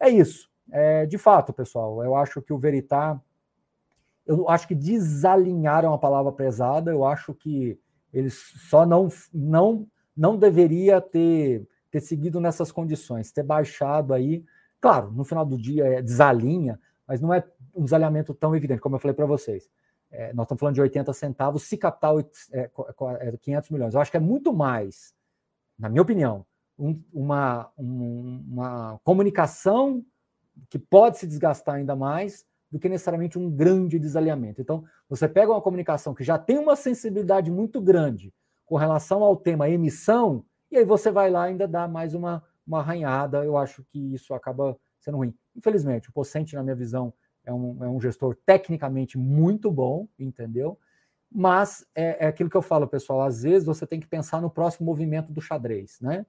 É 0.00 0.08
isso. 0.08 0.50
É, 0.72 1.06
de 1.06 1.16
fato, 1.16 1.52
pessoal, 1.52 2.02
eu 2.02 2.16
acho 2.16 2.42
que 2.42 2.52
o 2.52 2.58
Veritar, 2.58 3.22
eu 4.26 4.48
acho 4.48 4.66
que 4.66 4.74
desalinharam 4.74 5.94
a 5.94 5.98
palavra 5.98 6.32
pesada, 6.32 6.90
eu 6.90 7.04
acho 7.04 7.32
que 7.32 7.78
eles 8.12 8.34
só 8.68 8.84
não 8.84 9.08
não 9.32 9.86
não 10.16 10.36
deveria 10.36 11.00
ter, 11.00 11.66
ter 11.90 12.00
seguido 12.00 12.40
nessas 12.40 12.72
condições, 12.72 13.30
ter 13.30 13.42
baixado 13.42 14.14
aí. 14.14 14.44
Claro, 14.80 15.12
no 15.12 15.24
final 15.24 15.44
do 15.44 15.56
dia 15.56 15.86
é 15.86 16.02
desalinha, 16.02 16.80
mas 17.06 17.20
não 17.20 17.32
é 17.32 17.44
um 17.74 17.84
desalinhamento 17.84 18.32
tão 18.34 18.54
evidente, 18.54 18.80
como 18.80 18.96
eu 18.96 19.00
falei 19.00 19.14
para 19.14 19.26
vocês. 19.26 19.68
É, 20.16 20.32
nós 20.32 20.44
estamos 20.44 20.60
falando 20.60 20.76
de 20.76 20.80
80 20.80 21.12
centavos, 21.12 21.64
se 21.64 21.76
captar 21.76 22.14
é, 22.52 22.70
é, 23.20 23.36
500 23.36 23.70
milhões. 23.70 23.94
Eu 23.94 24.00
acho 24.00 24.10
que 24.10 24.16
é 24.16 24.20
muito 24.20 24.52
mais, 24.52 25.12
na 25.76 25.88
minha 25.88 26.02
opinião, 26.02 26.46
um, 26.78 27.02
uma, 27.12 27.70
um, 27.76 28.44
uma 28.48 29.00
comunicação 29.02 30.04
que 30.70 30.78
pode 30.78 31.18
se 31.18 31.26
desgastar 31.26 31.76
ainda 31.76 31.96
mais 31.96 32.44
do 32.70 32.78
que 32.78 32.88
necessariamente 32.88 33.38
um 33.38 33.50
grande 33.50 33.98
desalinhamento. 33.98 34.60
Então, 34.60 34.84
você 35.08 35.28
pega 35.28 35.50
uma 35.50 35.60
comunicação 35.60 36.14
que 36.14 36.22
já 36.22 36.38
tem 36.38 36.58
uma 36.58 36.76
sensibilidade 36.76 37.50
muito 37.50 37.80
grande 37.80 38.32
com 38.64 38.76
relação 38.76 39.22
ao 39.22 39.36
tema 39.36 39.68
emissão, 39.68 40.44
e 40.70 40.76
aí 40.76 40.84
você 40.84 41.10
vai 41.10 41.30
lá 41.30 41.48
e 41.48 41.52
ainda 41.52 41.68
dá 41.68 41.86
mais 41.86 42.14
uma, 42.14 42.42
uma 42.66 42.80
arranhada. 42.80 43.44
Eu 43.44 43.56
acho 43.56 43.84
que 43.84 44.14
isso 44.14 44.32
acaba 44.32 44.76
sendo 45.00 45.18
ruim. 45.18 45.34
Infelizmente, 45.56 46.08
o 46.08 46.12
Pocente, 46.12 46.54
na 46.54 46.62
minha 46.62 46.74
visão, 46.74 47.12
é 47.44 47.52
um, 47.52 47.84
é 47.84 47.88
um 47.88 48.00
gestor 48.00 48.36
tecnicamente 48.46 49.18
muito 49.18 49.70
bom, 49.70 50.08
entendeu? 50.18 50.78
Mas 51.30 51.86
é, 51.94 52.24
é 52.24 52.28
aquilo 52.28 52.48
que 52.48 52.56
eu 52.56 52.62
falo, 52.62 52.86
pessoal, 52.86 53.22
às 53.22 53.42
vezes 53.42 53.66
você 53.66 53.86
tem 53.86 54.00
que 54.00 54.06
pensar 54.06 54.40
no 54.40 54.50
próximo 54.50 54.86
movimento 54.86 55.32
do 55.32 55.40
xadrez, 55.40 55.98
né? 56.00 56.24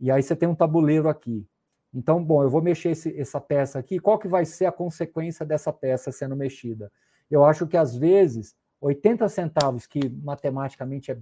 E 0.00 0.10
aí 0.10 0.22
você 0.22 0.36
tem 0.36 0.48
um 0.48 0.54
tabuleiro 0.54 1.08
aqui. 1.08 1.46
Então, 1.92 2.22
bom, 2.22 2.42
eu 2.42 2.50
vou 2.50 2.60
mexer 2.60 2.90
esse, 2.90 3.18
essa 3.18 3.40
peça 3.40 3.78
aqui. 3.78 3.98
Qual 3.98 4.18
que 4.18 4.26
vai 4.26 4.44
ser 4.44 4.66
a 4.66 4.72
consequência 4.72 5.46
dessa 5.46 5.72
peça 5.72 6.10
sendo 6.10 6.34
mexida? 6.34 6.90
Eu 7.30 7.44
acho 7.44 7.66
que 7.66 7.76
às 7.76 7.94
vezes 7.94 8.54
80 8.80 9.28
centavos, 9.28 9.86
que 9.86 10.08
matematicamente 10.08 11.10
é 11.10 11.18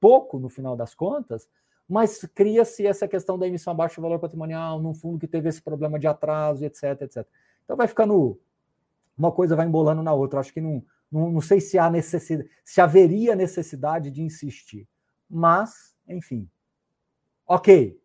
pouco 0.00 0.38
no 0.38 0.48
final 0.48 0.76
das 0.76 0.94
contas, 0.94 1.48
mas 1.88 2.24
cria-se 2.34 2.86
essa 2.86 3.06
questão 3.06 3.38
da 3.38 3.46
emissão 3.46 3.72
abaixo 3.72 3.96
do 3.96 4.02
valor 4.02 4.18
patrimonial, 4.18 4.80
num 4.80 4.94
fundo 4.94 5.18
que 5.18 5.26
teve 5.26 5.48
esse 5.48 5.60
problema 5.60 5.98
de 5.98 6.06
atraso, 6.06 6.64
etc, 6.64 7.02
etc. 7.02 7.26
Então 7.64 7.76
vai 7.76 7.86
ficando 7.86 8.40
uma 9.16 9.32
coisa 9.32 9.56
vai 9.56 9.66
embolando 9.66 10.02
na 10.02 10.12
outra. 10.12 10.40
acho 10.40 10.52
que 10.52 10.60
não, 10.60 10.84
não, 11.10 11.30
não 11.30 11.40
sei 11.40 11.60
se 11.60 11.78
há 11.78 11.90
necessidade, 11.90 12.50
se 12.64 12.80
haveria 12.80 13.34
necessidade 13.34 14.10
de 14.10 14.22
insistir. 14.22 14.88
Mas, 15.28 15.94
enfim. 16.08 16.48
Ok, 17.46 18.02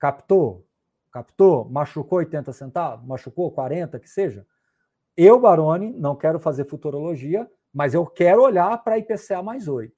Captou? 0.00 0.66
Captou? 1.12 1.68
Machucou 1.68 2.18
80 2.18 2.52
centavos? 2.54 3.06
Machucou 3.06 3.52
40, 3.52 4.00
que 4.00 4.08
seja? 4.08 4.46
Eu, 5.14 5.38
Baroni, 5.38 5.92
não 5.92 6.16
quero 6.16 6.40
fazer 6.40 6.64
futurologia, 6.64 7.48
mas 7.72 7.92
eu 7.92 8.06
quero 8.06 8.42
olhar 8.42 8.82
para 8.82 8.96
IPCA 8.96 9.42
mais 9.42 9.68
8. 9.68 9.92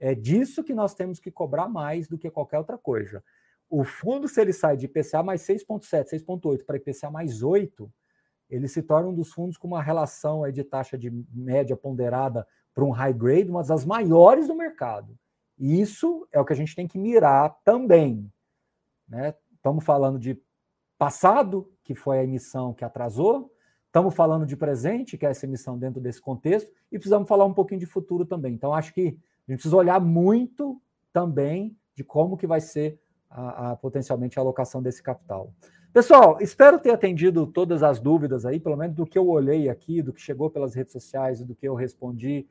É 0.00 0.12
disso 0.12 0.64
que 0.64 0.74
nós 0.74 0.92
temos 0.92 1.20
que 1.20 1.30
cobrar 1.30 1.68
mais 1.68 2.08
do 2.08 2.18
que 2.18 2.28
qualquer 2.28 2.58
outra 2.58 2.76
coisa. 2.76 3.22
O 3.70 3.84
fundo, 3.84 4.26
se 4.26 4.40
ele 4.40 4.52
sai 4.52 4.76
de 4.76 4.86
IPCA 4.86 5.22
mais 5.22 5.42
6,7, 5.42 6.08
6,8 6.08 6.64
para 6.66 6.76
IPCA 6.76 7.10
mais 7.10 7.42
8, 7.42 7.88
ele 8.48 8.68
se 8.68 8.82
torna 8.82 9.08
um 9.08 9.14
dos 9.14 9.32
fundos 9.32 9.56
com 9.56 9.66
uma 9.66 9.82
relação 9.82 10.50
de 10.50 10.62
taxa 10.62 10.96
de 10.98 11.10
média 11.32 11.76
ponderada 11.76 12.46
para 12.74 12.84
um 12.84 12.90
high 12.90 13.12
grade, 13.12 13.50
uma 13.50 13.62
das 13.62 13.84
maiores 13.84 14.48
do 14.48 14.54
mercado. 14.54 15.16
E 15.58 15.80
isso 15.80 16.26
é 16.32 16.40
o 16.40 16.44
que 16.44 16.52
a 16.52 16.56
gente 16.56 16.74
tem 16.74 16.86
que 16.86 16.98
mirar 16.98 17.56
também. 17.64 18.30
Né? 19.08 19.34
Estamos 19.54 19.84
falando 19.84 20.18
de 20.18 20.40
passado, 20.98 21.72
que 21.82 21.94
foi 21.94 22.18
a 22.18 22.24
emissão 22.24 22.72
que 22.72 22.84
atrasou, 22.84 23.52
estamos 23.86 24.14
falando 24.14 24.44
de 24.44 24.56
presente, 24.56 25.16
que 25.16 25.24
é 25.24 25.30
essa 25.30 25.46
emissão 25.46 25.78
dentro 25.78 26.00
desse 26.00 26.20
contexto, 26.20 26.70
e 26.90 26.98
precisamos 26.98 27.28
falar 27.28 27.44
um 27.44 27.54
pouquinho 27.54 27.80
de 27.80 27.86
futuro 27.86 28.24
também. 28.24 28.54
Então, 28.54 28.74
acho 28.74 28.92
que 28.92 29.00
a 29.46 29.52
gente 29.52 29.60
precisa 29.60 29.76
olhar 29.76 30.00
muito 30.00 30.80
também 31.12 31.76
de 31.94 32.02
como 32.02 32.36
que 32.36 32.46
vai 32.46 32.60
ser 32.60 33.00
a, 33.30 33.70
a, 33.70 33.76
potencialmente 33.76 34.38
a 34.38 34.42
alocação 34.42 34.82
desse 34.82 35.02
capital. 35.02 35.52
Pessoal, 35.94 36.38
espero 36.40 36.80
ter 36.80 36.90
atendido 36.90 37.46
todas 37.46 37.80
as 37.84 38.00
dúvidas 38.00 38.44
aí, 38.44 38.58
pelo 38.58 38.76
menos 38.76 38.96
do 38.96 39.06
que 39.06 39.16
eu 39.16 39.28
olhei 39.28 39.68
aqui, 39.68 40.02
do 40.02 40.12
que 40.12 40.20
chegou 40.20 40.50
pelas 40.50 40.74
redes 40.74 40.92
sociais 40.92 41.40
e 41.40 41.44
do 41.44 41.54
que 41.54 41.68
eu 41.68 41.74
respondi 41.76 42.48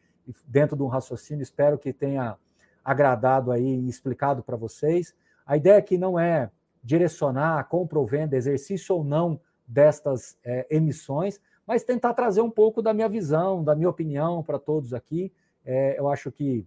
dentro 0.47 0.77
de 0.77 0.81
um 0.81 0.87
raciocínio. 0.87 1.43
Espero 1.43 1.77
que 1.77 1.91
tenha 1.91 2.37
agradado 2.81 3.51
aí 3.51 3.81
e 3.81 3.89
explicado 3.89 4.41
para 4.41 4.55
vocês. 4.55 5.13
A 5.45 5.57
ideia 5.57 5.77
aqui 5.77 5.97
não 5.97 6.17
é 6.17 6.49
direcionar 6.81 7.59
a 7.59 7.65
compra 7.65 7.99
ou 7.99 8.05
venda, 8.05 8.37
exercício 8.37 8.95
ou 8.95 9.03
não 9.03 9.37
destas 9.67 10.37
é, 10.41 10.65
emissões, 10.71 11.37
mas 11.67 11.83
tentar 11.83 12.13
trazer 12.13 12.39
um 12.39 12.49
pouco 12.49 12.81
da 12.81 12.93
minha 12.93 13.09
visão, 13.09 13.61
da 13.61 13.75
minha 13.75 13.89
opinião 13.89 14.41
para 14.41 14.57
todos 14.57 14.93
aqui. 14.93 15.33
É, 15.65 15.99
eu 15.99 16.07
acho 16.07 16.31
que 16.31 16.65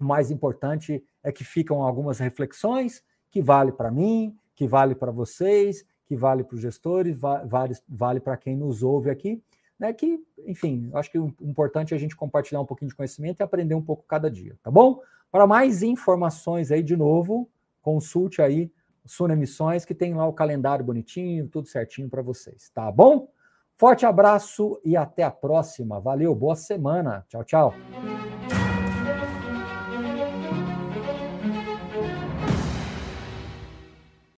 o 0.00 0.04
mais 0.04 0.30
importante 0.30 1.04
é 1.22 1.30
que 1.30 1.44
ficam 1.44 1.82
algumas 1.82 2.18
reflexões 2.18 3.04
que 3.30 3.42
vale 3.42 3.72
para 3.72 3.90
mim, 3.90 4.34
que 4.54 4.66
vale 4.66 4.94
para 4.94 5.12
vocês, 5.12 5.84
que 6.08 6.16
vale 6.16 6.42
para 6.42 6.54
os 6.54 6.60
gestores, 6.60 7.16
vale, 7.18 7.76
vale 7.86 8.18
para 8.18 8.36
quem 8.36 8.56
nos 8.56 8.82
ouve 8.82 9.10
aqui. 9.10 9.42
Né, 9.78 9.92
que, 9.92 10.18
enfim, 10.44 10.90
acho 10.94 11.08
que 11.08 11.20
o 11.20 11.32
importante 11.40 11.94
é 11.94 11.96
a 11.96 12.00
gente 12.00 12.16
compartilhar 12.16 12.60
um 12.60 12.66
pouquinho 12.66 12.88
de 12.88 12.96
conhecimento 12.96 13.38
e 13.38 13.44
aprender 13.44 13.76
um 13.76 13.82
pouco 13.82 14.04
cada 14.08 14.28
dia, 14.28 14.58
tá 14.60 14.72
bom? 14.72 15.00
Para 15.30 15.46
mais 15.46 15.84
informações 15.84 16.72
aí, 16.72 16.82
de 16.82 16.96
novo, 16.96 17.48
consulte 17.80 18.42
aí 18.42 18.72
Suna 19.04 19.34
Emissões, 19.34 19.84
que 19.84 19.94
tem 19.94 20.14
lá 20.14 20.26
o 20.26 20.32
calendário 20.32 20.84
bonitinho, 20.84 21.46
tudo 21.46 21.68
certinho 21.68 22.08
para 22.08 22.22
vocês, 22.22 22.70
tá 22.74 22.90
bom? 22.90 23.28
Forte 23.76 24.04
abraço 24.04 24.80
e 24.84 24.96
até 24.96 25.22
a 25.22 25.30
próxima. 25.30 26.00
Valeu, 26.00 26.34
boa 26.34 26.56
semana. 26.56 27.24
Tchau, 27.28 27.44
tchau. 27.44 27.74